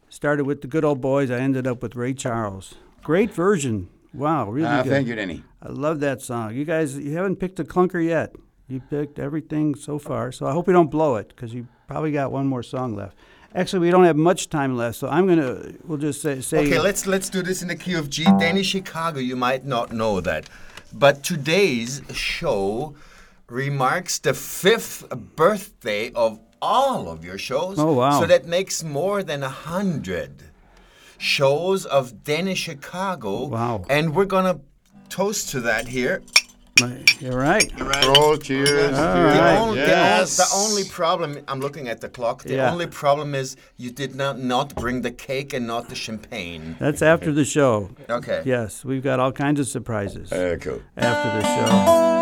Started 0.09 0.45
with 0.45 0.61
the 0.61 0.67
good 0.67 0.83
old 0.83 0.99
boys. 0.99 1.31
I 1.31 1.37
ended 1.39 1.65
up 1.65 1.81
with 1.81 1.95
Ray 1.95 2.13
Charles. 2.13 2.75
Great 3.03 3.31
version. 3.33 3.87
Wow, 4.13 4.49
really 4.49 4.67
Ah, 4.67 4.83
good. 4.83 4.89
thank 4.89 5.07
you, 5.07 5.15
Denny. 5.15 5.43
I 5.61 5.69
love 5.69 6.01
that 6.01 6.21
song. 6.21 6.55
You 6.55 6.65
guys, 6.65 6.97
you 6.97 7.13
haven't 7.15 7.37
picked 7.37 7.57
a 7.59 7.63
clunker 7.63 8.03
yet. 8.05 8.35
You 8.67 8.81
picked 8.81 9.17
everything 9.17 9.75
so 9.75 9.97
far. 9.97 10.33
So 10.33 10.45
I 10.45 10.51
hope 10.51 10.67
you 10.67 10.73
don't 10.73 10.91
blow 10.91 11.15
it 11.15 11.29
because 11.29 11.53
you 11.53 11.67
probably 11.87 12.11
got 12.11 12.33
one 12.33 12.45
more 12.47 12.61
song 12.63 12.95
left. 12.95 13.17
Actually, 13.55 13.79
we 13.79 13.91
don't 13.91 14.03
have 14.03 14.17
much 14.17 14.49
time 14.49 14.75
left, 14.75 14.97
so 14.97 15.07
I'm 15.07 15.25
gonna. 15.25 15.71
We'll 15.85 15.97
just 15.97 16.21
say. 16.21 16.41
say 16.41 16.59
Okay, 16.67 16.79
let's 16.79 17.07
let's 17.07 17.29
do 17.29 17.41
this 17.41 17.61
in 17.61 17.67
the 17.69 17.75
key 17.75 17.93
of 17.93 18.09
G. 18.09 18.25
Danny 18.25 18.61
Chicago, 18.61 19.19
you 19.19 19.35
might 19.35 19.65
not 19.65 19.91
know 19.91 20.19
that, 20.21 20.47
but 20.93 21.23
today's 21.23 22.01
show 22.13 22.93
remarks 23.49 24.19
the 24.19 24.33
fifth 24.33 25.07
birthday 25.35 26.11
of 26.13 26.39
all 26.61 27.09
of 27.09 27.23
your 27.23 27.37
shows. 27.37 27.79
Oh, 27.79 27.93
wow. 27.93 28.19
So 28.19 28.25
that 28.27 28.45
makes 28.45 28.83
more 28.83 29.23
than 29.23 29.43
a 29.43 29.49
hundred 29.49 30.43
shows 31.17 31.85
of 31.85 32.23
Danish 32.23 32.59
Chicago. 32.59 33.45
Wow. 33.47 33.85
And 33.89 34.15
we're 34.15 34.25
gonna 34.25 34.59
toast 35.09 35.49
to 35.49 35.61
that 35.61 35.87
here. 35.87 36.21
Right, 36.81 37.21
You're 37.21 37.35
right. 37.37 37.69
Oh, 37.77 38.37
cheers. 38.37 38.69
The, 38.69 38.91
right. 38.93 39.57
only, 39.57 39.79
Yes. 39.79 40.37
the 40.37 40.47
only 40.55 40.85
problem, 40.85 41.37
I'm 41.49 41.59
looking 41.59 41.89
at 41.89 41.99
the 41.99 42.07
clock. 42.07 42.43
The 42.43 42.53
Yeah. 42.53 42.71
only 42.71 42.87
problem 42.87 43.35
is 43.35 43.57
you 43.75 43.91
did 43.91 44.15
not 44.15 44.39
not 44.39 44.75
bring 44.75 45.01
the 45.01 45.11
cake 45.11 45.51
and 45.53 45.67
not 45.67 45.89
the 45.89 45.95
champagne. 45.95 46.77
That's 46.79 47.01
after 47.01 47.33
the 47.33 47.43
show. 47.43 47.89
Okay. 48.09 48.43
Yes, 48.45 48.85
we've 48.85 49.03
got 49.03 49.19
all 49.19 49.33
kinds 49.33 49.59
of 49.59 49.67
surprises 49.67 50.31
Uh, 50.31 50.55
cool. 50.61 50.81
after 50.95 51.41
the 51.41 51.43
show. 51.43 52.18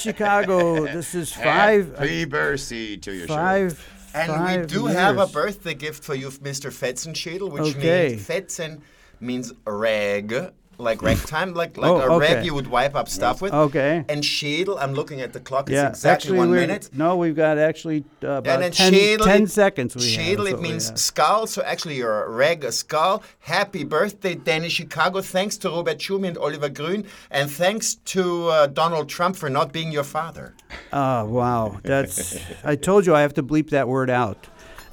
Chicago. 0.00 0.84
This 0.94 1.14
is 1.14 1.32
five. 1.32 1.94
Happy 1.96 2.24
birthday 2.24 2.96
to 2.96 3.12
your 3.12 3.26
show. 3.28 3.34
Five. 3.34 3.86
And 4.14 4.32
we 4.32 4.38
five 4.38 4.66
do 4.66 4.86
have 4.86 5.18
a 5.18 5.26
birthday 5.26 5.74
gift 5.74 6.02
for 6.02 6.14
you, 6.14 6.30
Mr. 6.30 6.70
Fetzenschädel, 6.72 7.50
which 7.50 7.76
Okay. 7.76 8.08
means 8.10 8.26
Fetzen 8.26 8.80
means 9.20 9.52
rag, 9.66 10.52
like 10.80 11.02
ragtime, 11.02 11.54
like 11.60 11.76
like 11.76 11.90
Oh, 11.90 12.16
a 12.16 12.18
rag 12.18 12.44
you 12.44 12.54
would 12.54 12.66
wipe 12.66 12.94
up 12.94 13.08
stuff 13.08 13.40
with. 13.42 13.52
Okay. 13.52 14.04
And 14.08 14.22
Schädel, 14.22 14.76
I'm 14.80 14.94
looking 14.94 15.20
at 15.20 15.32
the 15.32 15.40
clock, 15.40 15.68
it's 15.68 15.74
Yeah, 15.74 15.88
exactly 15.90 16.30
actually, 16.30 16.38
one 16.38 16.50
minute. 16.52 16.90
No, 16.92 17.16
we've 17.16 17.36
got 17.36 17.58
actually 17.58 18.04
uh, 18.22 18.28
about 18.28 18.54
And 18.54 18.62
then 18.62 18.72
10, 18.72 18.92
Schädel, 18.92 19.24
10 19.24 19.46
seconds. 19.46 19.96
We 19.96 20.02
Schädel, 20.02 20.46
have, 20.48 20.58
it 20.58 20.62
means 20.62 21.00
skull, 21.00 21.46
so 21.46 21.62
actually 21.62 21.96
you're 21.96 22.24
a 22.24 22.30
rag, 22.30 22.64
a 22.64 22.72
skull. 22.72 23.22
Happy 23.40 23.84
birthday, 23.84 24.34
Danny 24.34 24.68
Chicago. 24.68 25.20
Thanks 25.20 25.56
to 25.58 25.68
Robert 25.70 25.98
Schumy 25.98 26.28
and 26.28 26.38
Oliver 26.38 26.68
Gruen. 26.68 27.06
And 27.30 27.50
thanks 27.50 27.94
to 28.06 28.48
uh, 28.48 28.66
Donald 28.68 29.08
Trump 29.08 29.36
for 29.36 29.50
not 29.50 29.72
being 29.72 29.92
your 29.92 30.04
father. 30.04 30.54
Oh, 30.92 31.24
wow. 31.26 31.80
That's. 31.82 32.38
I 32.64 32.76
told 32.76 33.06
you 33.06 33.14
I 33.14 33.22
have 33.22 33.34
to 33.34 33.42
bleep 33.42 33.70
that 33.70 33.88
word 33.88 34.10
out. 34.10 34.46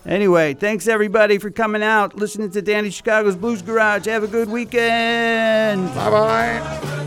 Anyway, 0.07 0.53
thanks 0.53 0.87
everybody 0.87 1.37
for 1.37 1.51
coming 1.51 1.83
out, 1.83 2.15
listening 2.15 2.49
to 2.51 2.61
Danny 2.61 2.89
Chicago's 2.89 3.35
Blues 3.35 3.61
Garage. 3.61 4.05
Have 4.05 4.23
a 4.23 4.27
good 4.27 4.49
weekend. 4.49 5.85
Bye 5.93 6.09
bye. 6.09 7.06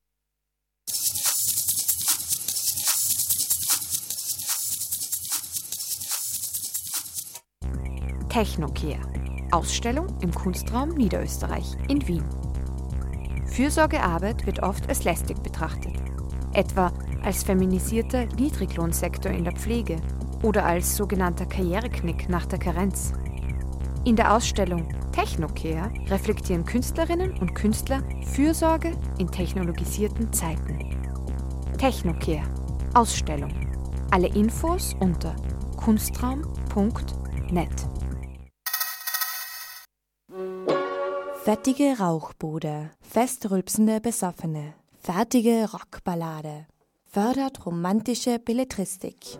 Technokehr. 8.31 8.97
Ausstellung 9.51 10.07
im 10.21 10.33
Kunstraum 10.33 10.91
Niederösterreich 10.91 11.75
in 11.89 12.07
Wien. 12.07 12.23
Fürsorgearbeit 13.47 14.45
wird 14.45 14.63
oft 14.63 14.87
als 14.87 15.03
lästig 15.03 15.43
betrachtet, 15.43 15.91
etwa 16.53 16.93
als 17.25 17.43
feminisierter 17.43 18.27
Niedriglohnsektor 18.37 19.33
in 19.33 19.43
der 19.43 19.51
Pflege 19.51 19.97
oder 20.43 20.65
als 20.65 20.95
sogenannter 20.95 21.45
Karriereknick 21.45 22.29
nach 22.29 22.45
der 22.45 22.57
Karenz. 22.57 23.11
In 24.05 24.15
der 24.15 24.33
Ausstellung 24.33 24.87
Technokehr 25.11 25.91
reflektieren 26.07 26.63
Künstlerinnen 26.63 27.37
und 27.39 27.53
Künstler 27.53 28.01
Fürsorge 28.27 28.93
in 29.17 29.29
technologisierten 29.29 30.31
Zeiten. 30.31 30.79
Technokehr 31.77 32.43
Ausstellung. 32.93 33.51
Alle 34.09 34.29
Infos 34.29 34.95
unter 35.01 35.35
kunstraum.net. 35.75 36.51
Fettige 41.43 41.97
Rauchbude, 41.99 42.91
festrülpsende 43.01 43.99
Besoffene, 43.99 44.75
fertige 44.99 45.67
Rockballade, 45.73 46.67
fördert 47.05 47.65
romantische 47.65 48.37
Belletristik. 48.37 49.39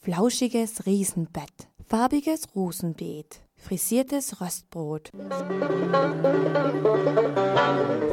Flauschiges 0.00 0.86
Riesenbett, 0.86 1.66
farbiges 1.84 2.54
Rosenbeet, 2.54 3.40
frisiertes 3.56 4.40
Röstbrot. 4.40 5.10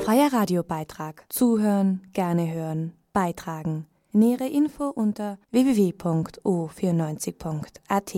Freier 0.04 0.34
Radiobeitrag. 0.34 1.24
Zuhören, 1.30 2.02
gerne 2.14 2.52
hören, 2.52 2.94
beitragen. 3.14 3.86
Nähere 4.12 4.48
Info 4.48 4.90
unter 4.90 5.38
www.o94.at 5.52 8.16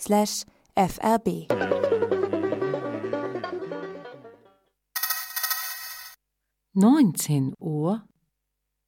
slash 0.00 0.44
frb. 0.74 1.46
Neunzehn 6.80 7.54
Uhr. 7.58 8.06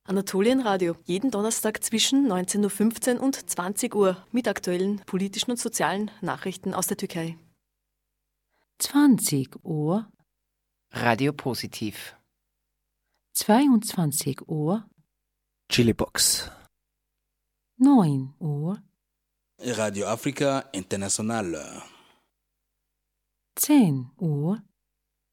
Anatolienradio, 0.05 0.95
jeden 1.07 1.33
Donnerstag 1.33 1.83
zwischen 1.83 2.31
19.15 2.31 3.17
Uhr 3.17 3.23
und 3.25 3.51
20 3.51 3.97
Uhr 3.97 4.25
mit 4.31 4.47
aktuellen 4.47 5.01
politischen 5.07 5.51
und 5.51 5.57
sozialen 5.57 6.09
Nachrichten 6.21 6.73
aus 6.73 6.87
der 6.87 6.99
Türkei. 6.99 7.37
20 8.79 9.65
Uhr. 9.65 10.09
Radio 10.93 11.33
Positiv. 11.33 12.17
22 13.33 14.47
Uhr. 14.47 14.89
Chilibox. 15.69 16.49
9 17.79 18.35
Uhr. 18.39 18.81
Radio 19.59 20.07
Africa 20.07 20.61
International. 20.71 21.83
10 23.57 24.13
Uhr. 24.17 24.63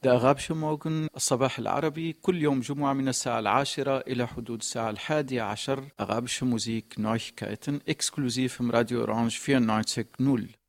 ده 0.07 0.13
أغابش 0.13 0.51
موغن 0.51 1.09
الصباح 1.17 1.59
العربي 1.59 2.13
كل 2.13 2.43
يوم 2.43 2.61
جمعة 2.61 2.93
من 2.93 3.09
الساعة 3.09 3.39
العاشرة 3.39 3.99
إلى 3.99 4.27
حدود 4.27 4.59
الساعة 4.59 4.91
الحادية 4.91 5.43
عشر 5.43 5.89
أغابش 6.01 6.43
موزيك 6.43 6.95
نويكايتن 6.99 7.81
إكسكلوزيف 7.89 8.61
من 8.61 8.71
راديو 8.71 9.01
أورانج 9.01 9.37
94.0 9.37 10.63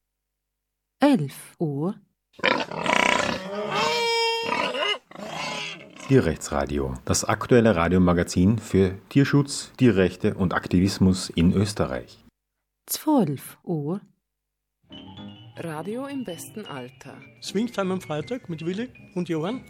11 1.03 1.33
Uhr. 1.59 1.95
Tierrechtsradio, 6.07 6.93
das 7.05 7.23
aktuelle 7.23 7.75
Radiomagazin 7.75 8.59
für 8.59 8.99
Tierschutz, 9.09 9.71
Tierrechte 9.77 10.33
und 10.35 10.53
Aktivismus 10.53 11.29
in 11.29 11.53
Österreich. 11.53 12.23
12 12.87 13.57
Uhr. 13.63 14.01
Radio 15.60 16.06
im 16.06 16.22
besten 16.22 16.66
Alter. 16.66 17.20
Swingtime 17.42 17.94
am 17.94 18.00
Freitag 18.00 18.48
mit 18.48 18.64
Willi 18.64 18.90
und 19.16 19.28
Johann. 19.28 19.64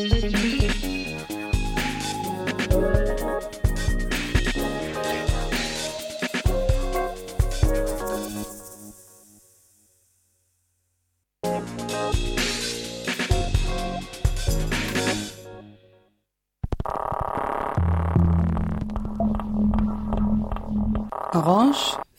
Orange 0.00 0.89